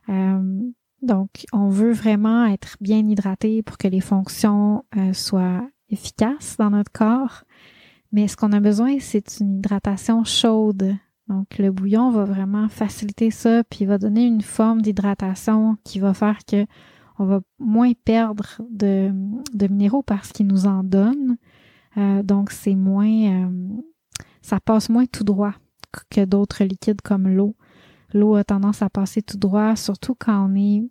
Euh, 0.10 0.62
donc, 1.02 1.46
on 1.54 1.70
veut 1.70 1.94
vraiment 1.94 2.46
être 2.46 2.78
bien 2.82 3.00
hydraté 3.00 3.64
pour 3.64 3.78
que 3.78 3.88
les 3.88 4.02
fonctions 4.02 4.84
euh, 4.98 5.14
soient 5.14 5.68
efficaces 5.90 6.58
dans 6.58 6.70
notre 6.70 6.92
corps. 6.92 7.44
Mais 8.12 8.28
ce 8.28 8.36
qu'on 8.36 8.52
a 8.52 8.60
besoin, 8.60 8.98
c'est 9.00 9.40
une 9.40 9.58
hydratation 9.58 10.24
chaude. 10.24 10.96
Donc, 11.28 11.58
le 11.60 11.72
bouillon 11.72 12.12
va 12.12 12.26
vraiment 12.26 12.68
faciliter 12.68 13.32
ça, 13.32 13.64
puis 13.64 13.80
il 13.82 13.88
va 13.88 13.98
donner 13.98 14.26
une 14.26 14.42
forme 14.42 14.82
d'hydratation 14.82 15.78
qui 15.84 16.00
va 16.00 16.14
faire 16.14 16.40
que 16.46 16.66
on 17.20 17.26
va 17.26 17.42
moins 17.60 17.92
perdre 18.04 18.62
de, 18.70 19.12
minéraux 19.70 20.02
parce 20.02 20.32
qu'il 20.32 20.48
nous 20.48 20.66
en 20.66 20.84
donne. 20.84 21.38
Euh, 21.98 22.24
donc, 22.24 22.52
c'est 22.52 22.76
moins, 22.76 23.08
euh, 23.08 23.50
ça 24.42 24.60
passe 24.60 24.90
moins 24.90 25.06
tout 25.06 25.24
droit 25.24 25.54
que 26.10 26.26
d'autres 26.26 26.64
liquides 26.64 27.02
comme 27.02 27.28
l'eau. 27.28 27.56
L'eau 28.14 28.36
a 28.36 28.44
tendance 28.44 28.82
à 28.82 28.90
passer 28.90 29.22
tout 29.22 29.38
droit, 29.38 29.76
surtout 29.76 30.16
quand 30.16 30.50
on 30.50 30.56
est, 30.56 30.84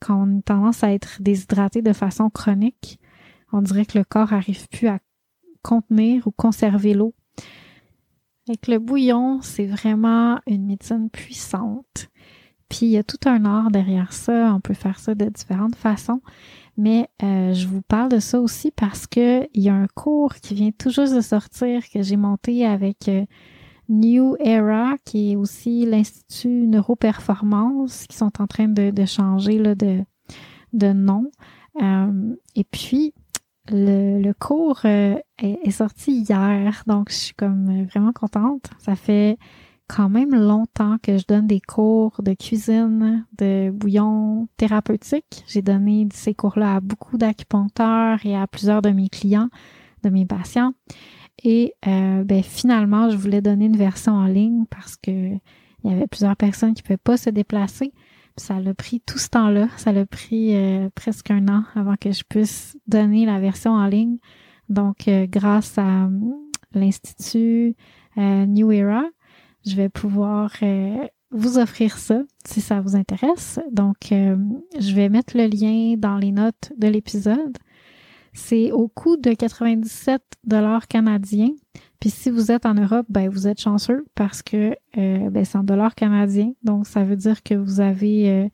quand 0.00 0.22
on 0.22 0.38
a 0.38 0.42
tendance 0.42 0.84
à 0.84 0.92
être 0.92 1.20
déshydraté 1.20 1.82
de 1.82 1.92
façon 1.92 2.30
chronique. 2.30 3.00
On 3.52 3.60
dirait 3.60 3.86
que 3.86 3.98
le 3.98 4.04
corps 4.04 4.30
n'arrive 4.32 4.68
plus 4.68 4.88
à 4.88 5.00
contenir 5.66 6.26
ou 6.26 6.30
conserver 6.30 6.94
l'eau. 6.94 7.14
Avec 8.48 8.68
le 8.68 8.78
bouillon, 8.78 9.40
c'est 9.42 9.66
vraiment 9.66 10.38
une 10.46 10.66
médecine 10.66 11.10
puissante. 11.10 12.08
Puis 12.68 12.86
il 12.86 12.90
y 12.90 12.96
a 12.96 13.02
tout 13.02 13.18
un 13.26 13.44
art 13.44 13.70
derrière 13.70 14.12
ça. 14.12 14.52
On 14.54 14.60
peut 14.60 14.74
faire 14.74 14.98
ça 14.98 15.14
de 15.14 15.24
différentes 15.26 15.74
façons. 15.74 16.20
Mais 16.76 17.08
euh, 17.22 17.52
je 17.54 17.66
vous 17.66 17.82
parle 17.82 18.10
de 18.10 18.20
ça 18.20 18.40
aussi 18.40 18.70
parce 18.70 19.06
que 19.06 19.48
il 19.54 19.62
y 19.62 19.68
a 19.68 19.74
un 19.74 19.86
cours 19.86 20.34
qui 20.34 20.54
vient 20.54 20.70
tout 20.70 20.90
juste 20.90 21.14
de 21.14 21.20
sortir 21.20 21.82
que 21.88 22.02
j'ai 22.02 22.16
monté 22.16 22.66
avec 22.66 23.08
euh, 23.08 23.24
New 23.88 24.36
Era, 24.40 24.96
qui 25.04 25.32
est 25.32 25.36
aussi 25.36 25.86
l'Institut 25.86 26.66
Neuroperformance, 26.66 28.06
qui 28.06 28.16
sont 28.16 28.40
en 28.40 28.46
train 28.46 28.68
de, 28.68 29.04
changer 29.04 29.58
là, 29.58 29.74
de, 29.74 30.04
de 30.72 30.92
nom. 30.92 31.30
Euh, 31.80 32.36
et 32.54 32.64
puis, 32.64 33.14
le, 33.68 34.32
cours 34.32 34.80
euh, 34.84 35.16
est, 35.38 35.70
sorti 35.70 36.20
hier, 36.20 36.82
donc 36.86 37.10
je 37.10 37.16
suis 37.16 37.34
comme 37.34 37.84
vraiment 37.84 38.12
contente. 38.12 38.70
Ça 38.78 38.96
fait 38.96 39.38
quand 39.88 40.08
même 40.08 40.34
longtemps 40.34 40.96
que 41.02 41.16
je 41.16 41.24
donne 41.26 41.46
des 41.46 41.60
cours 41.60 42.20
de 42.22 42.34
cuisine, 42.34 43.24
de 43.38 43.70
bouillon 43.70 44.48
thérapeutique. 44.56 45.44
J'ai 45.46 45.62
donné 45.62 46.08
ces 46.12 46.34
cours-là 46.34 46.76
à 46.76 46.80
beaucoup 46.80 47.16
d'acupuncteurs 47.18 48.24
et 48.24 48.36
à 48.36 48.46
plusieurs 48.46 48.82
de 48.82 48.90
mes 48.90 49.08
clients. 49.08 49.48
de 50.02 50.10
mes 50.10 50.26
patients. 50.26 50.72
Et 51.42 51.74
euh, 51.86 52.24
ben, 52.24 52.42
finalement, 52.42 53.10
je 53.10 53.16
voulais 53.16 53.42
donner 53.42 53.66
une 53.66 53.76
version 53.76 54.12
en 54.12 54.26
ligne 54.26 54.64
parce 54.70 54.96
que 54.96 55.10
il 55.84 55.90
y 55.90 55.94
avait 55.94 56.06
plusieurs 56.06 56.36
personnes 56.36 56.74
qui 56.74 56.82
ne 56.82 56.86
pouvaient 56.86 56.96
pas 56.96 57.16
se 57.16 57.30
déplacer. 57.30 57.92
Ça 58.36 58.56
a 58.56 58.74
pris 58.74 59.00
tout 59.00 59.18
ce 59.18 59.28
temps-là. 59.28 59.68
Ça 59.76 59.90
a 59.90 60.06
pris 60.06 60.54
euh, 60.54 60.88
presque 60.94 61.30
un 61.30 61.48
an 61.48 61.64
avant 61.74 61.96
que 61.96 62.12
je 62.12 62.22
puisse 62.28 62.76
donner 62.86 63.26
la 63.26 63.40
version 63.40 63.72
en 63.72 63.86
ligne. 63.86 64.18
Donc, 64.68 65.08
euh, 65.08 65.26
grâce 65.26 65.78
à 65.78 66.08
l'Institut 66.72 67.74
New 68.16 68.72
Era, 68.72 69.04
je 69.66 69.76
vais 69.76 69.90
pouvoir 69.90 70.52
vous 71.30 71.58
offrir 71.58 71.98
ça 71.98 72.22
si 72.46 72.62
ça 72.62 72.80
vous 72.80 72.96
intéresse. 72.96 73.60
Donc, 73.70 73.96
je 74.10 74.94
vais 74.94 75.10
mettre 75.10 75.36
le 75.36 75.46
lien 75.46 75.96
dans 75.98 76.16
les 76.16 76.32
notes 76.32 76.72
de 76.78 76.88
l'épisode. 76.88 77.58
C'est 78.32 78.70
au 78.70 78.88
coût 78.88 79.16
de 79.16 79.32
97 79.32 80.22
dollars 80.44 80.86
canadiens. 80.88 81.52
Puis 82.06 82.12
si 82.12 82.30
vous 82.30 82.52
êtes 82.52 82.66
en 82.66 82.74
Europe, 82.74 83.06
ben 83.08 83.28
vous 83.28 83.48
êtes 83.48 83.60
chanceux 83.60 84.06
parce 84.14 84.40
que 84.40 84.76
euh, 84.96 85.28
ben, 85.28 85.44
c'est 85.44 85.58
en 85.58 85.64
dollars 85.64 85.96
canadiens. 85.96 86.52
Donc 86.62 86.86
ça 86.86 87.02
veut 87.02 87.16
dire 87.16 87.42
que 87.42 87.54
vous 87.54 87.80
avez 87.80 88.30
euh, 88.30 88.48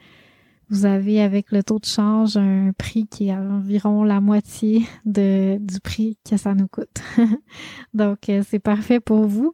vous 0.71 0.87
avez 0.87 1.21
avec 1.21 1.53
le 1.53 1.63
taux 1.63 1.79
de 1.79 1.85
change 1.85 2.39
un 2.39 2.71
prix 2.73 3.07
qui 3.07 3.29
est 3.29 3.35
environ 3.35 4.05
la 4.05 4.23
moitié 4.23 4.87
de, 5.05 5.59
du 5.59 5.81
prix 5.81 6.17
que 6.27 6.39
ça 6.39 6.55
nous 6.55 6.67
coûte. 6.67 7.03
Donc 7.93 8.31
euh, 8.31 8.43
c'est 8.49 8.59
parfait 8.59 9.01
pour 9.01 9.27
vous. 9.27 9.53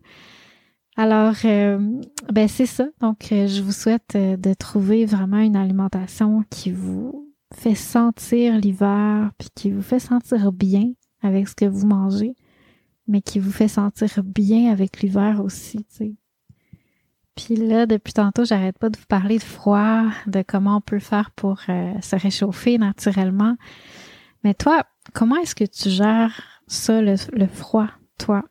Alors, 0.97 1.35
ben 1.43 2.47
c'est 2.47 2.67
ça. 2.67 2.87
Donc, 3.01 3.29
je 3.31 3.63
vous 3.63 3.73
souhaite 3.73 4.17
de 4.17 4.55
trouver 4.55 5.07
vraiment 5.07 5.39
une 5.39 5.57
alimentation 5.57 6.45
qui 6.51 6.71
vous 6.71 7.33
fait 7.53 7.75
sentir 7.75 8.59
l'hiver, 8.59 9.33
puis 9.39 9.49
qui 9.57 9.73
vous 9.73 9.83
fait 9.83 9.99
sentir 9.99 10.53
bien 10.53 10.93
avec 11.23 11.49
ce 11.49 11.55
que 11.55 11.65
vous 11.65 11.87
mangez, 11.87 12.35
mais 13.09 13.23
qui 13.23 13.38
vous 13.38 13.51
fait 13.51 13.68
sentir 13.68 14.23
bien 14.23 14.71
avec 14.71 15.01
l'hiver 15.01 15.40
aussi, 15.42 15.79
tu 15.79 15.97
sais. 15.97 16.14
Puis 17.35 17.55
là, 17.55 17.87
depuis 17.87 18.12
tantôt, 18.12 18.44
j'arrête 18.44 18.79
pas 18.79 18.90
de 18.90 18.99
vous 18.99 19.07
parler 19.07 19.38
de 19.38 19.44
froid, 19.44 20.03
de 20.27 20.42
comment 20.42 20.79
on 20.79 20.81
peut 20.81 20.99
faire 20.99 21.31
pour 21.31 21.61
euh, 21.68 21.92
se 22.01 22.16
réchauffer 22.16 22.79
naturellement. 22.79 23.57
Mais 24.42 24.55
toi, 24.55 24.85
comment 25.14 25.37
est-ce 25.37 25.55
que 25.55 25.64
tu 25.64 25.88
gères 25.88 26.61
ça, 26.66 27.01
le, 27.01 27.16
froid, 27.47 27.88
toi, 28.18 28.42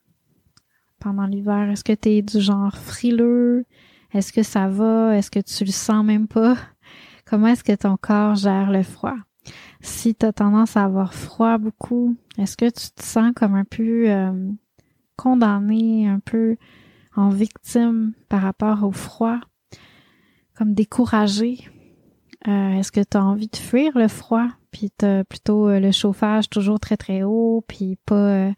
pendant 1.00 1.26
l'hiver? 1.26 1.70
Est-ce 1.70 1.84
que 1.84 1.94
tu 1.94 2.10
es 2.10 2.22
du 2.22 2.40
genre 2.40 2.78
frileux? 2.78 3.66
Est-ce 4.14 4.32
que 4.32 4.44
ça 4.44 4.70
va? 4.70 5.18
Est-ce 5.18 5.32
que 5.32 5.40
tu 5.40 5.66
le 5.66 5.72
sens 5.72 6.06
même 6.06 6.30
pas? 6.30 6.56
Comment 7.26 7.48
est-ce 7.48 7.66
que 7.66 7.76
ton 7.76 7.98
corps 7.98 8.36
gère 8.36 8.72
le 8.72 8.84
froid? 8.84 9.18
Si 9.82 10.16
tu 10.16 10.26
as 10.26 10.34
tendance 10.34 10.78
à 10.78 10.84
avoir 10.84 11.14
froid 11.14 11.58
beaucoup, 11.58 12.16
est-ce 12.38 12.58
que 12.58 12.66
tu 12.66 12.92
te 12.92 13.04
sens 13.04 13.32
comme 13.36 13.56
un 13.56 13.64
peu 13.64 14.10
euh, 14.10 14.52
condamné, 15.16 16.08
un 16.08 16.20
peu 16.20 16.58
en 17.16 17.30
victime 17.30 18.14
par 18.30 18.42
rapport 18.42 18.84
au 18.84 18.92
froid, 18.92 19.40
comme 20.58 20.74
découragé? 20.74 21.70
Euh, 22.48 22.72
est-ce 22.74 22.92
que 22.92 23.02
tu 23.02 23.18
as 23.18 23.24
envie 23.24 23.48
de 23.48 23.56
fuir 23.56 23.98
le 23.98 24.08
froid, 24.08 24.48
puis 24.72 24.92
tu 24.98 25.06
plutôt 25.28 25.68
euh, 25.70 25.80
le 25.80 25.92
chauffage 25.92 26.50
toujours 26.50 26.80
très 26.80 26.98
très 26.98 27.24
haut, 27.24 27.64
puis 27.68 27.98
pas 28.06 28.52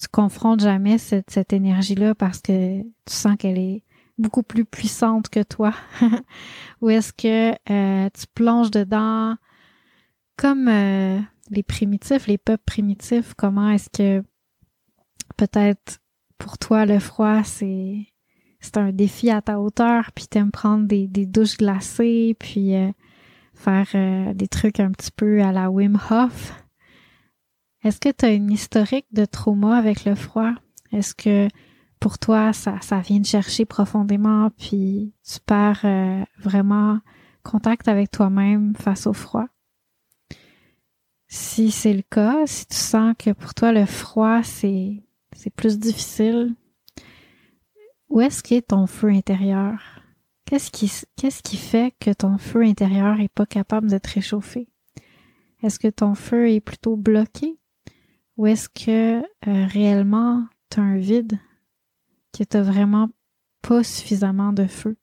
tu 0.00 0.08
confrontes 0.08 0.60
jamais 0.60 0.96
cette, 0.96 1.30
cette 1.30 1.52
énergie-là 1.52 2.14
parce 2.14 2.40
que 2.40 2.80
tu 2.80 3.14
sens 3.14 3.36
qu'elle 3.36 3.58
est 3.58 3.84
beaucoup 4.20 4.42
plus 4.42 4.64
puissante 4.64 5.28
que 5.28 5.42
toi? 5.42 5.74
Ou 6.80 6.90
est-ce 6.90 7.12
que 7.12 7.52
euh, 7.70 8.08
tu 8.12 8.26
plonges 8.34 8.70
dedans 8.70 9.36
comme 10.40 10.68
euh, 10.68 11.20
les 11.50 11.62
primitifs, 11.62 12.26
les 12.26 12.38
peuples 12.38 12.64
primitifs? 12.64 13.34
Comment 13.34 13.68
est-ce 13.70 13.90
que 13.90 14.24
peut-être 15.36 15.98
pour 16.38 16.56
toi 16.56 16.86
le 16.86 16.98
froid 16.98 17.44
c'est 17.44 18.06
c'est 18.60 18.78
un 18.78 18.90
défi 18.90 19.30
à 19.30 19.42
ta 19.42 19.60
hauteur, 19.60 20.12
puis 20.14 20.26
t'aimes 20.26 20.50
prendre 20.50 20.86
des, 20.86 21.08
des 21.08 21.26
douches 21.26 21.56
glacées, 21.58 22.36
puis 22.38 22.74
euh, 22.74 22.90
faire 23.54 24.34
des 24.34 24.48
trucs 24.48 24.80
un 24.80 24.90
petit 24.90 25.10
peu 25.10 25.42
à 25.42 25.52
la 25.52 25.70
Wim 25.70 25.98
Hof. 26.10 26.54
Est-ce 27.82 28.00
que 28.00 28.10
tu 28.10 28.24
as 28.26 28.32
une 28.32 28.50
historique 28.50 29.06
de 29.12 29.24
trauma 29.24 29.78
avec 29.78 30.04
le 30.04 30.14
froid? 30.14 30.52
Est-ce 30.92 31.14
que 31.14 31.48
pour 32.00 32.18
toi, 32.18 32.52
ça, 32.52 32.80
ça 32.82 33.00
vient 33.00 33.22
chercher 33.22 33.64
profondément, 33.64 34.50
puis 34.58 35.14
tu 35.26 35.40
perds 35.40 35.80
euh, 35.84 36.22
vraiment 36.38 37.00
contact 37.42 37.88
avec 37.88 38.10
toi-même 38.10 38.74
face 38.76 39.06
au 39.06 39.14
froid? 39.14 39.46
Si 41.32 41.70
c'est 41.70 41.94
le 41.94 42.02
cas, 42.02 42.44
si 42.44 42.66
tu 42.66 42.74
sens 42.74 43.14
que 43.16 43.30
pour 43.30 43.54
toi 43.54 43.70
le 43.70 43.86
froid 43.86 44.42
c'est 44.42 45.00
c'est 45.32 45.54
plus 45.54 45.78
difficile, 45.78 46.56
où 48.08 48.20
est-ce 48.20 48.42
qu'est 48.42 48.62
ton 48.62 48.88
feu 48.88 49.10
intérieur? 49.10 50.02
Qu'est-ce 50.44 50.72
qui 50.72 50.90
qu'est-ce 51.14 51.40
qui 51.40 51.56
fait 51.56 51.94
que 52.00 52.12
ton 52.12 52.36
feu 52.36 52.62
intérieur 52.62 53.20
est 53.20 53.32
pas 53.32 53.46
capable 53.46 53.88
de 53.88 53.98
te 53.98 54.10
réchauffer? 54.10 54.66
Est-ce 55.62 55.78
que 55.78 55.86
ton 55.86 56.16
feu 56.16 56.50
est 56.50 56.60
plutôt 56.60 56.96
bloqué? 56.96 57.60
Ou 58.36 58.48
est-ce 58.48 58.68
que 58.68 59.20
euh, 59.20 59.66
réellement 59.66 60.48
tu 60.68 60.80
as 60.80 60.82
un 60.82 60.96
vide 60.96 61.38
que 62.36 62.42
tu 62.42 62.58
vraiment 62.58 63.08
pas 63.62 63.84
suffisamment 63.84 64.52
de 64.52 64.66
feu? 64.66 64.96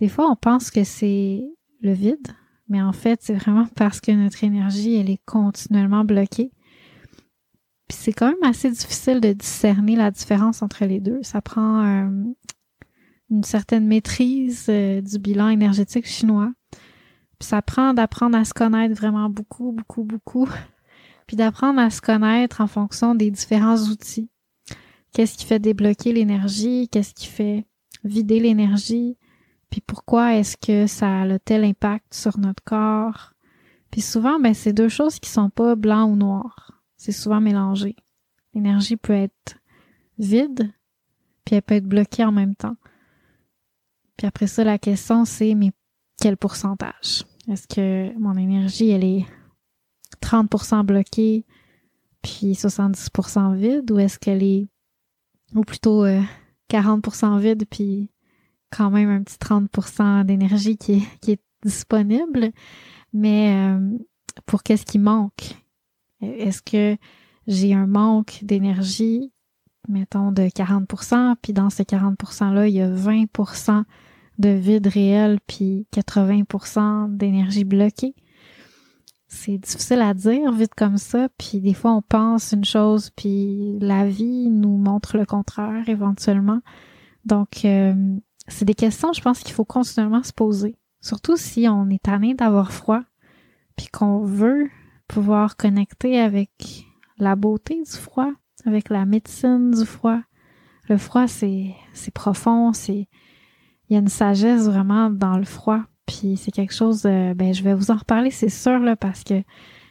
Des 0.00 0.08
fois, 0.08 0.28
on 0.28 0.34
pense 0.34 0.72
que 0.72 0.82
c'est 0.82 1.44
le 1.82 1.92
vide, 1.92 2.34
mais 2.70 2.80
en 2.80 2.92
fait, 2.92 3.20
c'est 3.22 3.34
vraiment 3.34 3.66
parce 3.76 4.00
que 4.00 4.12
notre 4.12 4.42
énergie, 4.44 4.94
elle 4.94 5.10
est 5.10 5.20
continuellement 5.26 6.04
bloquée. 6.04 6.52
Puis 7.88 7.98
c'est 8.00 8.12
quand 8.12 8.28
même 8.28 8.50
assez 8.50 8.70
difficile 8.70 9.20
de 9.20 9.32
discerner 9.32 9.96
la 9.96 10.10
différence 10.10 10.62
entre 10.62 10.84
les 10.84 11.00
deux. 11.00 11.18
Ça 11.22 11.42
prend 11.42 11.84
euh, 11.84 12.08
une 13.30 13.44
certaine 13.44 13.86
maîtrise 13.86 14.66
euh, 14.68 15.00
du 15.00 15.18
bilan 15.18 15.48
énergétique 15.48 16.06
chinois. 16.06 16.52
Puis 17.38 17.48
ça 17.48 17.60
prend 17.60 17.92
d'apprendre 17.92 18.38
à 18.38 18.44
se 18.44 18.54
connaître 18.54 18.94
vraiment 18.94 19.28
beaucoup, 19.28 19.72
beaucoup, 19.72 20.04
beaucoup. 20.04 20.48
Puis 21.26 21.36
d'apprendre 21.36 21.80
à 21.80 21.90
se 21.90 22.00
connaître 22.00 22.60
en 22.60 22.66
fonction 22.66 23.14
des 23.14 23.30
différents 23.30 23.78
outils 23.78 24.30
Qu'est-ce 25.12 25.36
qui 25.36 25.44
fait 25.44 25.58
débloquer 25.58 26.12
l'énergie? 26.12 26.88
Qu'est-ce 26.88 27.14
qui 27.14 27.26
fait 27.26 27.66
vider 28.04 28.38
l'énergie? 28.38 29.16
Puis 29.70 29.80
pourquoi 29.80 30.34
est-ce 30.34 30.56
que 30.56 30.86
ça 30.86 31.22
a 31.22 31.38
tel 31.38 31.64
impact 31.64 32.12
sur 32.12 32.38
notre 32.38 32.62
corps? 32.64 33.32
Puis 33.90 34.00
souvent, 34.00 34.38
ben, 34.38 34.54
c'est 34.54 34.72
deux 34.72 34.88
choses 34.88 35.18
qui 35.18 35.30
sont 35.30 35.50
pas 35.50 35.74
blanc 35.74 36.04
ou 36.04 36.16
noir. 36.16 36.82
C'est 36.96 37.12
souvent 37.12 37.40
mélangé. 37.40 37.96
L'énergie 38.54 38.96
peut 38.96 39.12
être 39.12 39.56
vide, 40.18 40.72
puis 41.44 41.56
elle 41.56 41.62
peut 41.62 41.74
être 41.74 41.86
bloquée 41.86 42.24
en 42.24 42.32
même 42.32 42.54
temps. 42.54 42.76
Puis 44.16 44.26
après 44.26 44.48
ça, 44.48 44.64
la 44.64 44.78
question, 44.78 45.24
c'est, 45.24 45.54
mais 45.54 45.72
quel 46.20 46.36
pourcentage? 46.36 47.24
Est-ce 47.48 47.66
que 47.66 48.16
mon 48.18 48.36
énergie, 48.36 48.90
elle 48.90 49.04
est 49.04 49.26
30% 50.20 50.84
bloquée, 50.84 51.46
puis 52.22 52.52
70% 52.52 53.56
vide, 53.56 53.90
ou 53.90 53.98
est-ce 53.98 54.18
qu'elle 54.18 54.42
est 54.42 54.68
ou 55.54 55.62
plutôt 55.62 56.04
40% 56.68 57.36
euh, 57.36 57.38
vide, 57.38 57.64
puis 57.68 58.10
quand 58.70 58.90
même 58.90 59.10
un 59.10 59.22
petit 59.22 59.36
30% 59.36 60.24
d'énergie 60.24 60.76
qui 60.76 60.94
est, 60.94 61.18
qui 61.20 61.32
est 61.32 61.42
disponible. 61.62 62.50
Mais 63.12 63.54
euh, 63.54 63.98
pour 64.46 64.62
qu'est-ce 64.62 64.86
qui 64.86 64.98
manque? 64.98 65.56
Est-ce 66.20 66.62
que 66.62 66.96
j'ai 67.46 67.74
un 67.74 67.86
manque 67.86 68.40
d'énergie, 68.42 69.32
mettons, 69.88 70.32
de 70.32 70.42
40%, 70.42 71.34
puis 71.40 71.52
dans 71.52 71.70
ces 71.70 71.84
40%-là, 71.84 72.68
il 72.68 72.74
y 72.74 72.80
a 72.80 72.90
20% 72.90 73.84
de 74.38 74.48
vide 74.50 74.86
réel, 74.86 75.38
puis 75.46 75.86
80% 75.92 77.16
d'énergie 77.16 77.64
bloquée? 77.64 78.14
c'est 79.30 79.58
difficile 79.58 80.00
à 80.00 80.12
dire 80.12 80.52
vite 80.52 80.74
comme 80.76 80.98
ça, 80.98 81.28
puis 81.38 81.60
des 81.60 81.72
fois 81.72 81.92
on 81.92 82.02
pense 82.02 82.50
une 82.50 82.64
chose, 82.64 83.10
puis 83.10 83.78
la 83.80 84.04
vie 84.04 84.50
nous 84.50 84.76
montre 84.76 85.16
le 85.16 85.24
contraire 85.24 85.88
éventuellement. 85.88 86.60
Donc, 87.24 87.64
euh, 87.64 87.94
c'est 88.48 88.64
des 88.64 88.74
questions, 88.74 89.12
je 89.12 89.20
pense, 89.20 89.40
qu'il 89.40 89.54
faut 89.54 89.64
continuellement 89.64 90.22
se 90.22 90.32
poser. 90.32 90.76
Surtout 91.00 91.36
si 91.36 91.66
on 91.68 91.88
est 91.88 92.02
tanné 92.02 92.34
d'avoir 92.34 92.72
froid, 92.72 93.02
puis 93.76 93.86
qu'on 93.86 94.20
veut 94.20 94.68
pouvoir 95.08 95.56
connecter 95.56 96.20
avec 96.20 96.84
la 97.18 97.36
beauté 97.36 97.82
du 97.82 97.90
froid, 97.90 98.30
avec 98.66 98.90
la 98.90 99.06
médecine 99.06 99.70
du 99.70 99.84
froid. 99.84 100.20
Le 100.88 100.98
froid, 100.98 101.26
c'est, 101.26 101.74
profond, 102.14 102.72
c'est, 102.72 103.08
il 103.88 103.94
y 103.94 103.96
a 103.96 104.00
une 104.00 104.08
sagesse 104.08 104.66
vraiment 104.66 105.10
dans 105.10 105.38
le 105.38 105.44
froid. 105.44 105.80
Puis 106.06 106.36
c'est 106.36 106.50
quelque 106.50 106.74
chose, 106.74 107.02
euh, 107.06 107.34
ben 107.34 107.54
je 107.54 107.62
vais 107.62 107.74
vous 107.74 107.90
en 107.90 107.96
reparler, 107.96 108.30
c'est 108.30 108.48
sûr, 108.48 108.80
là, 108.80 108.96
parce 108.96 109.22
que 109.22 109.42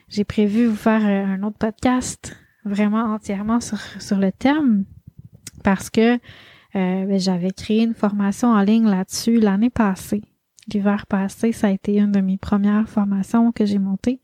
j'ai 0.08 0.24
prévu 0.24 0.66
vous 0.66 0.76
faire 0.76 1.04
euh, 1.06 1.34
un 1.34 1.42
autre 1.42 1.56
podcast 1.56 2.36
vraiment 2.64 3.14
entièrement 3.14 3.60
sur, 3.60 3.78
sur 4.00 4.18
le 4.18 4.30
thème. 4.32 4.84
Parce 5.64 5.88
que 5.88 6.18
euh, 6.76 7.04
ben, 7.06 7.18
j'avais 7.18 7.50
créé 7.50 7.82
une 7.82 7.94
formation 7.94 8.48
en 8.48 8.62
ligne 8.62 8.86
là-dessus 8.88 9.40
l'année 9.40 9.70
passée. 9.70 10.22
L'hiver 10.72 11.06
passé, 11.06 11.52
ça 11.52 11.68
a 11.68 11.70
été 11.70 11.98
une 11.98 12.12
de 12.12 12.20
mes 12.20 12.36
premières 12.36 12.88
formations 12.88 13.52
que 13.52 13.64
j'ai 13.64 13.78
montées. 13.78 14.20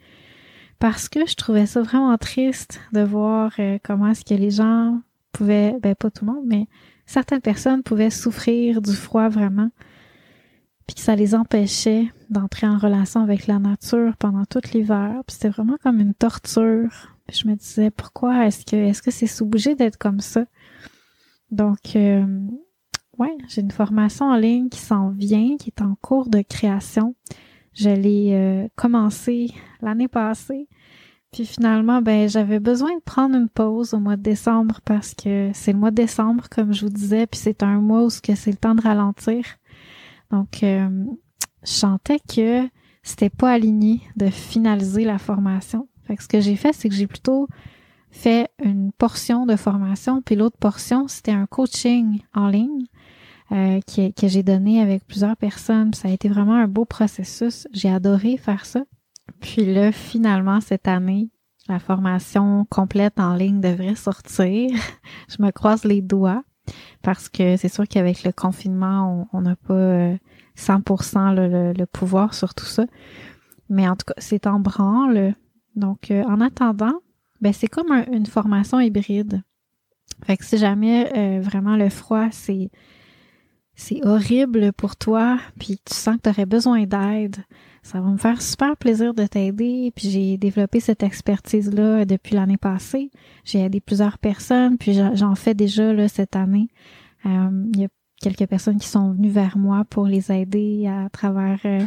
parce 0.78 1.08
que 1.08 1.26
je 1.26 1.34
trouvais 1.34 1.66
ça 1.66 1.80
vraiment 1.82 2.16
triste 2.18 2.80
de 2.92 3.00
voir 3.00 3.52
euh, 3.58 3.78
comment 3.82 4.08
est-ce 4.08 4.24
que 4.24 4.34
les 4.34 4.50
gens 4.50 5.00
pouvaient, 5.32 5.76
ben 5.82 5.94
pas 5.94 6.10
tout 6.10 6.24
le 6.24 6.32
monde, 6.32 6.44
mais 6.46 6.66
certaines 7.06 7.40
personnes 7.40 7.82
pouvaient 7.82 8.10
souffrir 8.10 8.82
du 8.82 8.92
froid 8.92 9.28
vraiment, 9.28 9.70
puis 10.86 10.94
que 10.94 11.00
ça 11.00 11.16
les 11.16 11.34
empêchait 11.34 12.06
d'entrer 12.30 12.66
en 12.66 12.78
relation 12.78 13.22
avec 13.22 13.46
la 13.46 13.58
nature 13.58 14.16
pendant 14.18 14.44
tout 14.44 14.60
l'hiver. 14.72 15.22
Puis 15.26 15.34
c'était 15.34 15.48
vraiment 15.48 15.76
comme 15.82 16.00
une 16.00 16.14
torture. 16.14 16.90
Je 17.32 17.48
me 17.48 17.54
disais 17.54 17.90
pourquoi 17.90 18.46
est-ce 18.46 18.64
que 18.64 18.76
est-ce 18.76 19.02
que 19.02 19.10
c'est 19.10 19.42
obligé 19.42 19.74
d'être 19.74 19.98
comme 19.98 20.20
ça? 20.20 20.44
Donc 21.50 21.96
euh, 21.96 22.24
ouais, 23.18 23.36
j'ai 23.48 23.60
une 23.60 23.70
formation 23.70 24.26
en 24.26 24.36
ligne 24.36 24.68
qui 24.68 24.80
s'en 24.80 25.10
vient, 25.10 25.56
qui 25.56 25.70
est 25.70 25.82
en 25.82 25.94
cours 26.00 26.28
de 26.28 26.42
création. 26.42 27.14
Je 27.72 27.90
l'ai 27.90 28.32
euh, 28.32 28.68
commencé 28.74 29.50
l'année 29.80 30.08
passée. 30.08 30.68
Puis 31.32 31.44
finalement, 31.44 32.00
ben 32.00 32.28
j'avais 32.28 32.60
besoin 32.60 32.94
de 32.96 33.02
prendre 33.02 33.36
une 33.36 33.48
pause 33.48 33.92
au 33.92 33.98
mois 33.98 34.16
de 34.16 34.22
décembre 34.22 34.80
parce 34.84 35.14
que 35.14 35.50
c'est 35.52 35.72
le 35.72 35.78
mois 35.78 35.90
de 35.90 35.96
décembre, 35.96 36.48
comme 36.48 36.72
je 36.72 36.86
vous 36.86 36.92
disais, 36.92 37.26
puis 37.26 37.38
c'est 37.38 37.62
un 37.62 37.80
mois 37.80 38.04
où 38.04 38.10
c'est 38.10 38.46
le 38.46 38.56
temps 38.56 38.74
de 38.74 38.80
ralentir. 38.80 39.44
Donc, 40.30 40.62
euh, 40.62 40.88
je 41.62 41.70
sentais 41.70 42.20
que 42.20 42.66
c'était 43.02 43.30
pas 43.30 43.52
aligné 43.52 44.00
de 44.16 44.28
finaliser 44.28 45.04
la 45.04 45.18
formation. 45.18 45.88
Fait 46.04 46.16
que 46.16 46.22
ce 46.22 46.28
que 46.28 46.40
j'ai 46.40 46.56
fait, 46.56 46.72
c'est 46.72 46.88
que 46.88 46.94
j'ai 46.94 47.06
plutôt 47.06 47.48
fait 48.16 48.50
une 48.64 48.92
portion 48.92 49.46
de 49.46 49.56
formation, 49.56 50.22
puis 50.22 50.36
l'autre 50.36 50.56
portion, 50.58 51.06
c'était 51.06 51.32
un 51.32 51.46
coaching 51.46 52.20
en 52.34 52.48
ligne 52.48 52.86
euh, 53.52 53.80
que 53.86 54.26
j'ai 54.26 54.42
donné 54.42 54.80
avec 54.80 55.06
plusieurs 55.06 55.36
personnes. 55.36 55.92
Ça 55.94 56.08
a 56.08 56.10
été 56.10 56.28
vraiment 56.28 56.54
un 56.54 56.66
beau 56.66 56.84
processus. 56.84 57.68
J'ai 57.72 57.90
adoré 57.90 58.36
faire 58.36 58.64
ça. 58.64 58.82
Puis 59.40 59.72
là, 59.72 59.92
finalement, 59.92 60.60
cette 60.60 60.88
année, 60.88 61.30
la 61.68 61.78
formation 61.78 62.66
complète 62.70 63.20
en 63.20 63.34
ligne 63.34 63.60
devrait 63.60 63.96
sortir. 63.96 64.70
Je 65.28 65.42
me 65.42 65.50
croise 65.50 65.84
les 65.84 66.00
doigts 66.00 66.42
parce 67.02 67.28
que 67.28 67.56
c'est 67.56 67.68
sûr 67.68 67.86
qu'avec 67.86 68.24
le 68.24 68.32
confinement, 68.32 69.28
on 69.32 69.42
n'a 69.42 69.56
pas 69.56 70.16
100% 70.56 71.36
euh, 71.38 71.72
le, 71.72 71.86
pouvoir 71.86 72.34
sur 72.34 72.54
tout 72.54 72.64
ça. 72.64 72.86
Mais 73.68 73.88
en 73.88 73.94
tout 73.94 74.06
cas, 74.06 74.14
c'est 74.18 74.46
en 74.46 74.58
branle. 74.58 75.34
Donc, 75.74 76.10
euh, 76.10 76.24
en 76.24 76.40
attendant, 76.40 77.00
ben 77.40 77.52
c'est 77.52 77.68
comme 77.68 77.92
une 78.12 78.26
formation 78.26 78.80
hybride. 78.80 79.42
Fait 80.24 80.36
que 80.36 80.44
si 80.44 80.56
jamais 80.56 81.40
vraiment 81.40 81.76
le 81.76 81.90
froid, 81.90 82.28
c'est 82.30 82.70
c'est 83.74 84.04
horrible 84.06 84.72
pour 84.72 84.96
toi, 84.96 85.38
puis 85.60 85.78
tu 85.84 85.94
sens 85.94 86.16
que 86.16 86.22
tu 86.22 86.28
aurais 86.30 86.46
besoin 86.46 86.84
d'aide, 86.84 87.36
ça 87.86 88.00
va 88.00 88.10
me 88.10 88.16
faire 88.16 88.42
super 88.42 88.76
plaisir 88.76 89.14
de 89.14 89.24
t'aider. 89.26 89.92
Puis 89.94 90.10
j'ai 90.10 90.36
développé 90.38 90.80
cette 90.80 91.04
expertise-là 91.04 92.04
depuis 92.04 92.34
l'année 92.34 92.56
passée. 92.56 93.10
J'ai 93.44 93.60
aidé 93.60 93.80
plusieurs 93.80 94.18
personnes, 94.18 94.76
puis 94.76 94.98
j'en 95.14 95.34
fais 95.36 95.54
déjà 95.54 95.92
là, 95.92 96.08
cette 96.08 96.34
année. 96.34 96.68
Euh, 97.26 97.64
il 97.74 97.80
y 97.82 97.84
a 97.84 97.88
quelques 98.20 98.46
personnes 98.46 98.78
qui 98.78 98.88
sont 98.88 99.12
venues 99.12 99.30
vers 99.30 99.56
moi 99.56 99.84
pour 99.88 100.06
les 100.06 100.32
aider 100.32 100.88
à 100.88 101.08
travers 101.10 101.60
euh, 101.64 101.86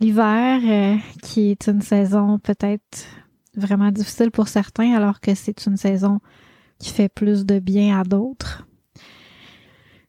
l'hiver, 0.00 0.60
euh, 0.64 0.96
qui 1.22 1.50
est 1.50 1.66
une 1.66 1.82
saison 1.82 2.38
peut-être 2.38 3.06
vraiment 3.58 3.90
difficile 3.90 4.30
pour 4.30 4.48
certains, 4.48 4.94
alors 4.94 5.20
que 5.20 5.34
c'est 5.34 5.66
une 5.66 5.76
saison 5.76 6.20
qui 6.78 6.90
fait 6.90 7.08
plus 7.08 7.44
de 7.44 7.58
bien 7.58 7.98
à 7.98 8.04
d'autres. 8.04 8.66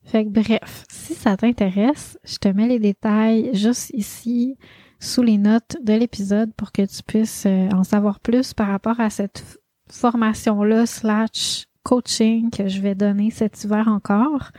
Fait 0.03 0.25
que 0.25 0.29
bref, 0.29 0.85
si 0.89 1.13
ça 1.13 1.37
t'intéresse, 1.37 2.17
je 2.23 2.37
te 2.37 2.47
mets 2.47 2.67
les 2.67 2.79
détails 2.79 3.51
juste 3.53 3.91
ici 3.93 4.57
sous 4.99 5.21
les 5.21 5.37
notes 5.37 5.77
de 5.83 5.93
l'épisode 5.93 6.51
pour 6.55 6.71
que 6.71 6.81
tu 6.81 7.03
puisses 7.03 7.45
euh, 7.45 7.69
en 7.69 7.83
savoir 7.83 8.19
plus 8.19 8.53
par 8.53 8.67
rapport 8.67 8.99
à 8.99 9.09
cette 9.09 9.59
formation-là 9.89 10.85
slash 10.85 11.65
coaching 11.83 12.49
que 12.49 12.67
je 12.67 12.81
vais 12.81 12.95
donner 12.95 13.31
cet 13.31 13.63
hiver 13.63 13.87
encore. 13.87 14.51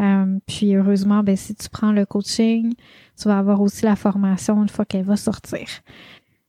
Euh, 0.00 0.38
puis 0.46 0.74
heureusement, 0.74 1.22
ben, 1.22 1.36
si 1.36 1.54
tu 1.54 1.68
prends 1.68 1.92
le 1.92 2.04
coaching, 2.06 2.74
tu 3.20 3.28
vas 3.28 3.38
avoir 3.38 3.60
aussi 3.60 3.84
la 3.84 3.96
formation 3.96 4.60
une 4.62 4.68
fois 4.68 4.84
qu'elle 4.84 5.04
va 5.04 5.16
sortir. 5.16 5.66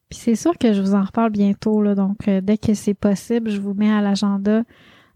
Puis 0.09 0.19
c'est 0.19 0.35
sûr 0.35 0.57
que 0.57 0.73
je 0.73 0.81
vous 0.81 0.93
en 0.93 1.03
reparle 1.03 1.31
bientôt, 1.31 1.81
là, 1.81 1.95
donc 1.95 2.27
euh, 2.27 2.41
dès 2.41 2.57
que 2.57 2.73
c'est 2.73 2.93
possible, 2.93 3.49
je 3.49 3.59
vous 3.59 3.73
mets 3.73 3.91
à 3.91 4.01
l'agenda 4.01 4.63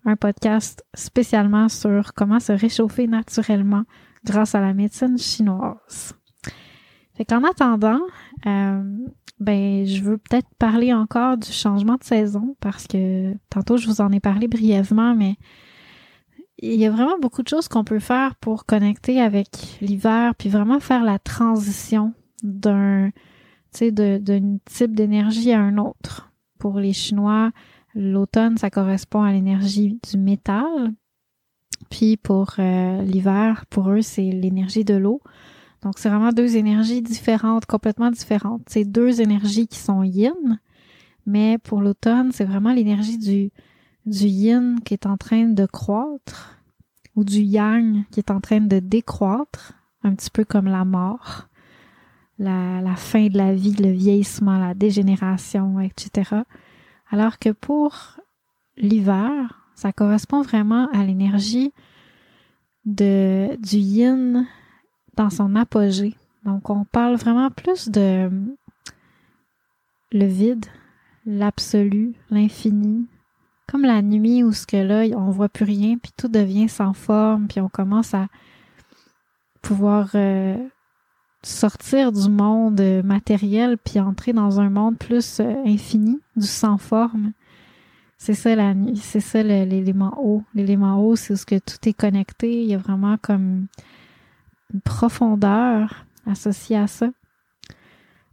un 0.06 0.16
podcast 0.16 0.84
spécialement 0.94 1.70
sur 1.70 2.14
comment 2.14 2.40
se 2.40 2.54
réchauffer 2.54 3.08
naturellement 3.08 3.84
grâce 4.24 4.56
à 4.56 4.62
la 4.62 4.74
médecine 4.74 5.18
chinoise. 5.18 6.14
Fait 7.16 7.26
qu'en 7.26 7.44
attendant, 7.44 8.00
euh, 8.46 8.82
ben 9.40 9.86
je 9.86 10.02
veux 10.02 10.18
peut-être 10.18 10.48
parler 10.58 10.94
encore 10.94 11.38
du 11.38 11.52
changement 11.52 11.96
de 11.96 12.04
saison 12.04 12.56
parce 12.60 12.88
que 12.88 13.34
tantôt 13.50 13.78
je 13.78 13.88
vous 13.88 14.02
en 14.02 14.12
ai 14.12 14.20
parlé 14.20 14.48
brièvement, 14.48 15.16
mais 15.16 15.36
il 16.62 16.76
y 16.76 16.86
a 16.86 16.92
vraiment 16.92 17.18
beaucoup 17.20 17.42
de 17.42 17.48
choses 17.48 17.68
qu'on 17.68 17.84
peut 17.84 18.00
faire 18.00 18.36
pour 18.36 18.66
connecter 18.66 19.22
avec 19.22 19.78
l'hiver, 19.82 20.34
puis 20.36 20.50
vraiment 20.50 20.80
faire 20.80 21.04
la 21.04 21.20
transition 21.20 22.14
d'un, 22.44 23.12
tu 23.74 23.92
d'un 23.92 24.58
type 24.66 24.96
d'énergie 24.96 25.52
à 25.52 25.62
un 25.62 25.78
autre. 25.78 26.32
Pour 26.58 26.80
les 26.80 26.94
Chinois, 26.94 27.52
L'automne, 27.96 28.58
ça 28.58 28.70
correspond 28.70 29.24
à 29.24 29.32
l'énergie 29.32 30.00
du 30.10 30.18
métal. 30.18 30.94
Puis 31.90 32.18
pour 32.18 32.54
euh, 32.60 33.02
l'hiver, 33.02 33.66
pour 33.70 33.90
eux, 33.90 34.02
c'est 34.02 34.32
l'énergie 34.32 34.86
de 34.86 34.96
l'eau. 34.96 35.22
Donc 35.82 35.98
c'est 35.98 36.10
vraiment 36.10 36.32
deux 36.32 36.56
énergies 36.56 37.02
différentes, 37.02 37.66
complètement 37.66 38.12
différentes. 38.12 38.64
C'est 38.68 38.86
deux 38.86 39.22
énergies 39.22 39.68
qui 39.68 39.80
sont 39.80 40.04
yin, 40.04 40.60
mais 41.26 41.58
pour 41.58 41.82
l'automne, 41.82 42.32
c'est 42.32 42.46
vraiment 42.46 42.74
l'énergie 42.74 43.18
du, 43.18 43.52
du 44.06 44.28
yin 44.28 44.80
qui 44.86 44.94
est 44.94 45.06
en 45.06 45.18
train 45.18 45.46
de 45.46 45.66
croître 45.66 46.58
ou 47.16 47.24
du 47.24 47.42
yang 47.42 48.04
qui 48.12 48.20
est 48.20 48.30
en 48.30 48.40
train 48.40 48.62
de 48.62 48.80
décroître, 48.80 49.74
un 50.04 50.14
petit 50.14 50.30
peu 50.30 50.44
comme 50.44 50.68
la 50.68 50.86
mort, 50.86 51.49
la, 52.40 52.96
fin 52.96 53.28
de 53.28 53.38
la 53.38 53.54
vie, 53.54 53.74
le 53.74 53.92
vieillissement, 53.92 54.58
la 54.58 54.74
dégénération, 54.74 55.80
etc. 55.80 56.42
Alors 57.12 57.38
que 57.38 57.50
pour 57.50 58.18
l'hiver, 58.78 59.68
ça 59.76 59.92
correspond 59.92 60.42
vraiment 60.42 60.88
à 60.92 61.04
l'énergie 61.04 61.74
de, 62.86 63.56
du 63.58 63.78
yin 63.78 64.48
dans 65.16 65.30
son 65.30 65.56
apogée. 65.56 66.16
Donc, 66.46 66.70
on 66.70 66.86
parle 66.86 67.16
vraiment 67.16 67.50
plus 67.52 67.90
de 67.90 68.30
le 70.12 70.26
vide, 70.26 70.66
l'absolu, 71.26 72.16
l'infini, 72.32 73.06
comme 73.68 73.84
la 73.84 74.02
nuit 74.02 74.44
où 74.44 74.52
ce 74.52 74.66
que 74.66 74.78
là, 74.78 75.06
on 75.16 75.30
voit 75.30 75.50
plus 75.50 75.66
rien, 75.66 75.98
puis 75.98 76.12
tout 76.18 76.30
devient 76.30 76.70
sans 76.70 76.94
forme, 76.94 77.48
puis 77.48 77.60
on 77.60 77.70
commence 77.70 78.14
à 78.14 78.28
pouvoir 79.62 80.10
euh, 80.16 80.58
sortir 81.42 82.12
du 82.12 82.30
monde 82.30 82.82
matériel 83.04 83.78
puis 83.78 84.00
entrer 84.00 84.34
dans 84.34 84.60
un 84.60 84.70
monde 84.70 84.98
plus 84.98 85.40
euh, 85.40 85.56
infini, 85.66 86.20
du 86.36 86.46
sans 86.46 86.78
forme. 86.78 87.32
C'est 88.18 88.34
ça 88.34 88.54
la 88.56 88.74
nuit, 88.74 88.98
c'est 88.98 89.22
ça 89.22 89.42
l'élément 89.42 90.14
haut. 90.22 90.44
L'élément 90.54 91.02
haut, 91.02 91.16
c'est 91.16 91.38
ce 91.38 91.46
que 91.46 91.58
tout 91.58 91.78
est 91.88 91.94
connecté. 91.94 92.64
Il 92.64 92.68
y 92.68 92.74
a 92.74 92.78
vraiment 92.78 93.18
comme 93.18 93.68
une 94.74 94.82
profondeur 94.82 96.06
associée 96.26 96.76
à 96.76 96.88
ça. 96.88 97.10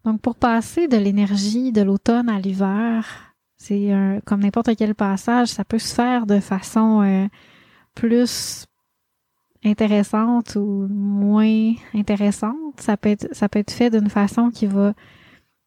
Donc 0.05 0.21
pour 0.21 0.35
passer 0.35 0.89
de 0.89 0.97
l'énergie 0.97 1.71
de 1.71 1.83
l'automne 1.83 2.29
à 2.29 2.41
l'hiver, 2.41 3.27
c'est 3.57 4.21
comme 4.25 4.41
n'importe 4.41 4.77
quel 4.77 4.95
passage, 4.95 5.49
ça 5.49 5.65
peut 5.65 5.79
se 5.79 5.95
faire 5.95 6.27
de 6.27 6.41
façon 6.41 7.03
euh, 7.03 7.27
plus 7.95 8.67
intéressante 9.67 10.57
ou 10.57 10.87
moins 10.89 11.73
intéressante. 11.95 12.81
Ça 12.81 12.97
peut 12.97 13.11
être, 13.11 13.29
ça 13.33 13.49
peut 13.49 13.59
être 13.59 13.71
fait 13.71 13.91
d'une 13.91 14.09
façon 14.09 14.51
qui 14.51 14.67
va, 14.67 14.95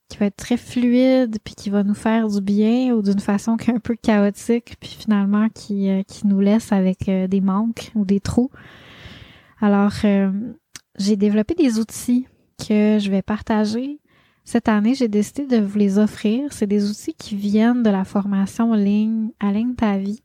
qui 0.07 0.17
va 0.17 0.27
être 0.27 0.37
très 0.37 0.57
fluide 0.57 1.37
puis 1.43 1.55
qui 1.55 1.69
va 1.69 1.83
nous 1.83 1.93
faire 1.93 2.27
du 2.27 2.41
bien 2.41 2.93
ou 2.93 3.01
d'une 3.01 3.19
façon 3.19 3.57
qui 3.57 3.69
est 3.69 3.73
un 3.73 3.79
peu 3.79 3.95
chaotique 3.95 4.75
puis 4.79 4.97
finalement 4.99 5.49
qui, 5.49 5.89
euh, 5.89 6.03
qui 6.03 6.27
nous 6.27 6.39
laisse 6.39 6.71
avec 6.71 7.09
euh, 7.09 7.27
des 7.27 7.41
manques 7.41 7.91
ou 7.95 8.05
des 8.05 8.19
trous. 8.19 8.49
Alors, 9.61 9.93
euh, 10.05 10.31
j'ai 10.97 11.17
développé 11.17 11.53
des 11.53 11.79
outils 11.79 12.27
que 12.57 12.97
je 12.99 13.11
vais 13.11 13.21
partager. 13.21 13.99
Cette 14.45 14.69
année, 14.69 14.95
j'ai 14.95 15.09
décidé 15.09 15.45
de 15.45 15.61
vous 15.63 15.77
les 15.77 15.99
offrir. 15.99 16.53
C'est 16.53 16.65
des 16.65 16.89
outils 16.89 17.13
qui 17.13 17.35
viennent 17.35 17.83
de 17.83 17.89
la 17.89 18.05
formation 18.05 18.73
ligne, 18.73 19.29
à 19.39 19.51
ligne 19.51 19.75
ta 19.75 19.97
vie 19.97 20.21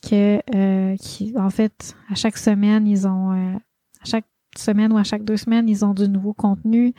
que 0.00 0.40
euh, 0.54 0.96
qui 0.96 1.34
en 1.36 1.50
fait 1.50 1.96
à 2.10 2.14
chaque 2.14 2.36
semaine 2.36 2.86
ils 2.86 3.06
ont 3.06 3.32
euh, 3.32 3.56
à 3.56 4.04
chaque 4.04 4.26
semaine 4.56 4.92
ou 4.92 4.98
à 4.98 5.04
chaque 5.04 5.24
deux 5.24 5.36
semaines 5.36 5.68
ils 5.68 5.84
ont 5.84 5.94
du 5.94 6.08
nouveau 6.08 6.32
contenu. 6.32 6.94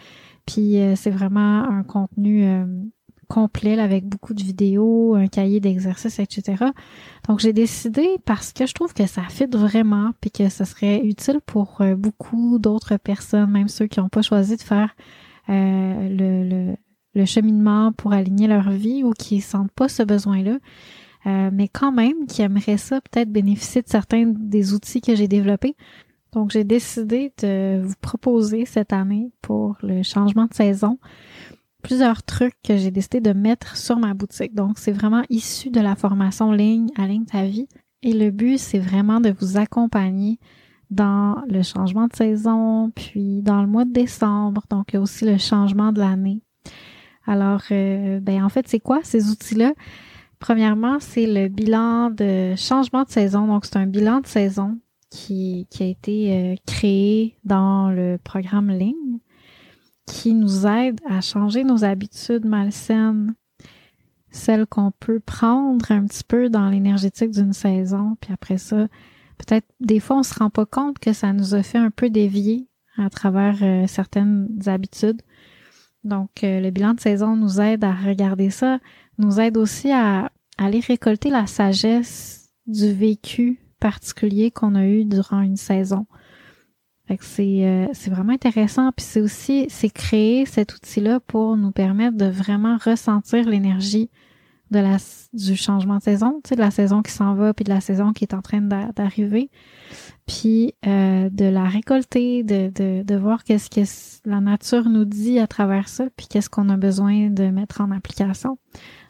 Puis 0.46 0.80
euh, 0.80 0.96
c'est 0.96 1.10
vraiment 1.10 1.64
un 1.64 1.84
contenu 1.84 2.46
complet 3.28 3.80
avec 3.80 4.06
beaucoup 4.06 4.34
de 4.34 4.42
vidéos 4.42 5.14
un 5.14 5.28
cahier 5.28 5.60
d'exercices 5.60 6.18
etc 6.18 6.66
donc 7.28 7.40
j'ai 7.40 7.54
décidé 7.54 8.18
parce 8.26 8.54
que 8.54 8.66
je 8.66 8.74
trouve 8.74 8.92
que 8.96 9.06
ça 9.06 9.22
fit 9.30 9.46
vraiment 9.46 10.14
puis 10.20 10.32
que 10.32 10.50
ce 10.50 10.66
serait 10.66 11.06
utile 11.06 11.40
pour 11.46 11.84
beaucoup 11.96 12.58
d'autres 12.58 12.98
personnes 12.98 13.52
même 13.52 13.68
ceux 13.68 13.86
qui 13.86 14.00
n'ont 14.00 14.10
pas 14.10 14.24
choisi 14.24 14.58
de 14.58 14.64
faire 14.64 14.96
le, 15.48 16.44
le 16.50 16.76
le 17.16 17.26
cheminement 17.26 17.92
pour 17.92 18.14
aligner 18.14 18.48
leur 18.48 18.70
vie 18.70 19.04
ou 19.04 19.12
qui 19.12 19.42
sentent 19.42 19.72
pas 19.72 19.90
ce 19.90 20.04
besoin-là, 20.04 20.58
euh, 21.26 21.50
mais 21.52 21.68
quand 21.68 21.92
même 21.92 22.26
qui 22.28 22.42
aimeraient 22.42 22.78
ça 22.78 23.02
peut-être 23.02 23.32
bénéficier 23.32 23.82
de 23.82 23.90
certains 23.90 24.26
des 24.28 24.74
outils 24.74 25.02
que 25.02 25.16
j'ai 25.16 25.28
développés. 25.28 25.76
Donc 26.32 26.52
j'ai 26.52 26.64
décidé 26.64 27.34
de 27.42 27.82
vous 27.82 27.96
proposer 28.02 28.66
cette 28.66 28.94
année 28.94 29.32
pour 29.42 29.78
le 29.82 30.04
changement 30.04 30.46
de 30.46 30.54
saison 30.54 31.00
plusieurs 31.82 32.24
trucs 32.24 32.56
que 32.64 32.78
j'ai 32.78 32.92
décidé 32.92 33.22
de 33.22 33.32
mettre 33.32 33.78
sur 33.78 33.98
ma 33.98 34.14
boutique. 34.14 34.54
Donc 34.54 34.78
c'est 34.78 34.92
vraiment 34.92 35.24
issu 35.30 35.70
de 35.70 35.80
la 35.80 35.96
formation 35.96 36.52
ligne 36.52 36.90
à 36.98 37.08
ligne 37.08 37.26
ta 37.26 37.46
vie 37.46 37.68
et 38.04 38.14
le 38.14 38.32
but 38.32 38.58
c'est 38.58 38.80
vraiment 38.80 39.20
de 39.20 39.34
vous 39.40 39.58
accompagner 39.58 40.40
dans 40.90 41.44
le 41.48 41.62
changement 41.62 42.08
de 42.08 42.16
saison, 42.16 42.92
puis 42.96 43.42
dans 43.42 43.62
le 43.62 43.68
mois 43.68 43.86
de 43.86 43.94
décembre, 43.94 44.64
donc 44.70 44.96
aussi 44.96 45.26
le 45.26 45.38
changement 45.38 45.92
de 45.92 46.00
l'année. 46.00 46.42
Alors, 47.28 47.62
euh, 47.72 48.20
ben 48.20 48.44
en 48.44 48.50
fait, 48.50 48.68
c'est 48.68 48.80
quoi 48.80 49.02
ces 49.04 49.30
outils-là? 49.30 49.74
Premièrement, 50.40 51.00
c'est 51.00 51.28
le 51.28 51.50
bilan 51.50 52.10
de 52.10 52.56
changement 52.56 53.04
de 53.04 53.10
saison. 53.10 53.48
Donc, 53.48 53.66
c'est 53.66 53.78
un 53.78 53.86
bilan 53.86 54.22
de 54.22 54.28
saison 54.28 54.80
qui, 55.10 55.68
qui 55.70 55.84
a 55.84 55.88
été 55.88 56.34
euh, 56.34 56.56
créé 56.66 57.38
dans 57.44 57.90
le 57.90 58.18
programme 58.24 58.70
Ligne, 58.70 59.20
qui 60.06 60.34
nous 60.34 60.66
aide 60.66 61.00
à 61.08 61.22
changer 61.22 61.64
nos 61.64 61.84
habitudes 61.84 62.46
malsaines, 62.46 63.34
celles 64.32 64.66
qu'on 64.66 64.92
peut 64.92 65.20
prendre 65.20 65.92
un 65.92 66.06
petit 66.06 66.24
peu 66.24 66.50
dans 66.50 66.70
l'énergétique 66.70 67.32
d'une 67.32 67.54
saison, 67.54 68.16
puis 68.22 68.32
après 68.34 68.58
ça, 68.58 68.88
peut-être 69.38 69.68
des 69.80 70.00
fois 70.00 70.18
on 70.18 70.24
se 70.24 70.38
rend 70.38 70.50
pas 70.50 70.66
compte 70.66 71.00
que 71.00 71.14
ça 71.14 71.34
nous 71.34 71.56
a 71.56 71.64
fait 71.64 71.78
un 71.78 71.92
peu 71.92 72.10
dévier 72.10 72.68
à 72.98 73.10
travers 73.10 73.58
euh, 73.62 73.88
certaines 73.88 74.48
habitudes. 74.68 75.22
Donc 76.04 76.44
euh, 76.44 76.60
le 76.60 76.70
bilan 76.70 76.94
de 76.94 77.00
saison 77.00 77.36
nous 77.36 77.60
aide 77.60 77.84
à 77.84 77.94
regarder 77.94 78.50
ça, 78.50 78.80
nous 79.20 79.40
aide 79.40 79.58
aussi 79.58 79.92
à, 79.92 80.32
aller 80.58 80.82
récolter 80.82 81.30
la 81.30 81.48
sagesse 81.48 82.50
du 82.68 82.92
vécu 82.92 83.62
particulier 83.80 84.52
qu'on 84.52 84.76
a 84.76 84.86
eu 84.86 85.06
durant 85.06 85.40
une 85.42 85.56
saison. 85.56 86.06
c'est 87.22 87.66
euh, 87.66 87.88
vraiment 88.08 88.34
intéressant 88.34 88.92
puis 88.92 89.06
c'est 89.06 89.22
aussi 89.22 89.68
c'est 89.70 89.90
créer 89.90 90.46
cet 90.46 90.74
outil 90.74 91.00
là 91.00 91.22
pour 91.22 91.56
nous 91.56 91.72
permettre 91.72 92.18
de 92.18 92.26
vraiment 92.26 92.78
ressentir 92.78 93.48
l'énergie 93.48 94.10
de 94.72 94.80
la 94.80 94.98
du 95.34 95.56
changement 95.56 95.98
de 95.98 96.04
saison, 96.04 96.42
tu 96.44 96.50
sais, 96.50 96.56
de 96.56 96.62
la 96.62 96.72
saison 96.72 97.02
qui 97.02 97.12
s'en 97.12 97.34
va, 97.34 97.54
puis 97.54 97.64
de 97.64 97.70
la 97.70 97.82
saison 97.82 98.14
qui 98.14 98.24
est 98.24 98.34
en 98.34 98.42
train 98.42 98.62
d'arriver, 98.62 99.50
puis 100.28 100.74
euh, 100.86 101.30
de 101.30 101.46
la 101.46 101.66
récolter, 101.66 102.44
de, 102.44 102.72
de, 102.74 103.04
de 103.04 103.16
voir 103.16 103.44
qu'est-ce 103.44 103.70
que 103.70 104.30
la 104.30 104.42
nature 104.42 104.90
nous 104.90 105.06
dit 105.06 105.40
à 105.40 105.48
travers 105.48 105.88
ça, 105.90 106.06
puis 106.16 106.28
qu'est-ce 106.28 106.50
qu'on 106.50 106.70
a 106.70 106.78
besoin 106.78 107.30
de 107.30 107.46
mettre 107.46 107.82
en 107.82 107.92
application. 107.92 108.58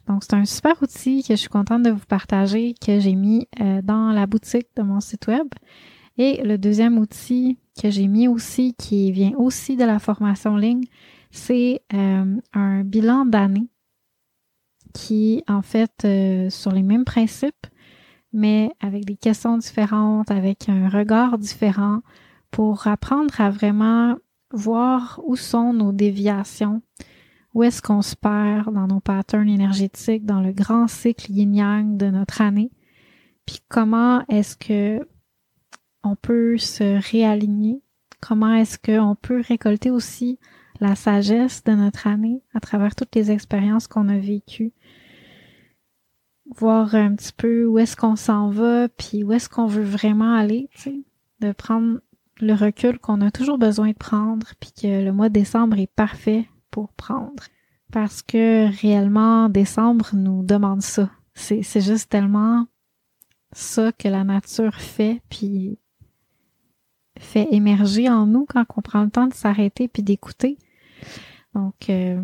Donc, 0.10 0.24
c'est 0.24 0.34
un 0.34 0.46
super 0.46 0.82
outil 0.82 1.22
que 1.22 1.36
je 1.36 1.40
suis 1.40 1.50
contente 1.50 1.84
de 1.84 1.92
vous 1.92 2.06
partager, 2.08 2.74
que 2.74 3.00
j'ai 3.00 3.14
mis 3.14 3.48
euh, 3.62 3.84
dans 3.84 4.12
la 4.12 4.26
boutique 4.26 4.68
de 4.76 4.82
mon 4.82 5.00
site 5.02 5.28
web. 5.28 5.48
Et 6.18 6.42
le 6.44 6.58
deuxième 6.58 6.98
outil 6.98 7.60
que 7.80 7.92
j'ai 7.92 8.08
mis 8.08 8.28
aussi, 8.28 8.74
qui 8.74 9.12
vient 9.12 9.34
aussi 9.38 9.78
de 9.78 9.86
la 9.86 10.00
formation 10.00 10.58
ligne, 10.58 10.84
c'est 11.30 11.84
euh, 11.94 12.38
un 12.54 12.84
bilan 12.84 13.26
d'année 13.26 13.70
qui, 14.96 15.44
en 15.48 15.62
fait, 15.62 15.94
euh, 16.06 16.50
sur 16.50 16.72
les 16.72 16.82
mêmes 16.82 17.06
principes, 17.06 17.68
mais 18.34 18.72
avec 18.80 19.06
des 19.06 19.16
questions 19.16 19.60
différentes, 19.60 20.32
avec 20.32 20.70
un 20.70 20.90
regard 20.90 21.38
différent, 21.38 22.02
pour 22.50 22.88
apprendre 22.88 23.40
à 23.40 23.52
vraiment 23.52 24.16
voir 24.52 25.22
où 25.24 25.36
sont 25.36 25.72
nos 25.72 25.92
déviations, 25.92 26.82
où 27.54 27.64
est-ce 27.64 27.82
qu'on 27.82 28.02
se 28.02 28.16
perd 28.16 28.74
dans 28.74 28.88
nos 28.88 29.00
patterns 29.00 29.50
énergétiques, 29.50 30.26
dans 30.26 30.42
le 30.42 30.52
grand 30.52 30.88
cycle 30.88 31.32
yin-yang 31.32 31.98
de 31.98 32.08
notre 32.08 32.42
année, 32.42 32.72
puis 33.46 33.60
comment 33.68 34.24
est-ce 34.28 34.56
que 34.56 35.08
on 36.04 36.16
peut 36.16 36.58
se 36.58 37.00
réaligner, 37.12 37.82
comment 38.22 38.54
est-ce 38.54 38.78
qu'on 38.78 39.16
peut 39.16 39.42
récolter 39.46 39.90
aussi 39.90 40.40
la 40.80 40.96
sagesse 40.96 41.64
de 41.64 41.74
notre 41.74 42.08
année 42.08 42.42
à 42.54 42.60
travers 42.60 42.96
toutes 42.96 43.16
les 43.16 43.32
expériences 43.32 43.88
qu'on 43.88 44.08
a 44.08 44.18
vécues, 44.18 44.72
voir 46.56 46.96
un 46.96 47.16
petit 47.16 47.34
peu 47.34 47.66
où 47.66 47.80
est-ce 47.80 47.96
qu'on 47.96 48.16
s'en 48.16 48.50
va, 48.50 48.88
puis 48.88 49.24
où 49.24 49.34
est-ce 49.34 49.50
qu'on 49.50 49.68
veut 49.68 49.84
vraiment 49.84 50.36
aller, 50.36 50.70
tu 50.74 50.82
sais, 50.82 51.04
de 51.42 51.52
prendre 51.52 52.00
le 52.40 52.54
recul 52.54 53.00
qu'on 53.00 53.22
a 53.22 53.32
toujours 53.32 53.58
besoin 53.58 53.90
de 53.90 53.98
prendre, 53.98 54.48
puis 54.60 54.72
que 54.72 55.04
le 55.04 55.12
mois 55.12 55.30
de 55.30 55.34
décembre 55.34 55.78
est 55.80 55.92
parfait 55.94 56.48
pour 56.72 56.94
prendre. 56.94 57.44
Parce 57.92 58.22
que 58.22 58.70
réellement, 58.82 59.50
décembre 59.50 60.10
nous 60.14 60.44
demande 60.44 60.82
ça. 60.82 61.10
C'est, 61.34 61.64
c'est 61.64 61.82
juste 61.82 62.10
tellement 62.10 62.68
ça 63.52 63.92
que 63.92 64.08
la 64.08 64.24
nature 64.24 64.76
fait, 64.76 65.22
puis 65.30 65.80
fait 67.18 67.48
émerger 67.52 68.10
en 68.10 68.26
nous 68.26 68.46
quand 68.48 68.66
on 68.76 68.82
prend 68.82 69.04
le 69.04 69.10
temps 69.10 69.28
de 69.28 69.34
s'arrêter 69.34 69.88
puis 69.88 70.04
d'écouter. 70.04 70.58
Donc, 71.54 71.90
euh, 71.90 72.22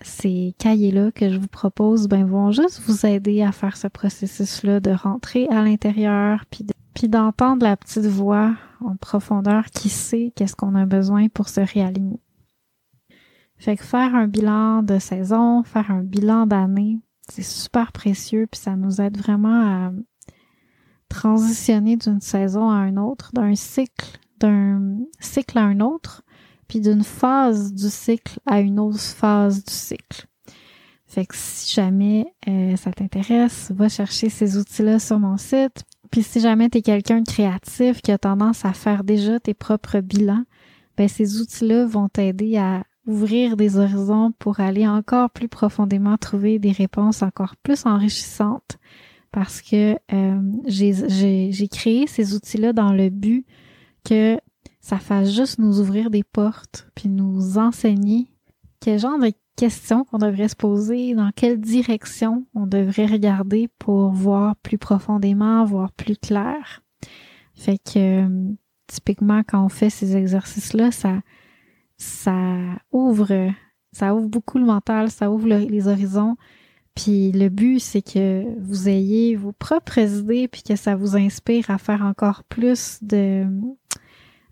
ces 0.00 0.54
cahiers-là 0.58 1.10
que 1.10 1.30
je 1.30 1.38
vous 1.38 1.48
propose 1.48 2.08
ben, 2.08 2.24
vont 2.24 2.52
juste 2.52 2.80
vous 2.86 3.04
aider 3.04 3.42
à 3.42 3.52
faire 3.52 3.76
ce 3.76 3.88
processus-là 3.88 4.80
de 4.80 4.90
rentrer 4.90 5.48
à 5.48 5.62
l'intérieur, 5.62 6.44
puis, 6.50 6.64
puis 6.94 7.08
d'entendre 7.08 7.64
la 7.64 7.76
petite 7.76 8.06
voix 8.06 8.54
en 8.80 8.96
profondeur 8.96 9.66
qui 9.66 9.88
sait 9.88 10.32
qu'est-ce 10.36 10.54
qu'on 10.54 10.74
a 10.76 10.86
besoin 10.86 11.28
pour 11.28 11.48
se 11.48 11.60
réaligner. 11.60 12.20
Fait 13.58 13.76
que 13.76 13.84
faire 13.84 14.14
un 14.14 14.28
bilan 14.28 14.82
de 14.82 14.98
saison, 14.98 15.62
faire 15.64 15.90
un 15.90 16.02
bilan 16.02 16.46
d'année, 16.46 16.98
c'est 17.28 17.42
super 17.42 17.92
précieux, 17.92 18.46
puis 18.50 18.60
ça 18.60 18.76
nous 18.76 19.00
aide 19.00 19.18
vraiment 19.18 19.86
à 19.86 19.92
transitionner 21.08 21.96
d'une 21.96 22.20
saison 22.20 22.70
à 22.70 22.86
une 22.86 22.98
autre, 22.98 23.30
d'un 23.32 23.54
cycle, 23.54 24.18
d'un 24.38 24.98
cycle 25.20 25.58
à 25.58 25.62
un 25.62 25.80
autre, 25.80 26.22
puis 26.68 26.80
d'une 26.80 27.02
phase 27.02 27.72
du 27.72 27.88
cycle 27.88 28.38
à 28.46 28.60
une 28.60 28.78
autre 28.78 29.00
phase 29.00 29.64
du 29.64 29.72
cycle. 29.72 30.26
Fait 31.06 31.24
que 31.24 31.34
si 31.34 31.74
jamais 31.74 32.26
euh, 32.46 32.76
ça 32.76 32.92
t'intéresse, 32.92 33.72
va 33.74 33.88
chercher 33.88 34.28
ces 34.28 34.58
outils-là 34.58 34.98
sur 34.98 35.18
mon 35.18 35.38
site. 35.38 35.84
Puis 36.10 36.22
si 36.22 36.40
jamais 36.40 36.68
tu 36.68 36.78
es 36.78 36.82
quelqu'un 36.82 37.22
de 37.22 37.28
créatif 37.28 38.02
qui 38.02 38.12
a 38.12 38.18
tendance 38.18 38.66
à 38.66 38.74
faire 38.74 39.04
déjà 39.04 39.40
tes 39.40 39.54
propres 39.54 40.00
bilans, 40.00 40.44
ben 40.98 41.08
ces 41.08 41.40
outils-là 41.40 41.86
vont 41.86 42.08
t'aider 42.08 42.58
à 42.58 42.84
ouvrir 43.08 43.56
des 43.56 43.78
horizons 43.78 44.32
pour 44.38 44.60
aller 44.60 44.86
encore 44.86 45.30
plus 45.30 45.48
profondément 45.48 46.18
trouver 46.18 46.58
des 46.58 46.72
réponses 46.72 47.22
encore 47.22 47.56
plus 47.56 47.86
enrichissantes 47.86 48.78
parce 49.32 49.62
que 49.62 49.96
euh, 50.12 50.40
j'ai 50.66 51.68
créé 51.68 52.06
ces 52.06 52.34
outils-là 52.34 52.72
dans 52.72 52.92
le 52.92 53.08
but 53.08 53.46
que 54.04 54.38
ça 54.80 54.98
fasse 54.98 55.34
juste 55.34 55.58
nous 55.58 55.80
ouvrir 55.80 56.10
des 56.10 56.22
portes, 56.22 56.88
puis 56.94 57.08
nous 57.08 57.58
enseigner 57.58 58.28
quel 58.80 58.98
genre 58.98 59.18
de 59.18 59.32
questions 59.56 60.04
qu'on 60.04 60.18
devrait 60.18 60.48
se 60.48 60.56
poser, 60.56 61.14
dans 61.14 61.30
quelle 61.34 61.60
direction 61.60 62.46
on 62.54 62.66
devrait 62.66 63.06
regarder 63.06 63.68
pour 63.78 64.12
voir 64.12 64.54
plus 64.56 64.78
profondément, 64.78 65.64
voir 65.64 65.92
plus 65.92 66.16
clair. 66.16 66.82
Fait 67.54 67.78
que 67.78 68.26
euh, 68.26 68.52
typiquement 68.86 69.42
quand 69.46 69.64
on 69.64 69.68
fait 69.68 69.90
ces 69.90 70.16
exercices-là, 70.16 70.90
ça 70.90 71.20
ça 71.98 72.46
ouvre 72.92 73.50
ça 73.92 74.14
ouvre 74.14 74.28
beaucoup 74.28 74.58
le 74.58 74.64
mental, 74.64 75.10
ça 75.10 75.30
ouvre 75.30 75.48
les 75.48 75.88
horizons. 75.88 76.36
Puis 76.94 77.32
le 77.32 77.48
but, 77.48 77.78
c'est 77.78 78.02
que 78.02 78.44
vous 78.60 78.88
ayez 78.88 79.36
vos 79.36 79.52
propres 79.52 79.98
idées, 79.98 80.48
puis 80.48 80.62
que 80.62 80.76
ça 80.76 80.96
vous 80.96 81.16
inspire 81.16 81.70
à 81.70 81.78
faire 81.78 82.02
encore 82.02 82.44
plus 82.44 82.98
de 83.02 83.46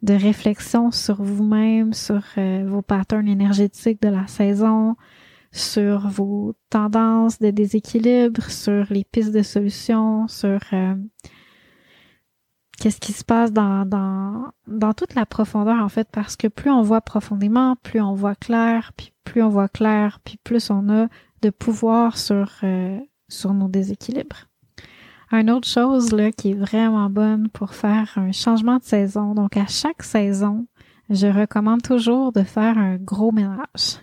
de 0.03 0.14
réflexion 0.14 0.90
sur 0.92 1.22
vous-même, 1.22 1.92
sur 1.92 2.22
euh, 2.38 2.64
vos 2.66 2.82
patterns 2.82 3.26
énergétiques 3.26 4.01
de 4.03 4.09
la 4.09 4.26
saison, 4.26 4.94
sur 5.51 6.09
vos 6.09 6.55
tendances 6.70 7.38
de 7.40 7.51
déséquilibre, 7.51 8.51
sur 8.51 8.86
les 8.90 9.05
pistes 9.05 9.32
de 9.32 9.42
solutions, 9.42 10.28
sur 10.28 10.61
euh, 10.72 10.94
qu'est-ce 12.81 13.01
qui 13.01 13.12
se 13.12 13.24
passe 13.24 13.53
dans, 13.53 13.87
dans, 13.87 14.53
dans 14.66 14.93
toute 14.93 15.14
la 15.14 15.27
profondeur 15.27 15.83
en 15.83 15.89
fait, 15.89 16.09
parce 16.11 16.37
que 16.37 16.49
plus 16.49 16.70
on 16.70 16.83
voit 16.83 17.01
profondément, 17.01 17.77
plus 17.83 18.01
on 18.01 18.14
voit 18.14 18.35
clair, 18.35 18.93
puis 18.97 19.12
plus 19.24 19.43
on 19.43 19.49
voit 19.49 19.68
clair, 19.68 20.20
puis 20.24 20.39
plus 20.43 20.70
on 20.70 20.89
a 20.89 21.09
de 21.43 21.51
pouvoir 21.51 22.16
sur, 22.16 22.51
euh, 22.62 22.99
sur 23.29 23.55
nos 23.55 23.68
déséquilibres. 23.68 24.49
Une 25.33 25.51
autre 25.51 25.66
chose 25.66 26.12
là, 26.12 26.31
qui 26.31 26.51
est 26.51 26.55
vraiment 26.55 27.11
bonne 27.11 27.49
pour 27.49 27.74
faire 27.74 28.12
un 28.16 28.31
changement 28.31 28.77
de 28.77 28.85
saison, 28.85 29.35
donc 29.35 29.57
à 29.57 29.66
chaque 29.66 30.03
saison, 30.03 30.66
je 31.11 31.26
recommande 31.26 31.82
toujours 31.82 32.32
de 32.32 32.42
faire 32.42 32.78
un 32.78 32.96
gros 32.96 33.32
ménage. 33.32 34.00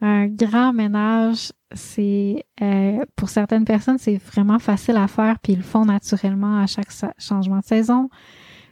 Un 0.00 0.28
grand 0.28 0.72
ménage, 0.72 1.52
c'est 1.72 2.44
euh, 2.62 3.04
pour 3.16 3.28
certaines 3.28 3.64
personnes, 3.64 3.98
c'est 3.98 4.16
vraiment 4.16 4.58
facile 4.58 4.96
à 4.96 5.08
faire, 5.08 5.38
puis 5.40 5.54
ils 5.54 5.58
le 5.58 5.64
font 5.64 5.84
naturellement 5.84 6.60
à 6.60 6.66
chaque 6.66 6.90
changement 7.18 7.58
de 7.58 7.64
saison. 7.64 8.08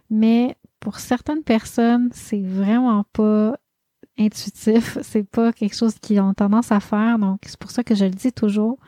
Mais 0.08 0.56
pour 0.80 0.98
certaines 0.98 1.42
personnes, 1.42 2.10
c'est 2.12 2.42
vraiment 2.42 3.04
pas 3.12 3.56
intuitif, 4.18 4.98
c'est 5.02 5.28
pas 5.28 5.52
quelque 5.52 5.74
chose 5.74 5.98
qu'ils 6.00 6.20
ont 6.20 6.32
tendance 6.32 6.72
à 6.72 6.80
faire. 6.80 7.18
Donc, 7.18 7.40
c'est 7.42 7.58
pour 7.58 7.70
ça 7.70 7.82
que 7.82 7.94
je 7.94 8.04
le 8.04 8.12
dis 8.12 8.32
toujours. 8.32 8.78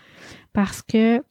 Parce 0.53 0.81
que, 0.81 1.19
tu 1.19 1.25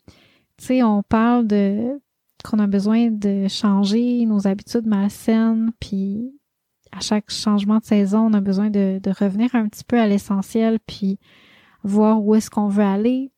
sais, 0.57 0.83
on 0.83 1.03
parle 1.03 1.47
de 1.47 1.99
qu'on 2.43 2.59
a 2.59 2.67
besoin 2.67 3.09
de 3.09 3.47
changer 3.47 4.25
nos 4.25 4.47
habitudes 4.47 4.85
malsaines, 4.85 5.71
puis 5.79 6.36
à 6.97 6.99
chaque 6.99 7.29
changement 7.29 7.77
de 7.77 7.85
saison, 7.85 8.27
on 8.27 8.33
a 8.33 8.41
besoin 8.41 8.69
de, 8.69 8.99
de 9.01 9.11
revenir 9.11 9.53
un 9.53 9.67
petit 9.67 9.83
peu 9.83 9.99
à 9.99 10.07
l'essentiel, 10.07 10.79
puis 10.79 11.19
voir 11.83 12.23
où 12.23 12.35
est-ce 12.35 12.49
qu'on 12.49 12.67
veut 12.67 12.83
aller, 12.83 13.31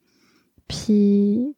puis 0.67 1.55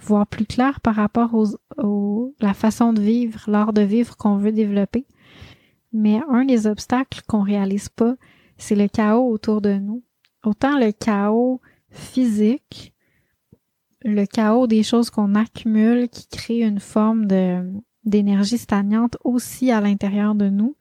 voir 0.00 0.26
plus 0.26 0.46
clair 0.46 0.80
par 0.80 0.94
rapport 0.94 1.34
aux, 1.78 2.34
la 2.40 2.54
façon 2.54 2.92
de 2.92 3.00
vivre, 3.00 3.44
l'art 3.48 3.72
de 3.72 3.82
vivre 3.82 4.16
qu'on 4.16 4.36
veut 4.36 4.52
développer. 4.52 5.06
Mais 5.92 6.20
un 6.28 6.44
des 6.44 6.66
obstacles 6.66 7.22
qu'on 7.26 7.42
réalise 7.42 7.88
pas, 7.88 8.14
c'est 8.58 8.76
le 8.76 8.88
chaos 8.88 9.30
autour 9.30 9.60
de 9.60 9.74
nous. 9.74 10.02
Autant 10.44 10.78
le 10.78 10.92
chaos 10.92 11.60
physique, 11.90 12.94
le 14.02 14.26
chaos 14.26 14.66
des 14.66 14.82
choses 14.82 15.10
qu'on 15.10 15.34
accumule 15.34 16.08
qui 16.08 16.28
crée 16.28 16.60
une 16.60 16.80
forme 16.80 17.26
de 17.26 17.72
d'énergie 18.06 18.58
stagnante 18.58 19.16
aussi 19.24 19.70
à 19.70 19.80
l'intérieur 19.80 20.34
de 20.34 20.48
nous, 20.48 20.76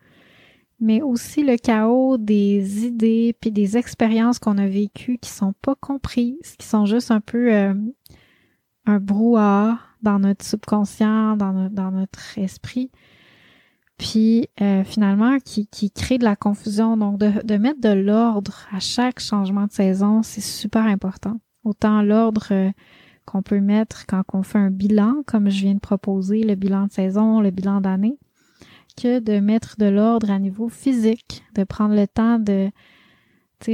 mais 0.80 1.01
aussi 1.01 1.43
le 1.43 1.57
chaos 1.57 2.17
des 2.17 2.86
idées 2.86 3.36
puis 3.39 3.51
des 3.51 3.78
expériences 3.78 4.39
qu'on 4.39 4.57
a 4.57 4.67
vécues 4.67 5.17
qui 5.17 5.30
sont 5.30 5.53
pas 5.61 5.76
comprises, 5.76 6.55
qui 6.57 6.67
sont 6.67 6.86
juste 6.86 7.11
un 7.11 7.21
peu 7.21 7.53
euh, 7.53 7.73
un 8.86 8.99
brouhaha 8.99 9.80
dans 10.01 10.19
notre 10.19 10.45
subconscient, 10.45 11.36
dans, 11.36 11.91
notre 11.91 12.38
esprit, 12.38 12.91
puis 13.97 14.47
euh, 14.61 14.84
finalement 14.84 15.39
qui, 15.39 15.67
qui 15.67 15.89
crée 15.89 16.19
de 16.19 16.23
la 16.23 16.36
confusion. 16.36 16.97
Donc 16.97 17.17
de, 17.17 17.32
de 17.43 17.57
mettre 17.57 17.82
de 17.82 17.89
l'ordre 17.89 18.67
à 18.71 18.80
chaque 18.80 19.19
changement 19.19 19.65
de 19.65 19.71
saison, 19.71 20.21
c'est 20.21 20.41
super 20.41 20.84
important. 20.84 21.39
Autant 21.63 22.03
l'ordre 22.03 22.47
euh, 22.51 22.69
qu'on 23.26 23.41
peut 23.41 23.59
mettre 23.59 24.05
quand 24.05 24.23
on 24.34 24.43
fait 24.43 24.59
un 24.59 24.71
bilan, 24.71 25.23
comme 25.26 25.49
je 25.49 25.61
viens 25.61 25.76
de 25.76 25.80
proposer, 25.80 26.43
le 26.43 26.55
bilan 26.55 26.88
de 26.88 26.91
saison, 26.91 27.41
le 27.41 27.51
bilan 27.51 27.82
d'année, 27.82 28.17
que 28.95 29.19
de 29.19 29.39
mettre 29.39 29.76
de 29.78 29.88
l'ordre 29.88 30.32
à 30.32 30.39
niveau 30.39 30.69
physique, 30.69 31.43
de 31.55 31.63
prendre 31.63 31.95
le 31.95 32.07
temps 32.07 32.39
de 32.39 32.71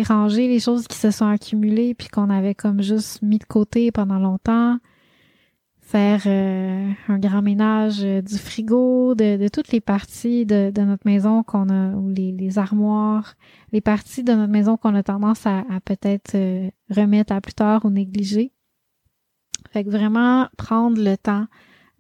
ranger 0.08 0.48
les 0.48 0.60
choses 0.60 0.88
qui 0.88 0.98
se 0.98 1.12
sont 1.12 1.28
accumulées 1.28 1.94
puis 1.94 2.08
qu'on 2.08 2.30
avait 2.30 2.56
comme 2.56 2.82
juste 2.82 3.22
mis 3.22 3.40
de 3.40 3.44
côté 3.44 3.92
pendant 3.92 4.20
longtemps, 4.20 4.78
faire 5.92 6.22
euh, 6.26 6.90
un 7.10 7.20
grand 7.20 7.42
ménage 7.42 8.00
euh, 8.04 8.22
du 8.22 8.38
frigo, 8.38 9.14
de, 9.14 9.50
toutes 9.50 9.74
les 9.74 9.82
parties 9.82 10.46
de, 10.46 10.72
notre 10.82 11.06
maison 11.06 11.44
qu'on 11.44 11.68
a, 11.70 11.90
ou 11.96 12.10
les, 12.10 12.58
armoires, 12.58 13.36
les 13.74 13.82
parties 13.82 14.24
de 14.24 14.32
notre 14.32 14.52
maison 14.52 14.78
qu'on 14.78 14.96
a 14.96 15.04
tendance 15.04 15.46
à, 15.46 15.64
peut-être 15.84 16.36
euh, 16.36 16.70
remettre 16.90 17.34
à 17.34 17.42
plus 17.42 17.54
tard 17.54 17.84
ou 17.84 17.90
négliger. 17.90 18.54
Fait 19.72 19.84
que 19.84 19.90
vraiment 19.90 20.48
prendre 20.58 21.02
le 21.02 21.16
temps 21.18 21.48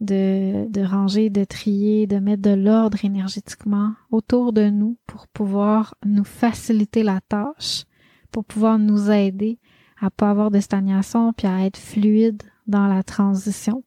de, 0.02 0.68
de 0.70 0.82
ranger, 0.82 1.30
de 1.30 1.44
trier, 1.44 2.08
de 2.08 2.18
mettre 2.18 2.42
de 2.42 2.54
l'ordre 2.54 3.04
énergétiquement 3.06 3.94
autour 4.12 4.52
de 4.52 4.70
nous 4.70 4.98
pour 5.08 5.28
pouvoir 5.28 5.96
nous 6.06 6.24
faciliter 6.24 7.04
la 7.04 7.22
tâche, 7.22 7.86
pour 8.32 8.44
pouvoir 8.44 8.80
nous 8.80 9.12
aider 9.12 9.60
à 10.02 10.10
pas 10.10 10.32
avoir 10.32 10.52
de 10.52 10.60
stagnation 10.60 11.32
puis 11.34 11.48
à 11.48 11.66
être 11.66 11.78
fluide 11.78 12.42
dans 12.68 12.88
la 12.88 13.04
transition. 13.04 13.84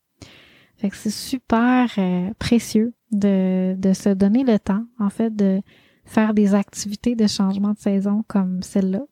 Fait 0.77 0.89
que 0.89 0.97
c'est 0.97 1.11
super 1.11 1.91
euh, 1.99 2.31
précieux 2.39 2.95
de, 3.11 3.75
de 3.77 3.93
se 3.93 4.09
donner 4.09 4.45
le 4.45 4.59
temps, 4.59 4.85
en 4.99 5.11
fait, 5.11 5.35
de 5.35 5.61
faire 6.05 6.35
des 6.35 6.55
activités 6.55 7.15
de 7.15 7.27
changement 7.27 7.73
de 7.73 7.79
saison 7.79 8.25
comme 8.29 8.63
celle-là. 8.63 9.03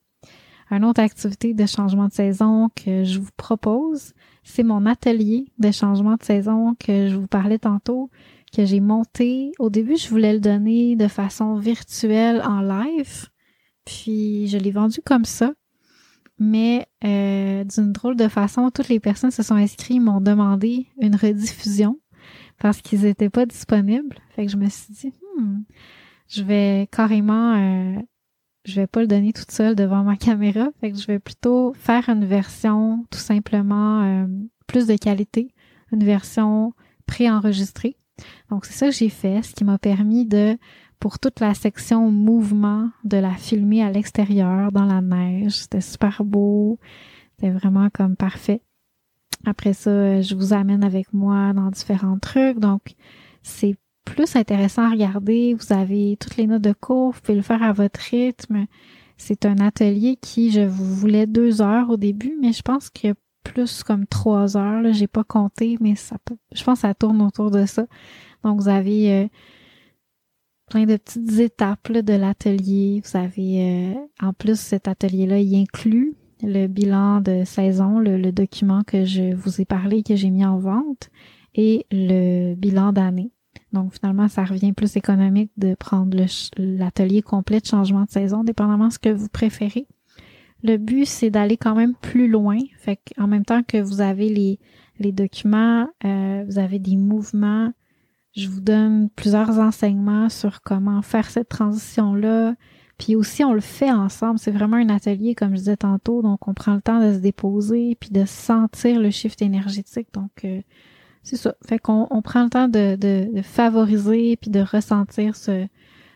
Une 0.71 0.85
autre 0.85 1.01
activité 1.01 1.53
de 1.53 1.65
changement 1.65 2.07
de 2.07 2.13
saison 2.13 2.69
que 2.75 3.03
je 3.03 3.19
vous 3.19 3.29
propose, 3.37 4.13
c'est 4.43 4.63
mon 4.63 4.85
atelier 4.85 5.45
de 5.59 5.71
changement 5.71 6.15
de 6.15 6.23
saison 6.23 6.75
que 6.75 7.07
je 7.07 7.15
vous 7.15 7.27
parlais 7.27 7.59
tantôt, 7.59 8.09
que 8.55 8.65
j'ai 8.65 8.79
monté. 8.79 9.51
Au 9.59 9.69
début, 9.69 9.97
je 9.97 10.09
voulais 10.09 10.33
le 10.33 10.39
donner 10.39 10.95
de 10.95 11.07
façon 11.07 11.55
virtuelle 11.55 12.41
en 12.43 12.61
live, 12.61 13.29
puis 13.85 14.47
je 14.47 14.57
l'ai 14.57 14.71
vendu 14.71 14.99
comme 15.03 15.25
ça 15.25 15.53
mais 16.39 16.87
euh, 17.03 17.63
d'une 17.63 17.91
drôle 17.91 18.15
de 18.15 18.27
façon, 18.27 18.69
toutes 18.69 18.89
les 18.89 18.99
personnes 18.99 19.31
se 19.31 19.43
sont 19.43 19.55
inscrites, 19.55 20.01
m'ont 20.01 20.21
demandé 20.21 20.87
une 20.99 21.15
rediffusion 21.15 21.99
parce 22.59 22.81
qu'ils 22.81 23.01
n'étaient 23.01 23.29
pas 23.29 23.45
disponibles. 23.45 24.17
Fait 24.29 24.45
que 24.45 24.51
je 24.51 24.57
me 24.57 24.69
suis 24.69 24.93
dit, 24.93 25.13
hmm, 25.37 25.61
je 26.27 26.43
vais 26.43 26.87
carrément, 26.91 27.55
euh, 27.55 27.99
je 28.65 28.75
vais 28.75 28.87
pas 28.87 29.01
le 29.01 29.07
donner 29.07 29.33
toute 29.33 29.51
seule 29.51 29.75
devant 29.75 30.03
ma 30.03 30.15
caméra. 30.17 30.69
Fait 30.79 30.91
que 30.91 30.97
je 30.97 31.07
vais 31.07 31.19
plutôt 31.19 31.73
faire 31.73 32.09
une 32.09 32.25
version 32.25 33.05
tout 33.11 33.19
simplement 33.19 34.03
euh, 34.03 34.27
plus 34.67 34.87
de 34.87 34.95
qualité, 34.95 35.53
une 35.91 36.03
version 36.03 36.73
préenregistrée. 37.05 37.97
Donc 38.49 38.65
c'est 38.65 38.73
ça 38.73 38.85
que 38.87 38.95
j'ai 38.95 39.09
fait, 39.09 39.41
ce 39.41 39.53
qui 39.53 39.63
m'a 39.63 39.77
permis 39.77 40.25
de 40.25 40.57
pour 40.99 41.19
toute 41.19 41.41
la 41.41 41.53
section 41.53 42.09
mouvement 42.11 42.89
de 43.03 43.17
la 43.17 43.31
filmer 43.31 43.83
à 43.83 43.91
l'extérieur 43.91 44.71
dans 44.71 44.85
la 44.85 45.01
neige. 45.01 45.51
C'était 45.51 45.81
super 45.81 46.23
beau. 46.23 46.79
C'était 47.31 47.51
vraiment 47.51 47.89
comme 47.89 48.15
parfait. 48.15 48.61
Après 49.45 49.73
ça, 49.73 50.21
je 50.21 50.35
vous 50.35 50.53
amène 50.53 50.83
avec 50.83 51.11
moi 51.11 51.51
dans 51.51 51.69
différents 51.71 52.19
trucs. 52.19 52.59
Donc, 52.59 52.93
c'est 53.41 53.75
plus 54.05 54.35
intéressant 54.35 54.83
à 54.83 54.89
regarder. 54.91 55.53
Vous 55.53 55.73
avez 55.73 56.17
toutes 56.19 56.37
les 56.37 56.47
notes 56.47 56.61
de 56.61 56.73
cours. 56.73 57.11
Vous 57.11 57.21
pouvez 57.21 57.35
le 57.35 57.41
faire 57.43 57.63
à 57.63 57.73
votre 57.73 57.99
rythme. 57.99 58.65
C'est 59.17 59.45
un 59.45 59.57
atelier 59.57 60.17
qui, 60.19 60.51
je 60.51 60.61
voulais 60.61 61.27
deux 61.27 61.61
heures 61.61 61.89
au 61.89 61.97
début, 61.97 62.37
mais 62.41 62.51
je 62.51 62.61
pense 62.61 62.89
qu'il 62.89 63.09
y 63.09 63.11
a 63.11 63.15
plus 63.43 63.83
comme 63.83 64.07
trois 64.07 64.57
heures. 64.57 64.81
Là, 64.81 64.91
j'ai 64.91 65.07
pas 65.07 65.23
compté, 65.23 65.77
mais 65.79 65.95
ça 65.95 66.17
je 66.53 66.63
pense 66.63 66.79
que 66.79 66.87
ça 66.87 66.93
tourne 66.93 67.21
autour 67.21 67.51
de 67.51 67.65
ça. 67.65 67.85
Donc, 68.43 68.59
vous 68.59 68.69
avez 68.69 69.13
euh, 69.13 69.27
plein 70.69 70.85
de 70.85 70.97
petites 70.97 71.39
étapes 71.39 71.91
de 71.91 72.13
l'atelier. 72.13 73.01
Vous 73.03 73.17
avez, 73.17 73.93
euh, 73.93 73.93
en 74.21 74.33
plus, 74.33 74.59
cet 74.59 74.87
atelier-là, 74.87 75.39
il 75.39 75.55
inclut 75.55 76.15
le 76.41 76.67
bilan 76.67 77.21
de 77.21 77.43
saison, 77.45 77.99
le, 77.99 78.31
document 78.31 78.83
que 78.83 79.05
je 79.05 79.33
vous 79.33 79.61
ai 79.61 79.65
parlé, 79.65 80.03
que 80.03 80.15
j'ai 80.15 80.29
mis 80.29 80.45
en 80.45 80.57
vente, 80.57 81.09
et 81.55 81.85
le 81.91 82.55
bilan 82.55 82.91
d'année. 82.91 83.31
Donc 83.73 83.93
finalement, 83.93 84.27
ça 84.27 84.45
revient 84.45 84.71
plus 84.71 84.95
économique 84.95 85.51
de 85.57 85.75
prendre 85.75 86.15
l'atelier 86.57 87.21
complet 87.21 87.59
de 87.59 87.65
changement 87.65 88.03
de 88.03 88.09
saison, 88.09 88.43
dépendamment 88.43 88.87
de 88.87 88.93
ce 88.93 88.99
que 88.99 89.09
vous 89.09 89.29
préférez. 89.29 89.87
Le 90.63 90.77
but, 90.77 91.05
c'est 91.05 91.29
d'aller 91.29 91.57
quand 91.57 91.75
même 91.75 91.93
plus 91.95 92.29
loin. 92.29 92.57
Fait 92.77 92.97
qu'en 92.97 93.27
même 93.27 93.43
temps 93.43 93.63
que 93.63 93.77
vous 93.77 93.99
avez 93.99 94.29
les, 94.29 94.59
les 94.99 95.11
documents, 95.11 95.89
euh, 96.05 96.45
vous 96.47 96.57
avez 96.57 96.79
des 96.79 96.95
mouvements, 96.95 97.73
je 98.35 98.47
vous 98.47 98.61
donne 98.61 99.09
plusieurs 99.09 99.59
enseignements 99.59 100.29
sur 100.29 100.61
comment 100.61 101.01
faire 101.01 101.29
cette 101.29 101.49
transition-là. 101.49 102.55
Puis 102.97 103.15
aussi, 103.15 103.43
on 103.43 103.53
le 103.53 103.59
fait 103.59 103.91
ensemble. 103.91 104.39
C'est 104.39 104.51
vraiment 104.51 104.77
un 104.77 104.89
atelier, 104.89 105.35
comme 105.35 105.51
je 105.51 105.59
disais 105.59 105.77
tantôt. 105.77 106.21
Donc, 106.21 106.47
on 106.47 106.53
prend 106.53 106.75
le 106.75 106.81
temps 106.81 107.01
de 107.01 107.13
se 107.13 107.19
déposer 107.19 107.97
puis 107.99 108.11
de 108.11 108.23
sentir 108.25 108.99
le 108.99 109.09
shift 109.09 109.41
énergétique. 109.41 110.07
Donc, 110.13 110.45
euh, 110.45 110.61
c'est 111.23 111.37
ça. 111.37 111.55
Fait 111.65 111.79
qu'on 111.79 112.07
on 112.11 112.21
prend 112.21 112.43
le 112.43 112.49
temps 112.49 112.67
de, 112.67 113.41
favoriser 113.41 114.37
puis 114.37 114.51
de 114.51 114.59
ressentir 114.59 115.35
ce, 115.35 115.67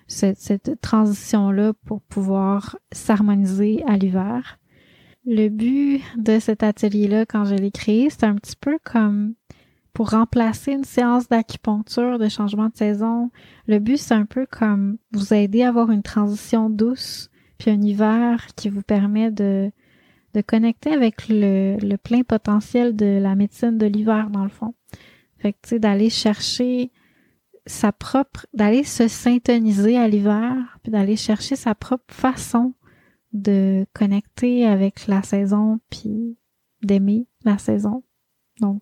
cette, 0.07 0.37
cette 0.37 0.79
transition-là 0.81 1.73
pour 1.85 2.01
pouvoir 2.01 2.77
s'harmoniser 2.91 3.83
à 3.87 3.97
l'hiver. 3.97 4.59
Le 5.25 5.49
but 5.49 6.01
de 6.17 6.39
cet 6.39 6.63
atelier-là, 6.63 7.25
quand 7.25 7.45
je 7.45 7.55
l'ai 7.55 7.71
créé, 7.71 8.09
c'est 8.09 8.23
un 8.23 8.35
petit 8.35 8.55
peu 8.55 8.77
comme 8.83 9.33
pour 9.93 10.11
remplacer 10.11 10.73
une 10.73 10.83
séance 10.83 11.27
d'acupuncture 11.27 12.19
de 12.19 12.29
changement 12.29 12.67
de 12.67 12.75
saison. 12.75 13.31
Le 13.65 13.79
but, 13.79 13.97
c'est 13.97 14.13
un 14.13 14.25
peu 14.25 14.45
comme 14.45 14.97
vous 15.11 15.33
aider 15.33 15.63
à 15.63 15.69
avoir 15.69 15.89
une 15.89 16.03
transition 16.03 16.69
douce, 16.69 17.31
puis 17.57 17.71
un 17.71 17.81
hiver 17.81 18.45
qui 18.55 18.69
vous 18.69 18.83
permet 18.83 19.31
de, 19.31 19.71
de 20.33 20.41
connecter 20.41 20.91
avec 20.93 21.29
le, 21.29 21.77
le 21.77 21.97
plein 21.97 22.23
potentiel 22.23 22.95
de 22.95 23.19
la 23.19 23.35
médecine 23.35 23.77
de 23.77 23.85
l'hiver, 23.85 24.29
dans 24.29 24.43
le 24.43 24.49
fond. 24.49 24.73
Fait 25.37 25.53
que, 25.53 25.57
tu 25.63 25.69
sais, 25.69 25.79
d'aller 25.79 26.09
chercher 26.09 26.91
sa 27.65 27.91
propre, 27.91 28.45
d'aller 28.53 28.83
se 28.83 29.07
syntoniser 29.07 29.97
à 29.97 30.07
l'hiver, 30.07 30.79
puis 30.83 30.91
d'aller 30.91 31.15
chercher 31.15 31.55
sa 31.55 31.75
propre 31.75 32.13
façon 32.13 32.73
de 33.33 33.85
connecter 33.93 34.65
avec 34.65 35.07
la 35.07 35.21
saison, 35.21 35.79
puis 35.89 36.37
d'aimer 36.81 37.27
la 37.43 37.57
saison. 37.57 38.03
Donc, 38.61 38.81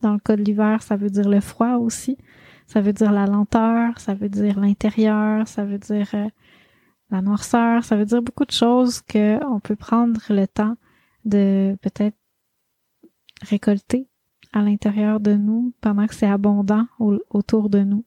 dans 0.00 0.12
le 0.12 0.18
cas 0.18 0.36
de 0.36 0.42
l'hiver, 0.42 0.82
ça 0.82 0.96
veut 0.96 1.10
dire 1.10 1.28
le 1.28 1.40
froid 1.40 1.76
aussi. 1.76 2.16
Ça 2.66 2.80
veut 2.80 2.92
dire 2.92 3.12
la 3.12 3.26
lenteur, 3.26 3.98
ça 4.00 4.14
veut 4.14 4.28
dire 4.28 4.58
l'intérieur, 4.58 5.46
ça 5.48 5.64
veut 5.64 5.78
dire 5.78 6.08
euh, 6.14 6.28
la 7.10 7.22
noirceur, 7.22 7.84
ça 7.84 7.96
veut 7.96 8.06
dire 8.06 8.22
beaucoup 8.22 8.44
de 8.44 8.50
choses 8.50 9.00
qu'on 9.02 9.60
peut 9.62 9.76
prendre 9.76 10.20
le 10.30 10.46
temps 10.46 10.76
de 11.24 11.76
peut-être 11.80 12.16
récolter 13.42 14.08
à 14.52 14.62
l'intérieur 14.62 15.20
de 15.20 15.34
nous 15.34 15.72
pendant 15.80 16.06
que 16.06 16.14
c'est 16.14 16.26
abondant 16.26 16.86
autour 16.98 17.68
de 17.68 17.80
nous. 17.80 18.04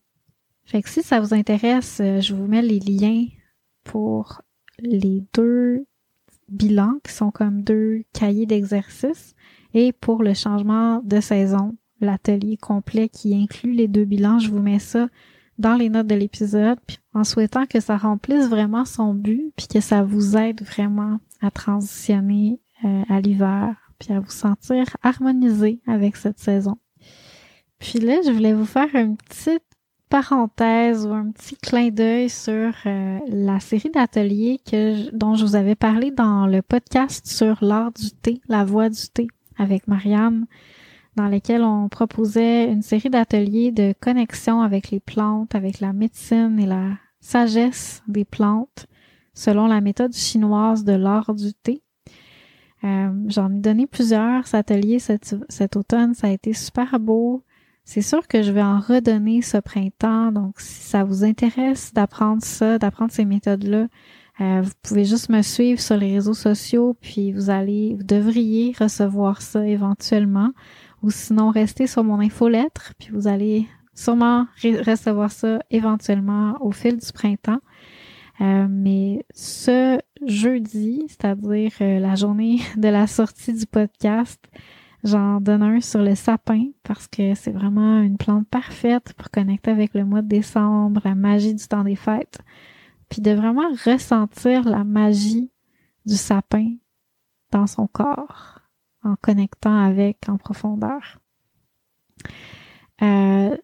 Fait 0.65 0.81
que 0.81 0.89
si 0.89 1.01
ça 1.01 1.19
vous 1.19 1.33
intéresse, 1.33 1.99
euh, 2.01 2.19
je 2.19 2.33
vous 2.33 2.45
mets 2.45 2.61
les 2.61 2.79
liens 2.79 3.25
pour 3.83 4.41
les 4.79 5.23
deux 5.33 5.85
bilans 6.49 6.99
qui 7.03 7.13
sont 7.13 7.31
comme 7.31 7.61
deux 7.61 8.03
cahiers 8.13 8.45
d'exercice 8.45 9.33
et 9.73 9.93
pour 9.93 10.23
le 10.23 10.33
changement 10.33 11.01
de 11.03 11.21
saison, 11.21 11.77
l'atelier 12.01 12.57
complet 12.57 13.09
qui 13.09 13.33
inclut 13.35 13.73
les 13.73 13.87
deux 13.87 14.05
bilans, 14.05 14.39
je 14.39 14.49
vous 14.49 14.61
mets 14.61 14.79
ça 14.79 15.07
dans 15.57 15.75
les 15.75 15.89
notes 15.89 16.07
de 16.07 16.15
l'épisode, 16.15 16.79
en 17.13 17.23
souhaitant 17.23 17.65
que 17.65 17.79
ça 17.79 17.97
remplisse 17.97 18.47
vraiment 18.47 18.85
son 18.85 19.13
but, 19.13 19.51
puis 19.55 19.67
que 19.67 19.79
ça 19.79 20.03
vous 20.03 20.37
aide 20.37 20.61
vraiment 20.61 21.19
à 21.41 21.51
transitionner 21.51 22.59
euh, 22.85 23.03
à 23.09 23.21
l'hiver, 23.21 23.75
puis 23.99 24.13
à 24.13 24.19
vous 24.19 24.29
sentir 24.31 24.85
harmonisé 25.01 25.81
avec 25.87 26.15
cette 26.15 26.39
saison. 26.39 26.77
Puis 27.79 27.99
là, 27.99 28.21
je 28.25 28.31
voulais 28.31 28.53
vous 28.53 28.65
faire 28.65 28.93
une 28.95 29.17
petite 29.17 29.63
parenthèse 30.09 31.05
ou 31.05 31.11
un 31.11 31.31
petit 31.31 31.55
clin 31.57 31.89
d'œil 31.89 32.29
sur 32.29 32.73
euh, 32.85 33.19
la 33.27 33.59
série 33.59 33.89
d'ateliers 33.89 34.59
que 34.65 35.11
dont 35.15 35.35
je 35.35 35.45
vous 35.45 35.55
avais 35.55 35.75
parlé 35.75 36.11
dans 36.11 36.47
le 36.47 36.61
podcast 36.61 37.27
sur 37.27 37.63
l'art 37.63 37.91
du 37.91 38.11
thé, 38.11 38.41
la 38.47 38.63
voix 38.63 38.89
du 38.89 39.09
thé 39.13 39.27
avec 39.57 39.87
Marianne, 39.87 40.45
dans 41.17 41.27
lequel 41.27 41.63
on 41.63 41.89
proposait 41.89 42.71
une 42.71 42.83
série 42.83 43.09
d'ateliers 43.09 43.71
de 43.71 43.93
connexion 43.99 44.61
avec 44.61 44.91
les 44.91 44.99
plantes, 44.99 45.55
avec 45.55 45.79
la 45.79 45.91
médecine 45.91 46.59
et 46.59 46.67
la 46.67 46.91
sagesse 47.19 48.03
des 48.07 48.23
plantes, 48.23 48.85
selon 49.33 49.65
la 49.65 49.81
méthode 49.81 50.13
chinoise 50.13 50.85
de 50.85 50.93
l'art 50.93 51.33
du 51.33 51.53
thé. 51.53 51.81
Euh, 52.83 53.09
J'en 53.27 53.51
ai 53.51 53.59
donné 53.59 53.87
plusieurs 53.87 54.53
ateliers 54.53 54.99
cet, 54.99 55.35
cet 55.49 55.75
automne, 55.75 56.13
ça 56.13 56.27
a 56.27 56.31
été 56.31 56.53
super 56.53 56.99
beau. 56.99 57.43
C'est 57.83 58.01
sûr 58.01 58.27
que 58.27 58.43
je 58.43 58.51
vais 58.51 58.61
en 58.61 58.79
redonner 58.79 59.41
ce 59.41 59.57
printemps, 59.57 60.31
donc 60.31 60.59
si 60.59 60.83
ça 60.83 61.03
vous 61.03 61.23
intéresse 61.23 61.93
d'apprendre 61.93 62.43
ça, 62.43 62.77
d'apprendre 62.77 63.11
ces 63.11 63.25
méthodes-là, 63.25 63.87
euh, 64.39 64.61
vous 64.61 64.71
pouvez 64.83 65.05
juste 65.05 65.29
me 65.29 65.41
suivre 65.41 65.81
sur 65.81 65.97
les 65.97 66.13
réseaux 66.13 66.35
sociaux, 66.35 66.95
puis 67.01 67.31
vous 67.31 67.49
allez, 67.49 67.95
vous 67.95 68.03
devriez 68.03 68.75
recevoir 68.79 69.41
ça 69.41 69.65
éventuellement, 69.65 70.51
ou 71.03 71.11
sinon 71.11 71.51
restez 71.51 71.87
sur 71.87 72.03
mon 72.03 72.19
infolettre, 72.19 72.93
puis 72.99 73.09
vous 73.11 73.27
allez 73.27 73.67
sûrement 73.93 74.47
recevoir 74.63 75.31
ça 75.31 75.59
éventuellement 75.69 76.55
au 76.61 76.71
fil 76.71 76.97
du 76.97 77.11
printemps. 77.11 77.61
Euh, 78.39 78.67
mais 78.69 79.25
ce 79.33 79.99
jeudi, 80.25 81.05
c'est-à-dire 81.07 81.71
euh, 81.81 81.99
la 81.99 82.15
journée 82.15 82.59
de 82.77 82.87
la 82.87 83.07
sortie 83.07 83.53
du 83.53 83.65
podcast, 83.65 84.39
J'en 85.03 85.39
donne 85.39 85.61
un 85.61 85.79
sur 85.79 86.01
le 86.01 86.15
sapin 86.15 86.65
parce 86.83 87.07
que 87.07 87.35
c'est 87.35 87.51
vraiment 87.51 88.01
une 88.01 88.17
plante 88.17 88.47
parfaite 88.49 89.13
pour 89.13 89.29
connecter 89.29 89.71
avec 89.71 89.93
le 89.93 90.03
mois 90.03 90.21
de 90.21 90.27
décembre, 90.27 91.01
la 91.05 91.15
magie 91.15 91.53
du 91.53 91.65
temps 91.67 91.83
des 91.83 91.95
fêtes, 91.95 92.39
puis 93.07 93.21
de 93.21 93.31
vraiment 93.31 93.69
ressentir 93.85 94.63
la 94.67 94.83
magie 94.83 95.51
du 96.05 96.15
sapin 96.15 96.75
dans 97.51 97.67
son 97.67 97.87
corps 97.87 98.56
en 99.07 99.15
connectant 99.15 99.83
avec 99.83 100.27
en 100.27 100.37
profondeur. 100.37 101.19
Euh, 103.01 103.55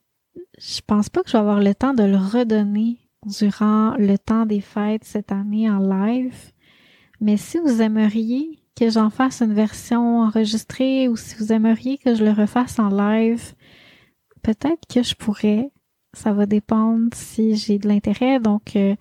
je 0.58 0.82
pense 0.86 1.10
pas 1.10 1.24
que 1.24 1.30
je 1.30 1.34
vais 1.34 1.40
avoir 1.40 1.60
le 1.60 1.74
temps 1.74 1.94
de 1.94 2.04
le 2.04 2.18
redonner 2.18 2.98
durant 3.26 3.96
le 3.98 4.18
temps 4.18 4.46
des 4.46 4.62
fêtes 4.62 5.04
cette 5.04 5.32
année 5.32 5.70
en 5.70 5.80
live, 5.80 6.52
mais 7.22 7.38
si 7.38 7.58
vous 7.58 7.82
aimeriez 7.82 8.60
que 8.76 8.90
j'en 8.90 9.10
fasse 9.10 9.42
une 9.42 9.54
version 9.54 10.22
enregistrée 10.22 11.08
ou 11.08 11.16
si 11.16 11.36
vous 11.36 11.54
aimeriez 11.54 11.98
que 11.98 12.16
je 12.16 12.24
le 12.24 12.32
refasse 12.32 12.80
en 12.80 12.90
live, 12.90 13.54
peut-être 14.42 14.88
que 14.88 15.04
je 15.04 15.16
pourrais. 15.16 15.72
Ça 16.16 16.32
va 16.32 16.46
dépendre 16.46 17.10
si 17.16 17.56
j'ai 17.56 17.80
de 17.80 17.88
l'intérêt. 17.88 18.40
Donc, 18.40 18.76
euh, 18.76 18.96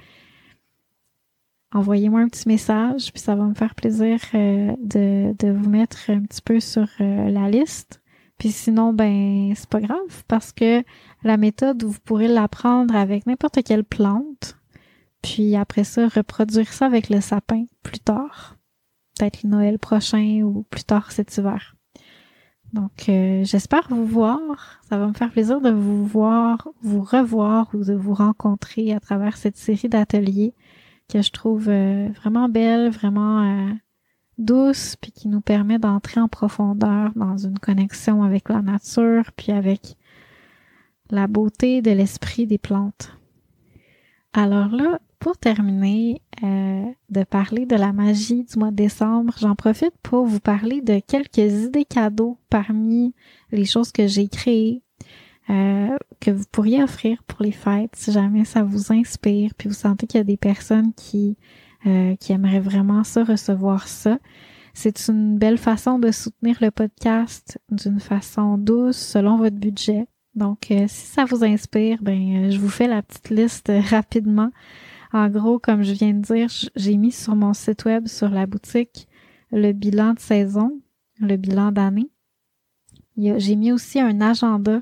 envoyez-moi 1.73 2.21
un 2.21 2.29
petit 2.29 2.49
message, 2.49 3.13
puis 3.13 3.21
ça 3.21 3.35
va 3.35 3.45
me 3.45 3.55
faire 3.55 3.75
plaisir 3.75 4.19
euh, 4.35 4.75
de, 4.83 5.35
de 5.39 5.51
vous 5.51 5.69
mettre 5.69 6.11
un 6.11 6.23
petit 6.23 6.43
peu 6.43 6.61
sur 6.61 6.89
euh, 7.01 7.29
la 7.29 7.49
liste. 7.49 8.01
Puis 8.39 8.51
sinon, 8.51 8.93
ben, 8.93 9.53
c'est 9.55 9.69
pas 9.69 9.81
grave 9.81 10.25
parce 10.27 10.53
que 10.53 10.83
la 11.23 11.37
méthode, 11.37 11.85
vous 11.85 11.99
pourrez 12.05 12.29
l'apprendre 12.29 12.97
avec 12.97 13.27
n'importe 13.27 13.63
quelle 13.63 13.85
plante. 13.85 14.59
Puis 15.23 15.55
après 15.55 15.85
ça, 15.85 16.09
reproduire 16.09 16.73
ça 16.73 16.87
avec 16.87 17.09
le 17.09 17.21
sapin 17.21 17.65
plus 17.83 18.01
tard 18.01 18.57
peut-être 19.23 19.45
Noël 19.45 19.79
prochain 19.79 20.41
ou 20.43 20.65
plus 20.71 20.85
tard 20.85 21.13
cet 21.13 21.37
hiver. 21.37 21.75
Donc, 22.73 23.09
euh, 23.09 23.45
j'espère 23.45 23.87
vous 23.91 24.07
voir. 24.07 24.81
Ça 24.89 24.97
va 24.97 25.07
me 25.07 25.13
faire 25.13 25.31
plaisir 25.31 25.61
de 25.61 25.71
vous 25.71 26.07
voir, 26.07 26.69
vous 26.83 27.03
revoir 27.03 27.69
ou 27.75 27.85
de 27.85 27.93
vous 27.93 28.15
rencontrer 28.15 28.93
à 28.95 29.01
travers 29.01 29.37
cette 29.37 29.59
série 29.59 29.89
d'ateliers 29.89 30.55
que 31.13 31.21
je 31.21 31.31
trouve 31.31 31.69
euh, 31.69 32.09
vraiment 32.17 32.49
belle, 32.49 32.89
vraiment 32.89 33.43
euh, 33.43 33.73
douce, 34.39 34.97
puis 34.97 35.13
qui 35.13 35.29
nous 35.29 35.43
permet 35.43 35.79
d'entrer 35.79 36.21
en 36.21 36.29
profondeur 36.29 37.11
dans 37.15 37.37
une 37.37 37.59
connexion 37.59 38.23
avec 38.23 38.49
la 38.49 38.63
nature, 38.63 39.31
puis 39.37 39.53
avec 39.53 39.97
la 41.11 41.27
beauté 41.27 41.83
de 41.83 41.91
l'esprit 41.91 42.47
des 42.47 42.57
plantes. 42.57 43.15
Alors 44.33 44.69
là, 44.69 44.99
pour 45.19 45.37
terminer 45.37 46.23
euh, 46.43 46.87
de 47.11 47.25
parler 47.25 47.67
de 47.67 47.77
la 47.77 47.93
magie 47.93 48.45
du 48.45 48.59
mois 48.59 48.71
de 48.71 48.77
décembre, 48.77 49.35
j'en 49.39 49.55
profite 49.55 49.95
pour 50.03 50.25
vous 50.25 50.41
parler 50.41 50.81
de 50.81 50.99
quelques 50.99 51.67
idées 51.67 51.85
cadeaux 51.85 52.39
parmi 52.49 53.15
les 53.51 53.67
choses 53.67 53.93
que 53.93 54.07
j'ai 54.07 54.29
créées 54.29 54.83
euh, 55.51 55.97
que 56.21 56.31
vous 56.31 56.45
pourriez 56.51 56.83
offrir 56.83 57.23
pour 57.25 57.43
les 57.43 57.53
fêtes 57.53 57.95
si 57.95 58.13
jamais 58.13 58.45
ça 58.45 58.63
vous 58.63 58.93
inspire 58.93 59.53
puis 59.57 59.69
vous 59.69 59.75
sentez 59.75 60.07
qu'il 60.07 60.19
y 60.19 60.21
a 60.21 60.25
des 60.25 60.37
personnes 60.37 60.93
qui 60.95 61.37
euh, 61.87 62.15
qui 62.17 62.33
aimeraient 62.33 62.61
vraiment 62.61 63.03
ça 63.03 63.25
recevoir 63.25 63.89
ça. 63.89 64.19
C'est 64.73 65.09
une 65.09 65.37
belle 65.37 65.59
façon 65.59 65.99
de 65.99 66.13
soutenir 66.13 66.57
le 66.61 66.71
podcast 66.71 67.59
d'une 67.71 68.01
façon 68.01 68.57
douce 68.57 68.97
selon 68.97 69.37
votre 69.37 69.57
budget. 69.57 70.07
Donc, 70.35 70.69
si 70.69 70.89
ça 70.89 71.27
vous 71.27 71.45
inspire, 71.45 71.99
ben, 72.01 72.51
je 72.51 72.59
vous 72.59 72.71
fais 72.71 72.87
la 72.87 73.03
petite 73.03 73.29
liste 73.29 73.71
rapidement 73.91 74.51
en 75.13 75.29
gros, 75.29 75.59
comme 75.59 75.83
je 75.83 75.93
viens 75.93 76.15
de 76.15 76.23
dire, 76.23 76.49
j'ai 76.75 76.97
mis 76.97 77.13
sur 77.13 77.37
mon 77.37 77.53
site 77.53 77.85
web, 77.85 78.07
sur 78.09 78.31
la 78.31 78.47
boutique, 78.47 79.09
le 79.51 79.73
bilan 79.73 80.15
de 80.15 80.21
saison, 80.21 80.81
le 81.21 81.37
bilan 81.37 81.71
d'année. 81.71 82.11
J'ai 83.19 83.57
mis 83.57 83.73
aussi 83.73 84.01
un 84.01 84.23
agenda 84.23 84.81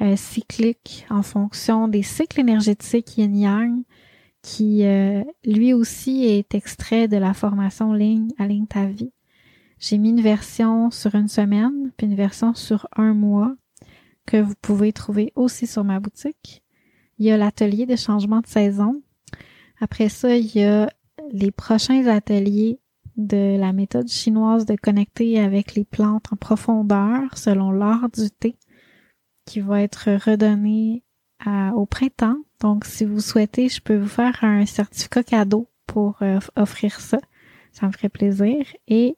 euh, 0.00 0.16
cyclique 0.16 1.06
en 1.10 1.22
fonction 1.22 1.88
des 1.88 2.02
cycles 2.02 2.40
énergétiques 2.40 3.18
yin-yang 3.18 3.82
qui 4.42 4.84
euh, 4.84 5.22
lui 5.44 5.74
aussi 5.74 6.24
est 6.24 6.54
extrait 6.54 7.08
de 7.08 7.16
la 7.16 7.34
formation 7.34 7.92
ligne 7.92 8.30
à 8.38 8.46
ligne 8.46 8.66
ta 8.66 8.86
vie. 8.86 9.12
J'ai 9.78 9.98
mis 9.98 10.10
une 10.10 10.20
version 10.20 10.90
sur 10.90 11.14
une 11.14 11.28
semaine, 11.28 11.90
puis 11.96 12.06
une 12.06 12.14
version 12.14 12.54
sur 12.54 12.86
un 12.96 13.14
mois 13.14 13.54
que 14.26 14.38
vous 14.38 14.54
pouvez 14.60 14.92
trouver 14.92 15.32
aussi 15.34 15.66
sur 15.66 15.84
ma 15.84 16.00
boutique. 16.00 16.62
Il 17.18 17.26
y 17.26 17.30
a 17.30 17.36
l'atelier 17.36 17.86
de 17.86 17.96
changement 17.96 18.40
de 18.40 18.46
saison 18.46 19.02
après 19.80 20.10
ça, 20.10 20.36
il 20.36 20.54
y 20.54 20.62
a 20.62 20.90
les 21.32 21.50
prochains 21.50 22.06
ateliers 22.06 22.78
de 23.16 23.58
la 23.58 23.72
méthode 23.72 24.08
chinoise 24.08 24.66
de 24.66 24.76
connecter 24.76 25.40
avec 25.40 25.74
les 25.74 25.84
plantes 25.84 26.26
en 26.32 26.36
profondeur 26.36 27.36
selon 27.36 27.70
l'art 27.70 28.08
du 28.10 28.30
thé 28.30 28.56
qui 29.50 29.58
va 29.58 29.82
être 29.82 30.10
redonné 30.26 31.02
au 31.74 31.84
printemps. 31.84 32.36
Donc, 32.60 32.84
si 32.84 33.04
vous 33.04 33.20
souhaitez, 33.20 33.68
je 33.68 33.80
peux 33.80 33.96
vous 33.96 34.06
faire 34.06 34.38
un 34.42 34.64
certificat 34.64 35.24
cadeau 35.24 35.68
pour 35.86 36.18
euh, 36.22 36.38
offrir 36.54 37.00
ça. 37.00 37.18
Ça 37.72 37.86
me 37.86 37.92
ferait 37.92 38.10
plaisir. 38.10 38.64
Et 38.86 39.16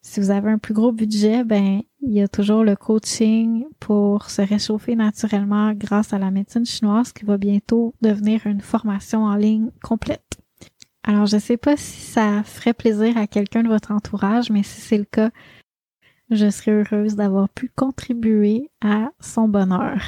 si 0.00 0.18
vous 0.18 0.30
avez 0.30 0.50
un 0.50 0.58
plus 0.58 0.74
gros 0.74 0.90
budget, 0.90 1.44
ben 1.44 1.82
il 2.02 2.12
y 2.12 2.20
a 2.20 2.26
toujours 2.26 2.64
le 2.64 2.74
coaching 2.74 3.64
pour 3.78 4.28
se 4.30 4.42
réchauffer 4.42 4.96
naturellement 4.96 5.72
grâce 5.72 6.12
à 6.12 6.18
la 6.18 6.32
médecine 6.32 6.66
chinoise 6.66 7.12
qui 7.12 7.24
va 7.24 7.36
bientôt 7.36 7.94
devenir 8.00 8.46
une 8.46 8.62
formation 8.62 9.24
en 9.24 9.36
ligne 9.36 9.70
complète. 9.84 10.40
Alors 11.04 11.26
je 11.26 11.38
sais 11.38 11.58
pas 11.58 11.76
si 11.76 12.00
ça 12.00 12.42
ferait 12.42 12.74
plaisir 12.74 13.16
à 13.16 13.28
quelqu'un 13.28 13.62
de 13.62 13.68
votre 13.68 13.92
entourage, 13.92 14.50
mais 14.50 14.62
si 14.62 14.80
c'est 14.80 14.98
le 14.98 15.04
cas, 15.04 15.30
je 16.30 16.50
serais 16.50 16.72
heureuse 16.72 17.16
d'avoir 17.16 17.48
pu 17.48 17.70
contribuer 17.74 18.70
à 18.80 19.10
son 19.20 19.48
bonheur. 19.48 20.00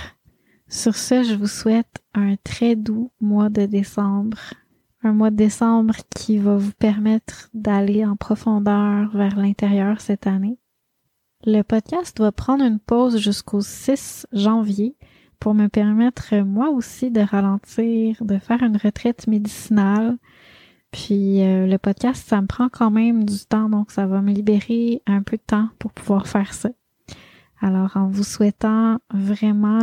Sur 0.69 0.95
ce, 0.97 1.23
je 1.23 1.35
vous 1.35 1.47
souhaite 1.47 2.03
un 2.15 2.37
très 2.43 2.77
doux 2.77 3.11
mois 3.21 3.51
de 3.51 3.67
décembre 3.67 4.39
un 5.05 5.13
mois 5.13 5.31
de 5.31 5.37
décembre 5.37 5.95
qui 6.15 6.39
va 6.39 6.57
vous 6.57 6.73
permettre 6.73 7.51
d'aller 7.55 8.05
en 8.05 8.17
profondeur 8.17 9.11
vers 9.15 9.37
l'intérieur 9.37 10.01
cette 10.01 10.27
année. 10.27 10.59
Le 11.45 11.63
podcast 11.63 12.21
va 12.21 12.31
prendre 12.31 12.65
une 12.65 12.79
pause 12.79 13.19
jusqu'au 13.19 13.61
6 13.61 14.29
janvier 14.33 14.95
pour 15.41 15.55
me 15.55 15.67
permettre 15.67 16.37
moi 16.37 16.71
aussi 16.71 17.11
de 17.11 17.21
ralentir, 17.21 18.25
de 18.25 18.39
faire 18.39 18.63
une 18.63 18.77
retraite 18.77 19.27
médicinale. 19.27 20.19
Puis 20.93 21.43
euh, 21.43 21.67
le 21.67 21.79
podcast, 21.79 22.29
ça 22.29 22.41
me 22.41 22.47
prend 22.47 22.69
quand 22.69 22.91
même 22.91 23.25
du 23.25 23.39
temps, 23.47 23.69
donc 23.69 23.91
ça 23.91 24.07
va 24.07 24.21
me 24.21 24.31
libérer 24.31 25.03
un 25.07 25.23
peu 25.23 25.39
de 25.39 25.43
temps 25.43 25.69
pour 25.79 25.93
pouvoir 25.93 26.29
faire 26.29 26.53
ça. 26.53 26.71
Alors 27.61 27.97
en 27.97 28.09
vous 28.09 28.25
souhaitant 28.25 28.99
vraiment 29.13 29.81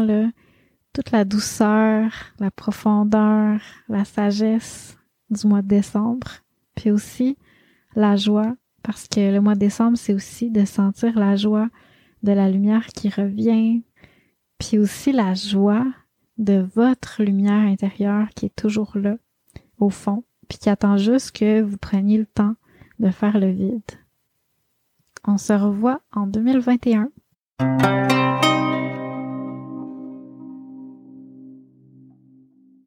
toute 0.94 1.12
la 1.12 1.26
douceur, 1.26 2.12
la 2.40 2.52
profondeur, 2.52 3.60
la 3.88 4.06
sagesse, 4.06 4.98
du 5.30 5.48
mois 5.48 5.62
de 5.62 5.68
décembre, 5.68 6.28
Puis 6.76 6.92
aussi 6.92 7.38
la 7.96 8.16
joie, 8.16 8.56
parce 8.84 9.08
que 9.08 9.32
le 9.32 9.42
mois 9.42 9.56
de 9.56 9.60
décembre, 9.60 9.98
c'est 9.98 10.14
aussi 10.14 10.52
de 10.52 10.66
sentir 10.66 11.18
la 11.18 11.36
joie 11.36 11.70
de 12.24 12.32
la 12.32 12.50
lumière 12.50 12.88
qui 12.88 13.10
revient, 13.10 13.84
puis 14.58 14.78
aussi 14.78 15.12
la 15.12 15.34
joie 15.34 15.86
de 16.38 16.68
votre 16.76 17.24
lumière 17.24 17.68
intérieure 17.68 18.30
qui 18.36 18.46
est 18.46 18.56
toujours 18.56 18.92
là, 18.96 19.18
au 19.80 19.90
fond, 19.90 20.24
puis 20.50 20.58
qui 20.58 20.70
attend 20.70 20.98
juste 20.98 21.32
que 21.32 21.62
vous 21.62 21.78
preniez 21.78 22.18
le 22.18 22.26
temps 22.26 22.56
de 23.00 23.10
faire 23.12 23.40
le 23.40 23.50
vide. 23.50 23.82
On 25.26 25.38
se 25.38 25.54
revoit 25.54 26.02
en 26.12 26.28
2021. 26.28 27.10